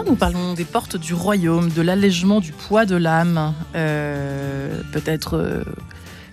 Nous 0.00 0.14
parlons 0.14 0.54
des 0.54 0.64
portes 0.64 0.96
du 0.96 1.12
royaume, 1.12 1.68
de 1.68 1.82
l'allègement 1.82 2.40
du 2.40 2.52
poids 2.52 2.86
de 2.86 2.96
l'âme, 2.96 3.52
euh, 3.74 4.80
peut-être 4.90 5.36
euh, 5.36 5.64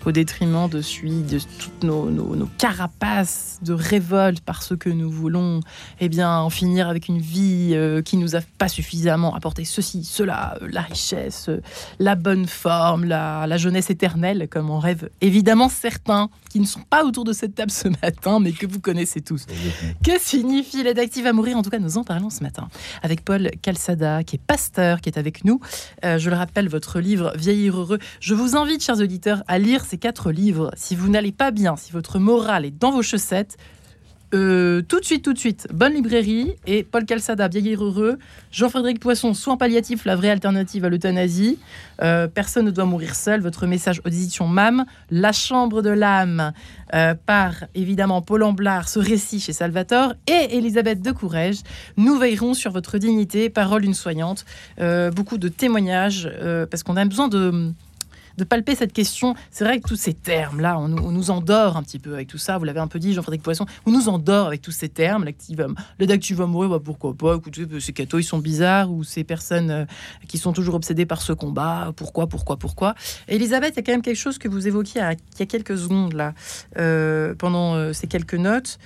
au 0.06 0.14
détriment 0.14 0.70
de 0.70 0.82
celui 0.82 1.24
de 1.24 1.40
toutes 1.80 1.88
nos, 1.90 2.10
nos- 2.10 2.36
nos 2.36 2.48
carapaces 2.58 3.60
de 3.62 3.74
révolte 3.74 4.42
parce 4.42 4.76
que 4.78 4.90
nous 4.90 5.10
voulons 5.10 5.60
eh 6.00 6.10
bien, 6.10 6.38
en 6.40 6.50
finir 6.50 6.88
avec 6.90 7.08
une 7.08 7.20
vie 7.20 7.72
euh, 7.74 8.02
qui 8.02 8.18
nous 8.18 8.36
a 8.36 8.40
pas 8.58 8.68
suffisamment 8.68 9.36
apporté 9.36 9.66
ceci, 9.66 10.04
cela, 10.04 10.58
euh, 10.62 10.68
la 10.72 10.82
richesse, 10.82 11.48
euh, 11.50 11.62
la 12.00 12.16
bonne 12.16 12.48
forme, 12.48 13.06
la, 13.06 13.46
la 13.48 13.58
jeunesse 13.58 13.90
éternelle, 13.90 14.48
comme 14.50 14.70
en 14.70 14.80
rêvent 14.80 15.10
évidemment 15.22 15.70
certains 15.70 16.30
qui 16.50 16.60
ne 16.60 16.66
sont 16.66 16.82
pas 16.90 17.06
autour 17.06 17.24
de 17.24 17.34
cette 17.34 17.56
table 17.56 17.72
ce 17.72 17.88
matin, 18.02 18.40
mais 18.40 18.52
que 18.52 18.66
vous 18.66 18.80
connaissez 18.80 19.22
tous. 19.22 19.46
Que 20.04 20.20
signifie 20.20 20.84
l'aide 20.84 21.00
active 21.00 21.28
à 21.28 21.34
mourir? 21.34 21.58
En 21.58 21.62
tout 21.62 21.70
cas, 21.70 21.80
nous 21.80 21.98
en 21.98 22.04
parlons 22.04 22.30
ce 22.30 22.42
matin 22.44 22.68
avec 23.04 23.24
Paul 23.24 23.52
Calçada, 23.62 24.24
qui 24.24 24.38
est 24.38 24.42
pasteur, 24.46 25.02
qui 25.02 25.10
est 25.10 25.18
avec 25.18 25.46
nous. 25.46 25.60
Euh, 26.04 26.18
je 26.18 26.30
le 26.30 26.36
rappelle, 26.36 26.68
votre 26.70 27.00
livre 27.00 27.32
Vieillir 27.36 27.78
heureux. 27.80 28.00
Je 28.20 28.34
vous 28.34 28.56
invite, 28.58 28.84
chers 28.84 29.00
auditeurs, 29.00 29.44
à 29.48 29.60
lire 29.60 29.86
ces 29.86 29.98
quatre 29.98 30.32
livres. 30.32 30.72
Si 30.76 30.96
vous 30.96 31.10
n'allez 31.10 31.32
pas 31.32 31.52
bien, 31.52 31.69
si 31.78 31.92
votre 31.92 32.20
morale 32.20 32.66
est 32.66 32.78
dans 32.78 32.92
vos 32.92 33.02
chaussettes, 33.02 33.58
euh, 34.36 34.84
tout 34.84 35.00
de 35.00 35.06
suite, 35.06 35.24
tout 35.24 35.34
de 35.34 35.40
suite, 35.40 35.68
bonne 35.74 35.94
librairie. 35.94 36.54
Et 36.68 36.84
Paul 36.84 37.06
Calçada, 37.06 37.48
Vieillir 37.48 37.84
heureux, 37.84 38.20
Jean-Frédéric 38.52 39.00
Poisson, 39.00 39.34
Soins 39.34 39.58
palliatifs, 39.58 40.06
la 40.06 40.16
vraie 40.16 40.30
alternative 40.30 40.86
à 40.86 40.90
l'euthanasie, 40.90 41.58
Euh, 42.02 42.28
Personne 42.28 42.66
ne 42.66 42.72
doit 42.72 42.86
mourir 42.86 43.16
seul, 43.16 43.42
votre 43.42 43.66
message 43.66 44.02
aux 44.06 44.46
MAM, 44.46 44.86
La 45.10 45.32
chambre 45.32 45.82
de 45.82 45.90
l'âme, 45.90 46.54
euh, 46.94 47.14
par 47.26 47.54
évidemment 47.76 48.22
Paul 48.22 48.44
Amblard, 48.44 48.88
ce 48.88 49.00
récit 49.00 49.40
chez 49.40 49.52
Salvatore, 49.52 50.14
et 50.28 50.56
Elisabeth 50.58 51.02
de 51.02 51.12
Courrèges, 51.12 51.62
nous 51.98 52.18
veillerons 52.18 52.54
sur 52.54 52.72
votre 52.72 53.00
dignité, 53.00 53.50
parole 53.50 53.82
d'une 53.82 53.94
soignante, 53.94 54.46
beaucoup 55.14 55.38
de 55.38 55.50
témoignages, 55.50 56.30
parce 56.70 56.84
qu'on 56.84 56.96
a 56.98 57.04
besoin 57.04 57.28
de 57.28 57.74
de 58.40 58.44
palper 58.46 58.74
cette 58.74 58.94
question. 58.94 59.36
C'est 59.52 59.64
vrai 59.66 59.80
que 59.80 59.88
tous 59.88 59.96
ces 59.96 60.14
termes-là, 60.14 60.80
on, 60.80 60.88
nous- 60.88 61.04
on 61.04 61.12
nous 61.12 61.30
endort 61.30 61.78
un 61.78 61.84
petit 61.84 62.00
peu 62.00 62.14
avec 62.14 62.28
tout 62.28 62.38
ça. 62.38 62.58
Vous 62.58 62.64
l'avez 62.64 62.80
un 62.80 62.88
peu 62.88 62.98
dit, 62.98 63.14
Jean-Frédéric 63.14 63.44
Poisson, 63.44 63.66
on 63.86 63.92
nous 63.92 64.10
endort 64.10 64.48
avec 64.48 64.62
tous 64.62 64.72
ces 64.72 64.90
termes. 64.90 65.26
L'active, 65.26 65.68
le 66.00 66.36
vas 66.36 66.46
mourir, 66.46 66.70
bah, 66.70 66.80
pourquoi 66.84 67.14
pas 67.14 67.36
Écoutez, 67.36 67.68
ces 67.80 67.94
cathos, 67.94 68.20
ils 68.20 68.24
sont 68.24 68.40
bizarres, 68.40 68.92
ou 68.92 69.04
ces 69.04 69.24
personnes 69.24 69.70
euh, 69.70 69.86
qui 70.28 70.38
sont 70.38 70.54
toujours 70.54 70.76
obsédées 70.76 71.06
par 71.06 71.22
ce 71.22 71.34
combat. 71.34 71.92
Pourquoi, 71.96 72.28
pourquoi, 72.28 72.58
pourquoi 72.58 72.96
Elisabeth, 73.28 73.74
il 73.74 73.78
y 73.78 73.80
a 73.80 73.84
quand 73.84 73.92
même 73.92 74.02
quelque 74.02 74.16
chose 74.16 74.38
que 74.38 74.48
vous 74.48 74.68
évoquiez 74.68 75.02
il 75.02 75.40
y 75.40 75.44
a 75.44 75.46
quelques 75.46 75.78
secondes, 75.78 76.14
là, 76.14 76.34
euh, 76.78 77.36
pendant 77.36 77.76
euh, 77.76 77.94
ces 77.94 78.08
quelques 78.08 78.36
notes. 78.36 78.80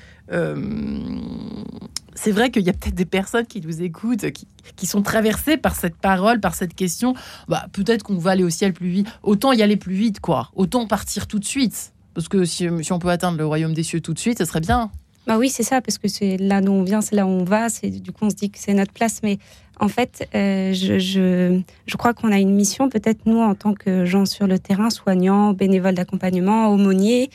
C'est 2.15 2.31
vrai 2.31 2.51
qu'il 2.51 2.63
y 2.63 2.69
a 2.69 2.73
peut-être 2.73 2.95
des 2.95 3.05
personnes 3.05 3.45
qui 3.45 3.61
nous 3.61 3.81
écoutent, 3.81 4.31
qui, 4.31 4.47
qui 4.75 4.85
sont 4.85 5.01
traversées 5.01 5.57
par 5.57 5.75
cette 5.75 5.95
parole, 5.95 6.39
par 6.39 6.55
cette 6.55 6.73
question. 6.73 7.13
Bah, 7.47 7.67
peut-être 7.71 8.03
qu'on 8.03 8.17
va 8.17 8.31
aller 8.31 8.43
au 8.43 8.49
ciel 8.49 8.73
plus 8.73 8.89
vite. 8.89 9.07
Autant 9.23 9.51
y 9.51 9.61
aller 9.61 9.77
plus 9.77 9.95
vite, 9.95 10.19
quoi. 10.19 10.49
Autant 10.55 10.87
partir 10.87 11.27
tout 11.27 11.39
de 11.39 11.45
suite. 11.45 11.93
Parce 12.13 12.27
que 12.27 12.45
si, 12.45 12.67
si 12.81 12.91
on 12.91 12.99
peut 12.99 13.09
atteindre 13.09 13.37
le 13.37 13.45
royaume 13.45 13.73
des 13.73 13.83
cieux 13.83 14.01
tout 14.01 14.13
de 14.13 14.19
suite, 14.19 14.37
ce 14.37 14.45
serait 14.45 14.61
bien. 14.61 14.91
Bah 15.25 15.37
oui, 15.37 15.49
c'est 15.49 15.63
ça, 15.63 15.81
parce 15.81 15.97
que 15.97 16.07
c'est 16.07 16.37
là 16.37 16.59
d'où 16.59 16.73
on 16.73 16.83
vient, 16.83 16.99
c'est 16.99 17.15
là 17.15 17.25
où 17.25 17.29
on 17.29 17.45
va. 17.45 17.69
C'est 17.69 17.89
du 17.89 18.11
coup 18.11 18.25
on 18.25 18.29
se 18.29 18.35
dit 18.35 18.49
que 18.49 18.59
c'est 18.59 18.73
notre 18.73 18.91
place, 18.91 19.21
mais 19.23 19.37
en 19.79 19.87
fait, 19.87 20.27
euh, 20.35 20.73
je, 20.73 20.99
je, 20.99 21.61
je 21.85 21.97
crois 21.97 22.13
qu'on 22.13 22.31
a 22.31 22.39
une 22.39 22.53
mission, 22.53 22.89
peut-être 22.89 23.25
nous 23.25 23.39
en 23.39 23.55
tant 23.55 23.73
que 23.73 24.05
gens 24.05 24.25
sur 24.25 24.47
le 24.47 24.59
terrain, 24.59 24.89
soignants, 24.89 25.53
bénévoles 25.53 25.95
d'accompagnement, 25.95 26.67
aumôniers, 26.67 27.29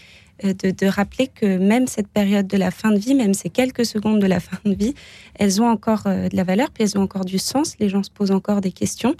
de, 0.44 0.70
de 0.70 0.86
rappeler 0.86 1.26
que 1.28 1.58
même 1.58 1.86
cette 1.86 2.08
période 2.08 2.46
de 2.46 2.56
la 2.56 2.70
fin 2.70 2.90
de 2.92 2.98
vie, 2.98 3.14
même 3.14 3.34
ces 3.34 3.50
quelques 3.50 3.84
secondes 3.84 4.20
de 4.20 4.26
la 4.26 4.40
fin 4.40 4.58
de 4.64 4.74
vie, 4.74 4.94
elles 5.34 5.60
ont 5.62 5.68
encore 5.68 6.02
euh, 6.06 6.28
de 6.28 6.36
la 6.36 6.44
valeur, 6.44 6.70
puis 6.70 6.84
elles 6.84 6.96
ont 6.98 7.02
encore 7.02 7.24
du 7.24 7.38
sens. 7.38 7.74
Les 7.80 7.88
gens 7.88 8.02
se 8.02 8.10
posent 8.10 8.30
encore 8.30 8.60
des 8.60 8.72
questions 8.72 9.14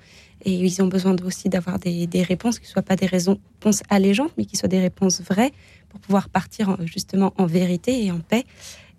et 0.45 0.53
ils 0.53 0.81
ont 0.83 0.87
besoin 0.87 1.17
aussi 1.25 1.49
d'avoir 1.49 1.79
des, 1.79 2.07
des 2.07 2.23
réponses 2.23 2.59
qui 2.59 2.67
ne 2.67 2.71
soient 2.71 2.83
pas 2.83 2.97
des 2.97 3.07
raisons- 3.07 3.39
réponses 3.61 3.83
allégeantes, 3.89 4.33
mais 4.39 4.45
qui 4.45 4.57
soient 4.57 4.69
des 4.69 4.81
réponses 4.81 5.21
vraies 5.23 5.53
pour 5.89 5.99
pouvoir 6.01 6.29
partir 6.29 6.69
en- 6.71 6.77
justement 6.87 7.33
en 7.39 7.47
vérité 7.47 8.05
et 8.05 8.13
en 8.13 8.21
paix. 8.21 8.45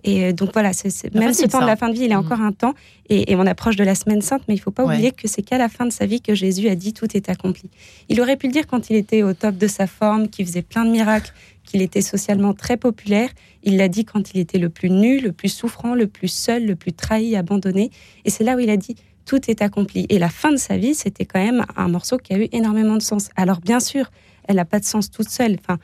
Et 0.05 0.24
euh, 0.26 0.32
donc 0.32 0.51
voilà, 0.53 0.72
même 1.13 1.34
ce 1.34 1.45
temps 1.45 1.59
de 1.59 1.65
la 1.65 1.76
fin 1.76 1.89
de 1.89 1.93
vie, 1.93 2.05
il 2.05 2.11
est 2.11 2.15
Mhm. 2.15 2.26
encore 2.26 2.39
un 2.39 2.53
temps. 2.53 2.74
Et, 3.09 3.32
et 3.32 3.36
on 3.36 3.45
approche 3.45 3.76
de 3.76 3.84
la 3.84 3.95
semaine 3.95 4.22
sainte, 4.22 4.43
mais 4.47 4.53
il 4.55 4.57
faut 4.57 4.72
pas 4.72 4.86
Ouais. 4.86 4.93
oublier 4.95 5.11
que 5.11 5.28
c'est 5.28 5.41
qu'à 5.41 5.57
la 5.57 5.67
fin 5.67 5.86
de 5.86 5.91
sa 5.91 6.05
vie 6.05 6.22
que 6.22 6.34
Jésus 6.36 6.70
a 6.70 6.76
dit 6.76 6.93
tout 6.93 7.17
est 7.17 7.28
accompli. 7.30 7.70
Il 8.07 8.22
aurait 8.22 8.38
pu 8.38 8.47
le 8.47 8.53
dire 8.53 8.65
quand 8.65 8.89
il 8.89 8.95
était 8.95 9.24
au 9.24 9.34
top 9.34 9.57
de 9.57 9.67
sa 9.67 9.88
forme, 9.88 10.30
qu'il 10.30 10.45
faisait 10.45 10.61
plein 10.61 10.86
de 10.86 10.91
miracles, 10.91 11.34
qu'il 11.70 11.82
était 11.82 12.01
socialement 12.01 12.53
très 12.53 12.78
populaire. 12.78 13.30
Il 13.63 13.78
l'a 13.78 13.88
dit 13.88 14.03
quand 14.03 14.34
il 14.34 14.39
était 14.39 14.57
le 14.57 14.70
plus 14.70 14.89
nu, 14.89 15.20
le 15.20 15.32
plus 15.32 15.49
souffrant, 15.49 15.93
le 15.93 16.07
plus 16.07 16.28
seul, 16.28 16.65
le 16.65 16.76
plus 16.76 16.93
trahi, 16.93 17.36
abandonné. 17.36 17.91
Et 18.26 18.32
c'est 18.32 18.43
là 18.43 18.55
où 18.55 18.59
il 18.59 18.70
a 18.70 18.78
dit 18.78 18.95
tout 19.26 19.39
est 19.49 19.61
accompli. 19.61 20.07
Et 20.09 20.17
la 20.17 20.30
fin 20.30 20.51
de 20.51 20.57
sa 20.57 20.78
vie, 20.78 20.95
c'était 20.95 21.26
quand 21.26 21.43
même 21.43 21.63
un 21.76 21.88
morceau 21.88 22.17
qui 22.17 22.34
a 22.34 22.39
eu 22.39 22.47
énormément 22.51 22.95
de 22.95 23.01
sens. 23.03 23.30
Alors 23.36 23.61
bien 23.61 23.80
sûr, 23.80 24.09
elle 24.47 24.55
n'a 24.55 24.65
pas 24.65 24.80
de 24.80 24.86
sens 24.86 25.11
toute 25.11 25.30
seule. 25.30 25.57
Enfin, 25.59 25.78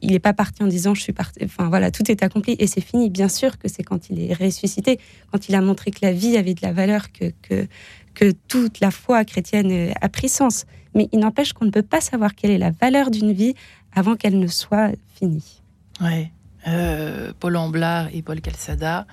il 0.00 0.12
n'est 0.12 0.20
pas 0.20 0.32
parti 0.32 0.62
en 0.62 0.68
disant 0.68 0.94
je 0.94 1.02
suis 1.02 1.12
parti. 1.12 1.40
Enfin 1.44 1.68
voilà, 1.68 1.90
tout 1.90 2.08
est 2.08 2.22
accompli 2.22 2.54
et 2.60 2.68
c'est 2.68 2.80
fini. 2.80 3.10
Bien 3.10 3.28
sûr 3.28 3.58
que 3.58 3.66
c'est 3.66 3.82
quand 3.82 4.10
il 4.10 4.20
est 4.20 4.34
ressuscité, 4.34 5.00
quand 5.32 5.48
il 5.48 5.56
a 5.56 5.60
montré 5.60 5.90
que 5.90 5.98
la 6.02 6.12
vie 6.12 6.36
avait 6.36 6.54
de 6.54 6.62
la 6.62 6.72
valeur, 6.72 7.10
que 7.10 7.32
que, 7.42 7.66
que 8.14 8.30
toute 8.46 8.78
la 8.78 8.92
foi 8.92 9.24
chrétienne 9.24 9.92
a 10.00 10.08
pris 10.08 10.28
sens. 10.28 10.66
Mais 10.94 11.08
il 11.10 11.18
n'empêche 11.18 11.52
qu'on 11.54 11.64
ne 11.64 11.70
peut 11.70 11.82
pas 11.82 12.00
savoir 12.00 12.36
quelle 12.36 12.52
est 12.52 12.58
la 12.58 12.70
valeur 12.70 13.10
d'une 13.10 13.32
vie 13.32 13.54
avant 13.94 14.16
qu'elle 14.16 14.38
ne 14.38 14.46
soit 14.46 14.92
finie. 15.14 15.62
Ouais. 16.00 16.30
Euh, 16.68 17.32
Paul 17.38 17.56
Amblard 17.56 18.08
et 18.12 18.22
Paul 18.22 18.40
Calçada. 18.40 19.06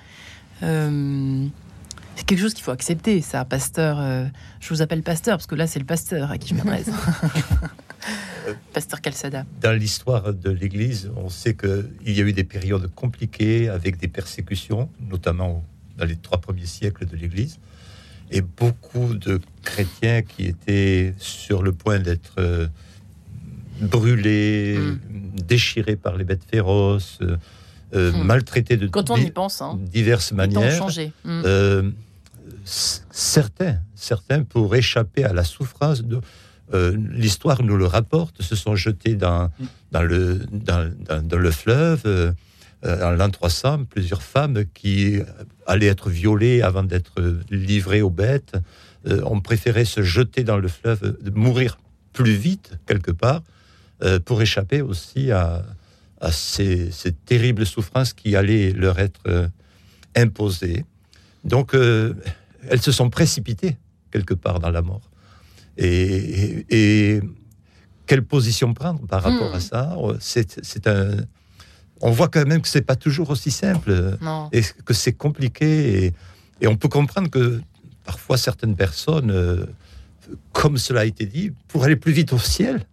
Euh, 0.64 1.46
c'est 2.16 2.26
quelque 2.26 2.40
chose 2.40 2.54
qu'il 2.54 2.64
faut 2.64 2.72
accepter, 2.72 3.22
ça, 3.22 3.46
pasteur. 3.46 4.00
euh, 4.00 4.26
je 4.60 4.70
vous 4.70 4.82
appelle 4.82 5.04
pasteur 5.04 5.38
parce 5.38 5.48
que 5.48 5.56
là, 5.56 5.68
c'est 5.68 5.80
le 5.80 5.86
pasteur 5.86 6.32
à 6.32 6.38
qui 6.38 6.50
je 6.50 6.56
m'adresse. 6.56 6.90
pasteur 8.74 9.02
Calçada. 9.02 9.46
Dans 9.62 9.78
l'histoire 9.78 10.34
de 10.34 10.50
l'Église, 10.50 11.12
on 11.16 11.30
sait 11.30 11.56
qu'il 11.56 11.90
y 12.06 12.22
a 12.22 12.24
eu 12.24 12.34
des 12.34 12.44
périodes 12.44 12.94
compliquées 12.94 13.70
avec 13.70 13.98
des 13.98 14.08
persécutions, 14.08 14.90
notamment 15.00 15.64
dans 15.98 16.06
les 16.06 16.16
trois 16.16 16.40
premiers 16.40 16.66
siècles 16.66 17.06
de 17.06 17.16
l'Église, 17.16 17.60
et 18.32 18.42
beaucoup 18.42 19.16
de 19.16 19.42
chrétiens 19.64 20.22
qui 20.22 20.46
étaient 20.46 21.14
sur 21.18 21.64
le 21.64 21.72
point 21.72 22.00
d'être 22.00 22.36
euh, 22.38 22.68
brûlés, 23.82 24.78
Mm. 24.78 25.00
déchirés 25.48 25.96
par 25.96 26.16
les 26.18 26.24
bêtes 26.24 26.44
féroces, 26.50 27.20
euh, 27.22 27.38
euh, 27.96 28.12
Mm. 28.12 28.24
maltraités 28.24 28.78
de 28.78 28.88
Quand 28.88 29.10
on 29.10 29.16
di- 29.18 29.24
y 29.26 29.32
pense, 29.32 29.62
hein, 29.62 29.80
diverses 29.92 30.32
les 30.32 30.38
temps 30.38 30.44
ont 30.44 30.62
manières. 30.62 30.78
changé. 30.78 31.12
Mm. 31.26 31.42
Euh, 31.46 31.92
certains, 32.66 33.78
certains, 33.96 34.44
pour 34.44 34.76
échapper 34.76 35.24
à 35.24 35.34
la 35.34 35.44
souffrance, 35.44 36.04
de, 36.04 36.20
euh, 36.74 36.96
l'histoire 37.12 37.64
nous 37.64 37.78
le 37.78 37.86
rapporte, 37.86 38.42
se 38.42 38.56
sont 38.56 38.76
jetés 38.76 39.16
dans, 39.16 39.50
dans, 39.92 40.04
le, 40.04 40.40
dans, 40.52 40.92
dans- 41.08 41.26
dans 41.26 41.38
le 41.40 41.52
fleuve. 41.52 42.34
en 42.82 43.10
l'an 43.12 43.30
300, 43.30 43.84
plusieurs 43.90 44.22
femmes 44.24 44.64
qui 44.74 45.20
allaient 45.68 45.88
être 45.88 46.10
violées 46.10 46.62
avant 46.62 46.82
d'être 46.84 47.16
livrées 47.52 48.02
aux 48.02 48.10
bêtes 48.10 48.54
euh, 49.06 49.22
ont 49.26 49.42
préféré 49.42 49.84
se 49.84 50.02
jeter 50.02 50.46
dans 50.46 50.56
le 50.58 50.70
fleuve, 50.70 51.18
mourir 51.36 51.78
plus 52.14 52.32
vite 52.36 52.72
quelque 52.86 53.12
part, 53.12 53.42
euh, 54.04 54.20
pour 54.20 54.42
échapper 54.42 54.82
aussi 54.82 55.32
à, 55.32 55.64
à 56.22 56.32
ces, 56.32 56.92
ces 56.92 57.12
terribles 57.12 57.66
souffrances 57.66 58.14
qui 58.14 58.36
allaient 58.36 58.72
leur 58.72 59.00
être 59.00 59.22
euh, 59.28 59.48
imposées. 60.16 60.86
Donc, 61.44 61.74
euh, 61.74 62.14
elles 62.70 62.82
se 62.82 62.92
sont 62.92 63.10
précipitées 63.10 63.78
quelque 64.12 64.34
part 64.34 64.60
dans 64.60 64.72
la 64.72 64.82
mort. 64.82 65.10
Et, 65.78 65.86
et- 66.70 67.16
et 67.18 67.22
quelle 68.06 68.24
position 68.24 68.74
prendre 68.74 69.06
par 69.08 69.22
rapport 69.24 69.52
Hmm. 69.52 69.56
à 69.56 69.60
ça? 69.60 69.96
C'est 70.20 70.60
c'est 70.64 70.88
un. 70.88 71.12
On 72.02 72.12
voit 72.12 72.28
quand 72.30 72.46
même 72.48 72.62
que 72.62 72.68
c'est 72.68 72.82
pas 72.82 72.96
toujours 72.96 73.30
aussi 73.30 73.52
simple 73.52 74.18
Non. 74.22 74.50
et 74.52 74.62
que 74.86 74.94
c'est 74.94 75.14
compliqué. 75.14 76.06
Et, 76.06 76.14
et 76.62 76.68
on 76.68 76.76
peut 76.76 76.88
comprendre 76.88 77.30
que 77.30 77.62
parfois 78.06 78.38
certaines 78.38 78.76
personnes, 78.76 79.32
euh, 79.32 79.66
comme 80.54 80.78
cela 80.78 81.02
a 81.02 81.06
été 81.06 81.26
dit, 81.26 81.52
pour 81.68 81.84
aller 81.84 81.96
plus 81.98 82.12
vite 82.14 82.34
au 82.34 82.40
ciel, 82.40 82.86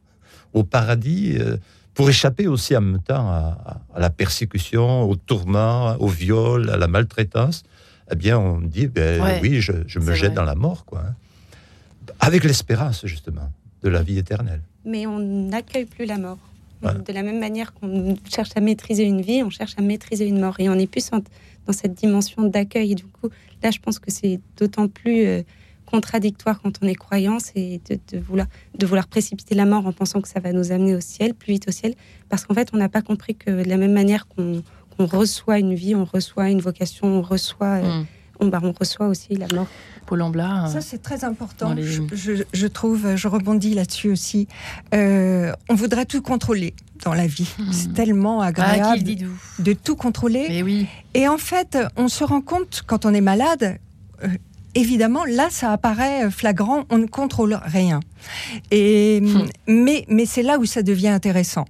au 0.52 0.64
paradis, 0.64 1.36
euh, 1.38 1.56
pour 1.94 2.10
échapper 2.10 2.46
aussi 2.46 2.76
en 2.76 2.82
même 2.82 3.00
temps 3.00 3.28
à, 3.28 3.80
la 3.96 4.10
persécution, 4.10 5.08
au 5.08 5.16
tourment, 5.16 5.96
au 5.98 6.08
viol, 6.08 6.68
à 6.70 6.76
la 6.76 6.88
maltraitance, 6.88 7.64
eh 8.10 8.14
bien, 8.14 8.38
on 8.38 8.60
dit, 8.60 8.86
ben, 8.86 9.40
oui, 9.42 9.60
je, 9.60 9.98
me 9.98 10.14
jette 10.14 10.34
dans 10.34 10.44
la 10.44 10.54
mort, 10.54 10.84
quoi. 10.84 11.00
Hein. 11.00 11.14
Avec 12.20 12.44
l'espérance, 12.44 13.04
justement, 13.06 13.50
de 13.82 13.88
la 13.88 14.02
vie 14.02 14.18
éternelle. 14.18 14.60
Mais 14.84 15.06
on 15.06 15.18
n'accueille 15.18 15.86
plus 15.86 16.04
la 16.04 16.18
mort. 16.18 16.38
De 16.82 17.12
la 17.12 17.22
même 17.22 17.40
manière 17.40 17.72
qu'on 17.72 18.16
cherche 18.28 18.50
à 18.54 18.60
maîtriser 18.60 19.02
une 19.04 19.22
vie, 19.22 19.42
on 19.42 19.50
cherche 19.50 19.74
à 19.76 19.82
maîtriser 19.82 20.28
une 20.28 20.38
mort. 20.38 20.54
Et 20.60 20.68
on 20.68 20.74
est 20.74 20.86
plus 20.86 21.10
dans 21.10 21.72
cette 21.72 21.94
dimension 21.94 22.44
d'accueil. 22.44 22.92
Et 22.92 22.94
du 22.94 23.04
coup, 23.04 23.28
là, 23.62 23.70
je 23.70 23.80
pense 23.80 23.98
que 23.98 24.10
c'est 24.10 24.38
d'autant 24.56 24.86
plus 24.86 25.26
euh, 25.26 25.42
contradictoire 25.86 26.60
quand 26.60 26.72
on 26.82 26.86
est 26.86 26.94
croyant, 26.94 27.38
c'est 27.38 27.80
de, 27.88 28.18
vouloir, 28.18 28.46
de 28.76 28.86
vouloir 28.86 29.06
précipiter 29.06 29.54
la 29.54 29.64
mort 29.64 29.86
en 29.86 29.92
pensant 29.92 30.20
que 30.20 30.28
ça 30.28 30.40
va 30.40 30.52
nous 30.52 30.72
amener 30.72 30.94
au 30.94 31.00
ciel, 31.00 31.34
plus 31.34 31.54
vite 31.54 31.68
au 31.68 31.72
ciel. 31.72 31.94
Parce 32.28 32.44
qu'en 32.44 32.54
fait, 32.54 32.70
on 32.72 32.76
n'a 32.76 32.88
pas 32.88 33.02
compris 33.02 33.34
que 33.34 33.62
de 33.62 33.68
la 33.68 33.76
même 33.76 33.92
manière 33.92 34.26
qu'on 34.26 34.62
reçoit 34.98 35.58
une 35.58 35.74
vie, 35.74 35.94
on 35.94 36.04
reçoit 36.04 36.50
une 36.50 36.60
vocation, 36.60 37.06
on 37.06 37.22
reçoit, 37.22 37.76
euh, 37.76 38.00
mm. 38.00 38.06
on, 38.40 38.48
bah, 38.48 38.60
on 38.62 38.72
reçoit 38.72 39.06
aussi 39.06 39.34
la 39.36 39.46
mort. 39.54 39.68
Paul 40.06 40.22
Amblat. 40.22 40.68
Ça, 40.68 40.80
c'est 40.80 41.02
très 41.02 41.24
important. 41.24 41.74
Je, 41.76 42.66
trouve, 42.66 43.16
je 43.16 43.28
rebondis 43.28 43.74
là-dessus 43.74 44.10
aussi. 44.10 44.46
Euh, 44.94 45.52
on 45.68 45.74
voudrait 45.74 46.06
tout 46.06 46.22
contrôler 46.22 46.74
dans 47.04 47.12
la 47.12 47.26
vie. 47.26 47.48
Hmm. 47.58 47.72
C'est 47.72 47.92
tellement 47.92 48.40
ah, 48.40 48.46
agréable 48.46 49.02
de 49.58 49.72
tout 49.72 49.96
contrôler. 49.96 50.46
Mais 50.48 50.62
oui. 50.62 50.86
Et 51.14 51.28
en 51.28 51.38
fait, 51.38 51.76
on 51.96 52.08
se 52.08 52.24
rend 52.24 52.40
compte 52.40 52.82
quand 52.86 53.04
on 53.04 53.12
est 53.12 53.20
malade. 53.20 53.78
Euh, 54.22 54.28
évidemment, 54.76 55.24
là, 55.24 55.48
ça 55.50 55.72
apparaît 55.72 56.30
flagrant, 56.30 56.84
on 56.90 56.98
ne 56.98 57.06
contrôle 57.06 57.58
rien. 57.64 58.00
Et, 58.70 59.20
hmm. 59.20 59.46
mais, 59.66 60.04
mais 60.08 60.26
c'est 60.26 60.42
là 60.42 60.58
où 60.58 60.64
ça 60.64 60.82
devient 60.82 61.08
intéressant. 61.08 61.66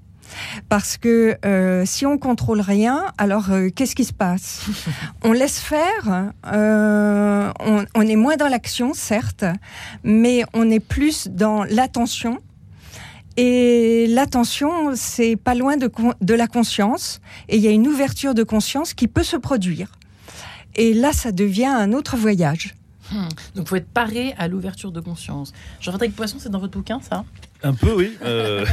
Parce 0.69 0.97
que 0.97 1.37
euh, 1.45 1.85
si 1.87 2.07
on 2.07 2.19
contrôle 2.19 2.61
rien, 2.61 3.05
alors 3.19 3.51
euh, 3.51 3.69
qu'est-ce 3.75 3.95
qui 3.95 4.05
se 4.05 4.13
passe? 4.13 4.67
On 5.25 5.33
laisse 5.33 5.59
faire, 5.59 6.33
euh, 6.47 7.51
on, 7.95 8.03
est 8.03 8.17
moins 8.17 8.37
dans 8.37 8.49
l'action, 8.49 8.95
certes, 8.95 9.45
mais 10.05 10.45
on 10.53 10.71
est 10.71 10.81
plus 10.81 11.29
dans 11.29 11.65
l'attention. 11.65 12.41
Et 13.37 14.07
l'attention, 14.09 14.93
c'est 14.95 15.37
pas 15.37 15.55
loin 15.55 15.77
de, 15.77 15.91
de 16.21 16.35
la 16.35 16.47
conscience, 16.47 17.21
et 17.49 17.57
il 17.57 17.63
y 17.63 17.69
a 17.69 17.71
une 17.71 17.87
ouverture 17.87 18.35
de 18.35 18.43
conscience 18.43 18.95
qui 18.95 19.09
peut 19.09 19.25
se 19.25 19.37
produire. 19.37 19.93
Et 20.77 20.95
là, 20.95 21.13
ça 21.13 21.33
devient 21.33 21.67
un 21.67 21.93
autre 21.93 22.17
voyage. 22.17 22.76
Hmm. 23.13 23.29
Donc, 23.55 23.67
il 23.67 23.67
faut 23.67 23.77
être 23.77 23.89
paré 23.89 24.35
à 24.39 24.49
l'ouverture 24.49 24.93
de 24.93 25.01
conscience. 25.01 25.53
Jean-Frédéric 25.81 26.17
Poisson, 26.17 26.39
c'est 26.39 26.51
dans 26.51 26.59
votre 26.59 26.73
bouquin, 26.73 27.01
ça? 27.01 27.25
Un 27.63 27.75
peu, 27.75 27.95
oui. 27.95 28.17
Euh, 28.23 28.65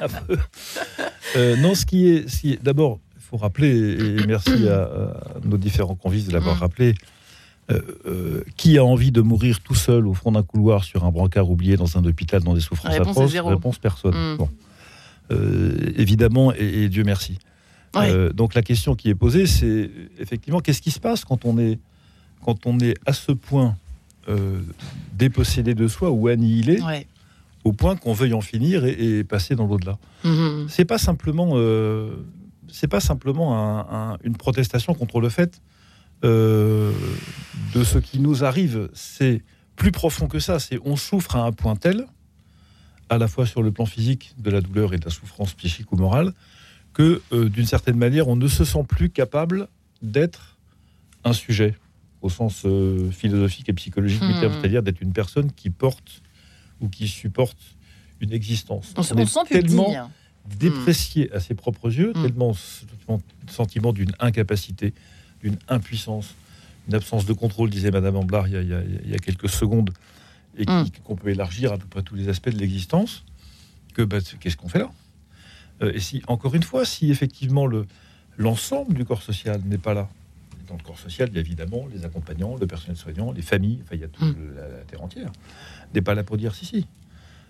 euh, 1.36 1.56
non, 1.56 1.74
ce 1.74 1.86
qui 1.86 2.08
est, 2.08 2.44
est 2.44 2.62
d'abord, 2.62 3.00
il 3.16 3.22
faut 3.22 3.36
rappeler, 3.36 3.70
et 3.70 4.26
merci 4.26 4.68
à, 4.68 4.88
nos 5.44 5.56
différents 5.56 5.94
convives 5.94 6.28
de 6.28 6.32
l'avoir 6.32 6.56
hmm. 6.56 6.60
rappelé, 6.60 6.94
euh, 7.70 8.42
qui 8.56 8.76
a 8.76 8.84
envie 8.84 9.12
de 9.12 9.20
mourir 9.20 9.60
tout 9.60 9.74
seul 9.74 10.06
au 10.06 10.14
fond 10.14 10.32
d'un 10.32 10.42
couloir 10.42 10.84
sur 10.84 11.04
un 11.04 11.10
brancard 11.10 11.48
oublié 11.48 11.76
dans 11.76 11.96
un 11.96 12.04
hôpital 12.04 12.42
dans 12.42 12.54
des 12.54 12.60
souffrances 12.60 12.94
atroces? 12.94 13.34
Réponse 13.34 13.78
personne. 13.78 14.14
Hmm. 14.14 14.36
Bon. 14.36 14.48
évidemment, 15.96 16.52
et, 16.52 16.88
Dieu 16.88 17.04
merci. 17.04 17.38
donc 18.34 18.54
la 18.54 18.62
question 18.62 18.94
qui 18.94 19.08
est 19.08 19.14
posée, 19.14 19.46
c'est 19.46 19.90
effectivement 20.18 20.60
qu'est-ce 20.60 20.82
qui 20.82 20.90
se 20.90 21.00
passe 21.00 21.24
quand 21.24 21.46
on 21.46 21.58
est 21.58 21.78
quand 22.42 22.66
on 22.66 22.78
est 22.80 22.94
à 23.06 23.12
ce 23.12 23.32
point 23.32 23.76
euh, 24.28 24.60
dépossédé 25.14 25.74
de 25.74 25.88
soi 25.88 26.10
ou 26.10 26.28
annihilé, 26.28 26.80
au 27.64 27.72
point 27.72 27.96
qu'on 27.96 28.12
veuille 28.12 28.34
en 28.34 28.40
finir 28.40 28.84
et, 28.84 29.24
passer 29.24 29.54
dans 29.56 29.66
l'au-delà. 29.66 29.98
Mm-hmm. 30.24 30.68
C'est 30.68 30.84
pas 30.84 30.98
simplement, 30.98 31.52
euh, 31.54 32.14
c'est 32.68 32.88
pas 32.88 33.00
simplement 33.00 34.16
une 34.22 34.36
protestation 34.36 34.94
contre 34.94 35.20
le 35.20 35.28
fait 35.28 35.60
euh, 36.24 36.92
de 37.74 37.84
ce 37.84 37.98
qui 37.98 38.20
nous 38.20 38.44
arrive. 38.44 38.88
C'est 38.94 39.42
plus 39.76 39.92
profond 39.92 40.28
que 40.28 40.38
ça. 40.38 40.58
C'est 40.58 40.78
on 40.84 40.96
souffre 40.96 41.36
à 41.36 41.44
un 41.44 41.52
point 41.52 41.76
tel, 41.76 42.06
à 43.08 43.18
la 43.18 43.28
fois 43.28 43.44
sur 43.44 43.62
le 43.62 43.72
plan 43.72 43.86
physique 43.86 44.34
de 44.38 44.50
la 44.50 44.60
douleur 44.60 44.94
et 44.94 44.98
de 44.98 45.04
la 45.04 45.10
souffrance 45.10 45.52
psychique 45.54 45.90
ou 45.92 45.96
morale, 45.96 46.32
que 46.94 47.20
d'une 47.32 47.66
certaine 47.66 47.96
manière, 47.96 48.28
on 48.28 48.36
ne 48.36 48.48
se 48.48 48.64
sent 48.64 48.84
plus 48.88 49.10
capable 49.10 49.68
d'être 50.00 50.56
un 51.24 51.32
sujet 51.32 51.76
au 52.22 52.30
sens 52.30 52.62
euh, 52.64 53.10
philosophique 53.10 53.68
et 53.68 53.72
psychologique 53.72 54.22
hmm. 54.22 54.40
c'est-à-dire 54.40 54.82
d'être 54.82 55.00
une 55.00 55.12
personne 55.12 55.52
qui 55.52 55.70
porte 55.70 56.22
ou 56.80 56.88
qui 56.88 57.08
supporte 57.08 57.58
une 58.20 58.32
existence. 58.32 58.94
On, 58.96 59.02
est 59.02 59.48
tellement 59.48 60.10
déprécié 60.58 61.32
à 61.32 61.40
ses 61.40 61.54
propres 61.54 61.92
yeux, 61.92 62.12
hmm. 62.14 62.22
tellement 62.22 62.52
sentiment 63.48 63.92
d'une 63.92 64.12
incapacité, 64.20 64.94
d'une 65.42 65.56
impuissance, 65.68 66.34
une 66.88 66.94
absence 66.94 67.26
de 67.26 67.32
contrôle, 67.32 67.70
disait 67.70 67.90
Madame 67.90 68.16
Amblard 68.16 68.48
il 68.48 68.54
y 69.06 69.14
a, 69.14 69.18
quelques 69.18 69.48
secondes, 69.48 69.90
et 70.56 70.64
hmm. 70.68 70.84
qu'on 71.04 71.16
peut 71.16 71.30
élargir 71.30 71.72
à 71.72 71.78
peu 71.78 71.86
près 71.86 72.02
tous 72.02 72.14
les 72.14 72.28
aspects 72.28 72.50
de 72.50 72.58
l'existence, 72.58 73.24
que 73.94 74.02
bah, 74.02 74.18
qu'est-ce 74.40 74.56
qu'on 74.56 74.68
fait 74.68 74.78
là? 74.78 74.90
Euh, 75.82 75.92
Et 75.92 76.00
si, 76.00 76.22
encore 76.28 76.54
une 76.54 76.62
fois, 76.62 76.84
si 76.84 77.10
effectivement 77.10 77.66
le 77.66 77.86
l'ensemble 78.38 78.94
du 78.94 79.04
corps 79.04 79.22
social 79.22 79.60
n'est 79.66 79.76
pas 79.78 79.92
là, 79.92 80.08
dans 80.72 80.78
le 80.78 80.82
corps 80.82 80.98
social, 80.98 81.30
a 81.34 81.38
évidemment 81.38 81.86
les 81.92 82.04
accompagnants, 82.04 82.56
le 82.56 82.66
personnel 82.66 82.96
soignant, 82.96 83.30
les 83.32 83.42
familles, 83.42 83.80
enfin, 83.82 83.94
il 83.94 84.00
y 84.00 84.04
a 84.04 84.08
toute 84.08 84.36
mm. 84.36 84.54
la, 84.56 84.84
terre 84.84 85.02
entière. 85.02 85.30
N'est 85.94 86.00
pas 86.00 86.14
là 86.14 86.24
pour 86.24 86.36
dire 86.38 86.54
si, 86.54 86.64
si. 86.64 86.86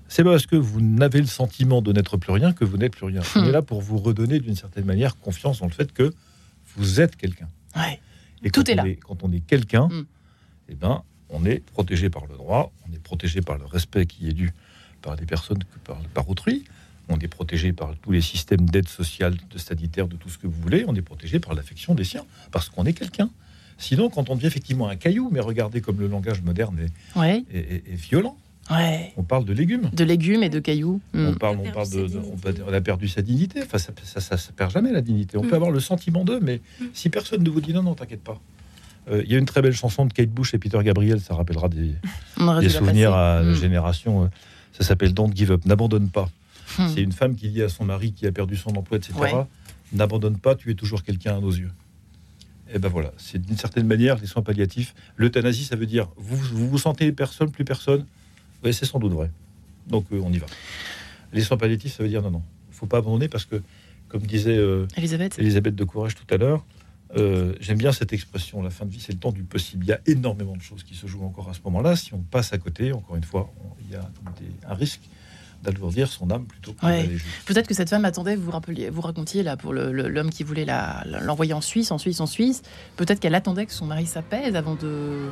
C'est 0.09 0.25
parce 0.25 0.47
que 0.47 0.57
vous 0.57 0.81
n'avez 0.81 1.21
le 1.21 1.27
sentiment 1.27 1.81
de 1.81 1.93
n'être 1.93 2.17
plus 2.17 2.33
rien 2.33 2.53
que 2.53 2.65
vous 2.65 2.77
n'êtes 2.77 2.93
plus 2.93 3.07
rien? 3.07 3.23
On 3.37 3.45
est 3.45 3.53
là 3.53 3.63
pour 3.63 3.81
vous 3.81 3.97
redonner 3.99 4.41
d'une 4.41 4.57
certaine 4.57 4.85
manière 4.85 5.19
confiance 5.19 5.61
dans 5.61 5.67
le 5.67 5.73
fait 5.73 5.93
que 5.93 6.13
vous 6.77 7.01
êtes 7.01 7.17
quelqu'un. 7.17 7.49
Et 8.43 8.51
Tout 8.51 8.69
est 8.71 8.75
là. 8.75 8.85
quand 9.01 9.23
on 9.23 9.33
est 9.33 9.41
quelqu'un, 9.41 9.87
mm. 9.87 10.07
eh 10.71 10.75
ben, 10.75 11.03
on 11.31 11.45
est 11.45 11.65
protégé 11.65 12.11
par 12.11 12.27
le 12.27 12.35
droit, 12.35 12.73
on 12.89 12.93
est 12.93 13.03
protégé 13.03 13.41
par 13.41 13.57
le 13.57 13.65
respect 13.65 14.07
qui 14.07 14.29
est 14.29 14.35
dû 14.35 14.53
par 15.01 15.17
les 15.17 15.27
personnes, 15.27 15.63
par, 15.85 15.99
par 16.15 16.29
autrui. 16.29 16.65
On 17.13 17.19
est 17.19 17.29
protégé 17.29 17.73
par 17.73 17.95
tous 18.01 18.13
les 18.13 18.21
systèmes 18.21 18.69
d'aide 18.69 18.89
sociale, 18.89 19.37
de 19.51 19.59
sanitaire, 19.59 20.09
de 20.09 20.17
tout 20.17 20.29
ce 20.29 20.39
que 20.39 20.47
vous 20.47 20.61
voulez. 20.61 20.85
On 20.89 20.95
est 20.95 21.03
protégé 21.03 21.39
par 21.39 21.55
l'affection 21.55 21.95
des 21.95 22.05
siens, 22.05 22.25
parce 22.51 22.69
qu'on 22.69 22.85
est 22.85 22.93
quelqu'un. 22.93 23.31
Sinon, 23.79 24.11
quand 24.11 24.31
on 24.31 24.37
devient 24.37 24.47
effectivement 24.47 24.89
un 24.89 24.97
caillou, 24.97 25.29
mais 25.33 25.41
regardez 25.41 25.81
comme 25.81 25.99
le 25.99 26.07
langage 26.07 26.43
moderne 26.43 26.79
est, 27.17 27.95
violent. 27.95 28.37
On 29.17 29.23
parle 29.23 29.45
de 29.45 29.53
légumes. 29.53 29.91
De 29.93 30.05
légumes 30.05 30.43
et 30.43 30.49
de 30.49 30.61
cailloux. 30.61 31.01
On, 31.15 31.33
hmm. 31.33 31.37
parle, 31.37 31.59
on, 31.59 31.71
parle 31.71 31.91
de, 31.91 32.09
on, 32.67 32.73
a 32.73 32.81
perdu 32.81 33.09
sa 33.09 33.21
dignité. 33.21 33.61
Enfin, 33.63 33.79
ça, 33.79 33.93
ça, 34.03 34.37
ça, 34.39 34.53
perd 34.57 34.71
jamais 34.71 34.93
la 34.93 35.03
dignité. 35.03 35.37
On 35.37 35.43
hmm. 35.43 35.49
peut 35.49 35.57
avoir 35.57 35.71
le 35.71 35.81
sentiment 35.81 36.25
d'eux, 36.25 36.41
mais 36.41 36.61
hmm. 36.81 36.87
si 36.95 37.11
personne 37.11 37.43
ne 37.43 37.51
vous 37.51 37.61
dit 37.61 37.73
non, 37.73 37.83
non, 37.83 37.95
t'inquiète 37.95 38.23
pas. 38.23 38.41
Euh, 39.11 39.23
il 39.25 39.33
y 39.33 39.35
a 39.35 39.39
une 39.39 39.47
très 39.47 39.63
belle 39.63 39.75
chanson 39.75 40.07
de 40.07 40.13
Kate 40.13 40.31
Bush 40.31 40.55
et 40.55 40.59
Peter 40.59 40.79
Gabriel, 40.83 41.21
ça 41.21 41.35
rappellera 41.35 41.69
des, 41.69 41.95
des 42.61 42.69
souvenirs 42.69 43.13
à 43.13 43.43
la 43.43 43.55
génération. 43.55 44.25
Euh, 44.25 44.27
ça 44.73 44.85
s'appelle 44.85 45.13
Don't 45.13 45.33
Give 45.35 45.51
Up, 45.53 45.65
n'abandonne 45.67 46.09
pas. 46.09 46.31
Hmm. 46.79 46.89
C'est 46.89 47.03
une 47.03 47.13
femme 47.13 47.35
qui 47.35 47.49
dit 47.49 47.63
à 47.63 47.69
son 47.69 47.85
mari 47.85 48.13
qui 48.13 48.27
a 48.27 48.33
perdu 48.33 48.57
son 48.57 48.71
emploi, 48.77 48.99
etc. 48.99 49.15
N'abandonne 49.93 50.39
pas, 50.39 50.55
tu 50.55 50.71
es 50.71 50.75
toujours 50.75 51.03
quelqu'un 51.03 51.37
à 51.37 51.41
nos 51.41 51.51
yeux. 51.51 51.71
Et 52.75 52.79
ben 52.79 52.89
voilà, 52.89 53.13
c'est 53.19 53.41
d'une 53.41 53.57
certaine 53.57 53.87
manière 53.87 54.17
les 54.19 54.27
soins 54.27 54.43
palliatifs. 54.43 54.95
L'euthanasie, 55.17 55.65
ça 55.65 55.77
veut 55.77 55.87
dire 55.87 56.09
vous, 56.17 56.37
vous 56.37 56.79
sentez 56.79 57.13
personne, 57.13 57.51
plus 57.51 57.65
personne? 57.65 58.07
C'est 58.65 58.85
sans 58.85 58.99
doute 58.99 59.13
vrai. 59.13 59.31
Donc 59.87 60.07
euh, 60.13 60.21
on 60.25 60.33
y 60.33 60.39
va. 60.39 60.47
Les 61.33 61.43
soins 61.43 61.57
palliatifs, 61.57 61.97
ça 61.97 62.03
veut 62.03 62.09
dire 62.09 62.23
non, 62.23 62.31
non, 62.31 62.43
il 62.71 62.75
faut 62.75 62.87
pas 62.87 62.99
abandonner 62.99 63.29
parce 63.29 63.45
que, 63.45 63.61
comme 64.09 64.23
disait 64.23 64.57
euh, 64.57 64.87
Elisabeth. 64.97 65.39
Elisabeth 65.39 65.75
de 65.75 65.85
Courage 65.85 66.15
tout 66.15 66.33
à 66.33 66.39
l'heure, 66.39 66.65
euh, 67.17 67.55
j'aime 67.61 67.79
bien 67.79 67.93
cette 67.93 68.13
expression, 68.13 68.63
la 68.63 68.71
fin 68.71 68.87
de 68.87 68.91
vie, 68.91 69.01
c'est 69.01 69.13
le 69.13 69.19
temps 69.19 69.33
du 69.33 69.43
possible. 69.43 69.85
Il 69.85 69.89
y 69.89 69.93
a 69.93 70.01
énormément 70.07 70.57
de 70.57 70.63
choses 70.63 70.83
qui 70.83 70.95
se 70.95 71.07
jouent 71.07 71.25
encore 71.25 71.51
à 71.51 71.55
ce 71.55 71.61
moment-là. 71.65 71.97
Si 71.97 72.15
on 72.15 72.21
passe 72.21 72.53
à 72.53 72.59
côté, 72.59 72.93
encore 72.93 73.17
une 73.17 73.25
fois, 73.25 73.53
il 73.85 73.93
y 73.93 73.97
a 73.97 74.11
un 74.69 74.75
risque 74.75 75.03
d'alourdir 75.63 76.09
son 76.09 76.31
âme 76.31 76.45
plutôt 76.45 76.73
que 76.73 76.87
Peut-être 77.47 77.67
que 77.67 77.75
cette 77.75 77.91
femme 77.91 78.05
attendait, 78.05 78.37
vous 78.37 78.51
rappeliez, 78.51 78.91
vous 78.91 79.01
racontiez 79.01 79.43
là 79.43 79.57
pour 79.57 79.73
l'homme 79.73 80.31
qui 80.31 80.43
voulait 80.43 80.67
l'envoyer 81.23 81.53
en 81.53 81.61
Suisse, 81.61 81.91
en 81.91 81.99
Suisse, 81.99 82.21
en 82.21 82.27
Suisse. 82.27 82.63
Peut-être 82.97 83.21
qu'elle 83.21 83.35
attendait 83.35 83.67
que 83.67 83.73
son 83.73 83.87
mari 83.87 84.07
s'apaise 84.07 84.57
avant 84.57 84.75
de, 84.75 85.31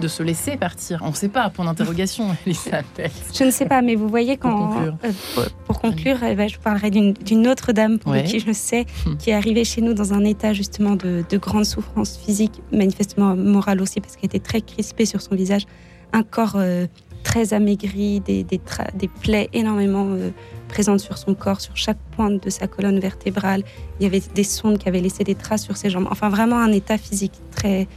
de, 0.00 0.08
se 0.08 0.22
laisser 0.22 0.56
partir. 0.56 1.00
On 1.02 1.10
ne 1.10 1.14
sait 1.14 1.28
pas, 1.28 1.48
point 1.50 1.64
d'interrogation. 1.64 2.36
Je 2.46 3.44
ne 3.44 3.50
sais 3.50 3.66
pas, 3.66 3.82
mais 3.82 3.94
vous 3.94 4.08
voyez 4.08 4.36
quand. 4.36 4.56
Pour 4.56 4.68
conclure, 4.68 4.96
euh, 5.04 5.48
pour, 5.66 5.80
conclure 5.80 6.16
eh 6.22 6.34
ben, 6.34 6.48
je 6.48 6.58
parlerai 6.58 6.90
d'une 6.90 7.48
autre 7.48 7.72
dame 7.72 7.98
pour 7.98 8.14
qui 8.22 8.40
je 8.40 8.52
sais, 8.52 8.86
hmm. 9.04 9.16
qui 9.16 9.30
est 9.30 9.34
arrivée 9.34 9.64
chez 9.64 9.80
nous 9.80 9.94
dans 9.94 10.12
un 10.12 10.24
état 10.24 10.52
justement 10.52 10.96
de, 10.96 11.24
de 11.28 11.38
grande 11.38 11.64
souffrance 11.64 12.16
physique, 12.16 12.62
manifestement 12.72 13.34
morale 13.36 13.80
aussi, 13.80 14.00
parce 14.00 14.16
qu'elle 14.16 14.26
était 14.26 14.40
très 14.40 14.60
crispée 14.60 15.06
sur 15.06 15.20
son 15.20 15.34
visage. 15.34 15.66
Un 16.12 16.22
corps. 16.22 16.56
Euh, 16.56 16.86
très 17.26 17.52
amaigri, 17.52 18.20
des, 18.20 18.44
des, 18.44 18.60
des 18.94 19.08
plaies 19.08 19.48
énormément 19.52 20.06
euh, 20.10 20.30
présentes 20.68 21.00
sur 21.00 21.18
son 21.18 21.34
corps, 21.34 21.60
sur 21.60 21.76
chaque 21.76 21.98
pointe 22.14 22.40
de 22.40 22.50
sa 22.50 22.68
colonne 22.68 23.00
vertébrale. 23.00 23.62
Il 23.98 24.04
y 24.04 24.06
avait 24.06 24.22
des 24.34 24.44
sondes 24.44 24.78
qui 24.78 24.88
avaient 24.88 25.00
laissé 25.00 25.24
des 25.24 25.34
traces 25.34 25.64
sur 25.64 25.76
ses 25.76 25.90
jambes. 25.90 26.06
Enfin, 26.08 26.28
vraiment 26.28 26.58
un 26.58 26.70
état 26.70 26.98
physique 26.98 27.32
très 27.50 27.88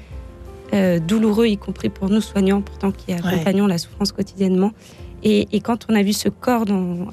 euh, 0.74 0.98
douloureux, 1.00 1.46
y 1.46 1.58
compris 1.58 1.90
pour 1.90 2.10
nous 2.10 2.22
soignants, 2.22 2.62
pourtant 2.62 2.92
qui 2.92 3.14
accompagnons 3.14 3.68
la 3.68 3.78
souffrance 3.78 4.12
quotidiennement. 4.12 4.72
Et, 5.24 5.60
quand 5.62 5.86
on 5.90 5.96
a 5.96 6.04
vu 6.04 6.14
ce 6.14 6.30
corps 6.30 6.66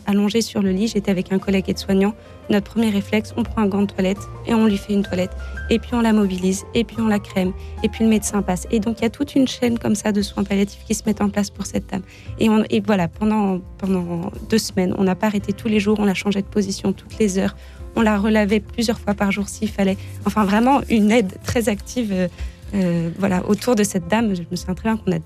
allongé 0.06 0.40
sur 0.40 0.62
le 0.62 0.70
lit, 0.70 0.88
j'étais 0.88 1.10
avec 1.10 1.32
un 1.32 1.38
collègue 1.38 1.68
aide-soignant. 1.68 2.14
Notre 2.48 2.70
premier 2.70 2.90
réflexe, 2.90 3.34
on 3.36 3.42
prend 3.42 3.62
un 3.62 3.66
gant 3.66 3.82
de 3.82 3.86
toilette 3.86 4.20
et 4.46 4.54
on 4.54 4.66
lui 4.66 4.76
fait 4.76 4.92
une 4.92 5.02
toilette. 5.02 5.32
Et 5.68 5.78
puis 5.80 5.90
on 5.94 6.00
la 6.00 6.12
mobilise, 6.12 6.64
et 6.74 6.84
puis 6.84 6.96
on 7.00 7.08
la 7.08 7.18
crème, 7.18 7.52
et 7.82 7.88
puis 7.88 8.04
le 8.04 8.10
médecin 8.10 8.40
passe. 8.42 8.68
Et 8.70 8.78
donc 8.78 9.00
il 9.00 9.02
y 9.02 9.06
a 9.06 9.10
toute 9.10 9.34
une 9.34 9.48
chaîne 9.48 9.78
comme 9.78 9.96
ça 9.96 10.12
de 10.12 10.22
soins 10.22 10.44
palliatifs 10.44 10.84
qui 10.86 10.94
se 10.94 11.02
mettent 11.06 11.20
en 11.20 11.28
place 11.28 11.50
pour 11.50 11.66
cette 11.66 11.90
dame. 11.90 12.02
Et, 12.38 12.80
voilà, 12.80 13.08
pendant, 13.08 13.60
pendant 13.78 14.30
deux 14.48 14.58
semaines, 14.58 14.94
on 14.96 15.04
n'a 15.04 15.16
pas 15.16 15.26
arrêté 15.26 15.52
tous 15.52 15.68
les 15.68 15.80
jours, 15.80 15.98
on 15.98 16.04
la 16.04 16.14
changeait 16.14 16.42
de 16.42 16.46
position 16.46 16.92
toutes 16.92 17.18
les 17.18 17.38
heures, 17.38 17.56
on 17.96 18.02
la 18.02 18.16
relavait 18.16 18.60
plusieurs 18.60 19.00
fois 19.00 19.14
par 19.14 19.32
jour 19.32 19.48
s'il 19.48 19.70
fallait. 19.70 19.96
Enfin 20.24 20.44
vraiment 20.44 20.82
une 20.88 21.10
aide 21.10 21.32
très 21.42 21.68
active. 21.68 22.12
Euh, 22.12 22.28
euh, 22.74 23.10
voilà, 23.18 23.48
autour 23.48 23.74
de 23.74 23.84
cette 23.84 24.08
dame, 24.08 24.34
je 24.34 24.42
me 24.50 24.56
souviens 24.56 24.74
très 24.74 24.88
bien 24.88 24.96
qu'on 24.96 25.12
a, 25.12 25.18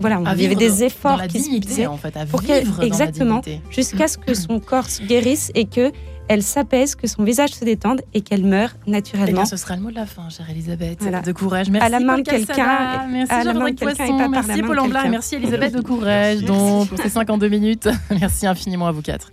voilà, 0.00 0.20
il 0.34 0.42
y 0.42 0.46
avait 0.46 0.54
des 0.54 0.84
efforts 0.84 1.22
qui 1.26 1.40
se 1.40 1.50
faisaient 1.60 1.86
en 1.86 1.96
fait, 1.96 2.16
à 2.16 2.26
pour 2.26 2.40
vivre 2.40 2.82
exactement, 2.82 3.42
jusqu'à 3.70 4.08
ce 4.08 4.18
que 4.18 4.34
son 4.34 4.60
corps 4.60 4.88
se 4.88 5.02
guérisse 5.02 5.50
et 5.54 5.66
que 5.66 5.92
elle 6.30 6.44
s'apaise, 6.44 6.94
que 6.94 7.08
son 7.08 7.24
visage 7.24 7.50
se 7.50 7.64
détende 7.64 8.02
et 8.14 8.20
qu'elle 8.20 8.44
meure 8.44 8.70
naturellement. 8.86 9.42
Et 9.42 9.46
ce 9.46 9.56
sera 9.56 9.74
le 9.74 9.82
mot 9.82 9.90
de 9.90 9.96
la 9.96 10.06
fin, 10.06 10.28
chère 10.28 10.48
Elisabeth. 10.48 11.00
De 11.24 11.32
courage. 11.32 11.70
Merci 11.70 11.86
à 11.86 11.88
la 11.88 11.98
main 11.98 12.18
de 12.18 12.22
quelqu'un. 12.22 13.08
Merci 13.08 13.32
à 13.32 13.42
la 13.42 13.52
main 13.52 13.70
de 13.70 13.74
quelqu'un 13.74 14.28
Merci 14.28 14.62
Paul 14.62 14.78
Amblin 14.78 15.04
et 15.04 15.08
merci 15.08 15.34
Elisabeth 15.34 15.74
de 15.74 15.80
courage 15.80 16.44
donc, 16.44 16.88
pour 16.88 16.98
ces 16.98 17.08
52 17.08 17.48
minutes. 17.48 17.88
Merci 18.20 18.46
infiniment 18.46 18.86
à 18.86 18.92
vous 18.92 19.02
quatre. 19.02 19.32